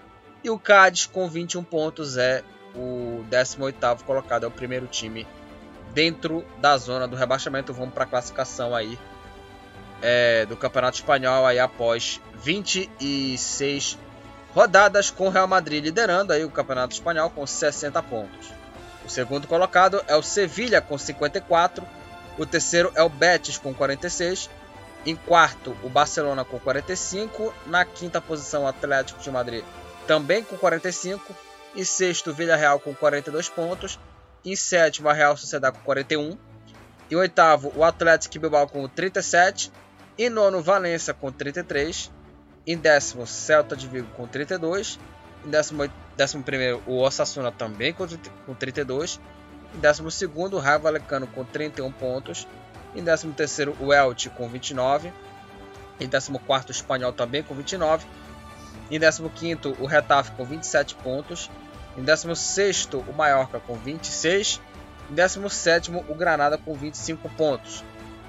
E 0.45 0.51
o 0.51 0.59
Cádiz, 0.59 1.07
com 1.07 1.29
21 1.29 1.65
pontos, 1.65 2.17
é 2.17 2.45
o 2.73 3.25
18 3.29 4.05
colocado, 4.05 4.45
é 4.45 4.47
o 4.47 4.51
primeiro 4.51 4.87
time 4.87 5.27
dentro 5.97 6.45
da 6.59 6.77
zona 6.77 7.09
do 7.09 7.17
rebaixamento. 7.17 7.73
Vamos 7.73 7.95
para 7.95 8.05
a 8.05 8.07
classificação 8.07 8.75
aí 8.75 8.99
é, 10.03 10.45
do 10.45 10.57
Campeonato 10.57 10.99
Espanhol 10.99 11.47
aí 11.47 11.59
após 11.59 12.21
26 12.35 13.99
rodadas 14.55 15.11
com 15.11 15.27
o 15.27 15.31
Real 15.31 15.49
Madrid 15.49 15.83
liderando 15.83 16.33
aí 16.33 16.45
o 16.45 16.51
Campeonato 16.51 16.95
Espanhol 16.95 17.31
com 17.31 17.47
60 17.47 18.01
pontos. 18.03 18.53
O 19.05 19.09
segundo 19.09 19.49
colocado 19.49 20.03
é 20.07 20.15
o 20.15 20.23
Sevilha 20.23 20.81
com 20.81 20.99
54 20.99 21.85
o 22.39 22.45
terceiro 22.45 22.93
é 22.95 23.03
o 23.03 23.09
Betis 23.09 23.57
com 23.57 23.73
46. 23.73 24.51
Em 25.07 25.17
quarto, 25.17 25.77
o 25.83 25.89
Barcelona 25.89 26.45
com 26.45 26.59
45. 26.59 27.55
Na 27.67 27.85
quinta 27.85 28.21
posição, 28.21 28.65
o 28.65 28.67
Atlético 28.67 29.21
de 29.21 29.31
Madrid 29.31 29.65
também 30.07 30.45
com 30.45 30.57
45. 30.57 31.35
Em 31.75 31.85
sexto, 31.85 32.31
o 32.31 32.35
Villarreal 32.35 32.79
com 32.79 32.95
42 32.95 33.49
pontos. 33.49 33.99
Em 34.45 34.55
sétimo, 34.55 35.09
a 35.09 35.13
Real 35.13 35.37
Sociedade 35.37 35.77
com 35.79 35.85
41. 35.85 36.37
Em 37.11 37.17
oitavo, 37.17 37.73
o 37.77 37.85
Atlético 37.85 38.39
Bilbao 38.39 38.69
com 38.69 38.89
37. 38.89 39.73
Em 40.19 40.31
nono, 40.31 40.63
Valência 40.63 41.13
com 41.15 41.31
33. 41.31 42.11
Em 42.67 42.77
décimo, 42.77 43.27
Celta 43.27 43.77
de 43.77 43.87
Vigo 43.87 44.09
com 44.17 44.27
32. 44.27 44.99
Em 45.45 45.51
décimo, 45.51 45.89
décimo 46.17 46.43
primeiro, 46.43 46.83
o 46.87 46.99
Osasuna 47.01 47.53
também 47.53 47.93
com 47.93 48.55
32. 48.55 49.21
Em 49.75 49.79
12 49.79 50.27
o 50.27 50.59
Raio 50.59 50.81
Vallecano 50.81 51.27
com 51.27 51.45
31 51.45 51.93
pontos. 51.93 52.49
Em 52.95 53.05
13 53.05 53.75
o 53.79 53.93
Elche 53.93 54.31
com 54.31 54.49
29. 54.49 55.13
Em 56.01 56.09
14 56.09 56.33
o 56.33 56.71
Espanhol 56.71 57.13
também 57.13 57.43
com 57.43 57.55
29. 57.55 58.07
Em 58.91 58.99
15 58.99 59.23
o 59.79 59.87
Retafe 59.87 60.33
com 60.33 60.45
27 60.45 60.95
pontos. 60.97 61.51
Em 61.97 62.03
16 62.03 62.89
o 63.09 63.13
Mallorca 63.13 63.61
com 63.61 63.75
26. 63.75 64.61
Em 65.11 65.15
17 65.15 65.91
o 65.91 66.15
Granada 66.15 66.59
com 66.59 66.75
25 66.75 67.29
pontos. 67.31 67.85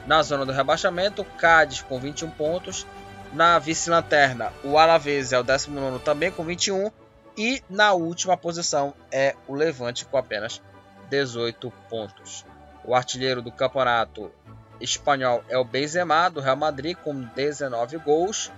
Na 0.05 0.23
zona 0.23 0.45
do 0.45 0.53
rebaixamento, 0.53 1.21
o 1.21 1.25
Cádiz 1.25 1.81
com 1.81 1.99
21 1.99 2.29
pontos. 2.31 2.87
Na 3.33 3.59
vice-lanterna, 3.59 4.53
o 4.63 4.77
Alavés 4.77 5.33
é 5.33 5.39
o 5.39 5.43
19 5.43 5.99
também 5.99 6.31
com 6.31 6.43
21. 6.43 6.89
E 7.37 7.61
na 7.69 7.91
última 7.93 8.37
posição 8.37 8.93
é 9.11 9.35
o 9.47 9.53
Levante 9.53 10.05
com 10.05 10.17
apenas 10.17 10.61
18 11.09 11.71
pontos. 11.89 12.45
O 12.83 12.95
artilheiro 12.95 13.41
do 13.41 13.51
campeonato 13.51 14.31
espanhol 14.79 15.43
é 15.49 15.57
o 15.57 15.65
Benzema, 15.65 16.29
do 16.29 16.39
Real 16.39 16.55
Madrid, 16.55 16.95
com 16.97 17.13
19 17.13 17.97
gols. 17.97 18.51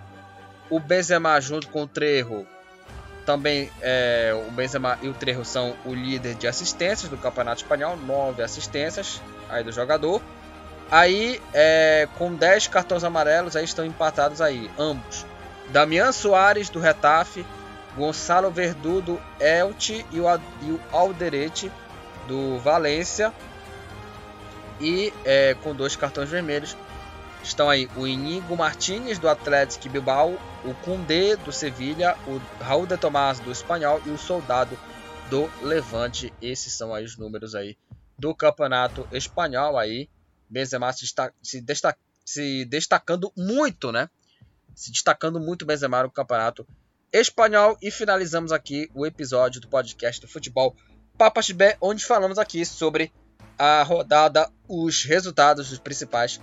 O 0.70 0.80
Benzema, 0.80 1.42
junto 1.42 1.68
com 1.70 1.84
o 1.84 1.88
Trejo, 1.88 2.46
também 3.30 3.70
é, 3.80 4.34
o 4.48 4.50
Benzema 4.50 4.98
e 5.04 5.08
o 5.08 5.14
Trejo 5.14 5.46
são 5.46 5.76
o 5.86 5.94
líder 5.94 6.34
de 6.34 6.48
assistências 6.48 7.12
do 7.12 7.16
campeonato 7.16 7.62
espanhol, 7.62 7.96
9 7.96 8.42
assistências 8.42 9.22
aí 9.48 9.64
do 9.64 9.72
jogador. 9.72 10.20
Aí, 10.90 11.40
é, 11.54 12.08
com 12.18 12.34
10 12.34 12.70
cartões 12.70 13.04
amarelos, 13.04 13.56
aí 13.56 13.64
estão 13.64 13.86
empatados 13.86 14.42
aí, 14.42 14.68
ambos. 14.80 15.28
Damian 15.68 16.12
Soares, 16.12 16.72
do 16.72 16.80
Retafe, 16.80 17.46
Gonçalo 17.96 18.50
Verdu, 18.50 19.00
do 19.00 19.22
Elche 19.40 20.04
e 20.12 20.20
o, 20.20 20.26
o 20.26 20.80
Alderete, 20.92 21.72
do 22.28 22.58
Valência. 22.58 23.32
E 24.82 25.14
é, 25.24 25.56
com 25.62 25.76
dois 25.76 25.96
cartões 25.96 26.30
vermelhos 26.30 26.76
estão 27.44 27.70
aí 27.70 27.90
o 27.96 28.08
Inigo 28.08 28.56
Martínez 28.56 29.18
do 29.18 29.30
Atlético 29.30 29.90
Bilbao, 29.90 30.40
o 30.66 30.74
Cundé 30.84 31.36
do 31.36 31.52
Sevilha, 31.52 32.18
o 32.28 32.38
Raul 32.64 32.86
de 32.86 32.98
Tomás 32.98 33.40
do 33.40 33.52
Espanhol 33.52 34.02
e 34.06 34.10
o 34.10 34.18
Soldado 34.18 34.78
do 35.30 35.50
Levante. 35.62 36.34
Esses 36.42 36.74
são 36.74 36.94
aí 36.94 37.06
os 37.06 37.18
números 37.18 37.56
aí 37.56 37.78
do 38.18 38.36
campeonato 38.36 39.08
espanhol 39.12 39.78
aí. 39.78 40.10
Benzema 40.50 40.92
se, 40.92 41.06
está, 41.06 41.32
se, 41.42 41.62
destaca, 41.62 42.00
se 42.26 42.66
destacando 42.66 43.32
muito, 43.38 43.92
né? 43.92 44.10
Se 44.76 44.92
destacando 44.92 45.40
muito 45.40 45.66
Benzema 45.66 46.04
no 46.04 46.12
campeonato 46.12 46.68
espanhol. 47.14 47.78
E 47.82 47.92
finalizamos 47.92 48.52
aqui 48.52 48.90
o 48.94 49.06
episódio 49.06 49.62
do 49.62 49.68
podcast 49.68 50.20
do 50.20 50.28
futebol 50.28 50.76
Papas 51.18 51.52
B, 51.52 51.78
onde 51.82 52.06
falamos 52.06 52.38
aqui 52.38 52.66
sobre 52.66 53.12
a 53.58 53.84
rodada, 53.84 54.50
os 54.68 55.04
resultados 55.04 55.70
dos 55.70 55.80
principais 55.80 56.40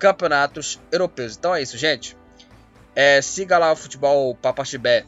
campeonatos 0.00 0.80
europeus. 0.90 1.36
Então 1.36 1.54
é 1.54 1.62
isso, 1.62 1.78
gente. 1.78 2.16
É, 2.96 3.22
siga 3.22 3.58
lá 3.58 3.70
o 3.70 3.76
futebol 3.76 4.34
Papas 4.34 4.74
B 4.74 5.04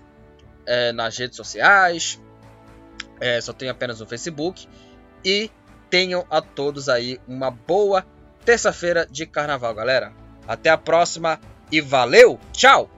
é, 0.67 0.93
nas 0.93 1.17
redes 1.17 1.37
sociais. 1.37 2.21
É, 3.19 3.41
só 3.41 3.53
tem 3.53 3.69
apenas 3.69 3.99
no 3.99 4.07
Facebook. 4.07 4.69
E 5.25 5.51
tenham 5.91 6.25
a 6.31 6.41
todos 6.41 6.89
aí 6.89 7.19
uma 7.27 7.51
boa 7.51 8.05
terça-feira 8.45 9.07
de 9.11 9.27
carnaval, 9.27 9.75
galera. 9.75 10.13
Até 10.47 10.71
a 10.71 10.77
próxima 10.77 11.41
e 11.71 11.81
valeu! 11.81 12.39
Tchau! 12.53 12.91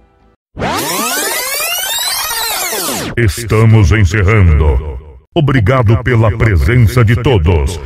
Estamos 3.16 3.92
encerrando. 3.92 4.98
Obrigado 5.34 6.02
pela 6.02 6.36
presença 6.36 7.04
de 7.04 7.22
todos. 7.22 7.78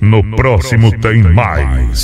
No 0.00 0.34
próximo 0.34 0.90
tem 1.00 1.22
mais. 1.22 2.00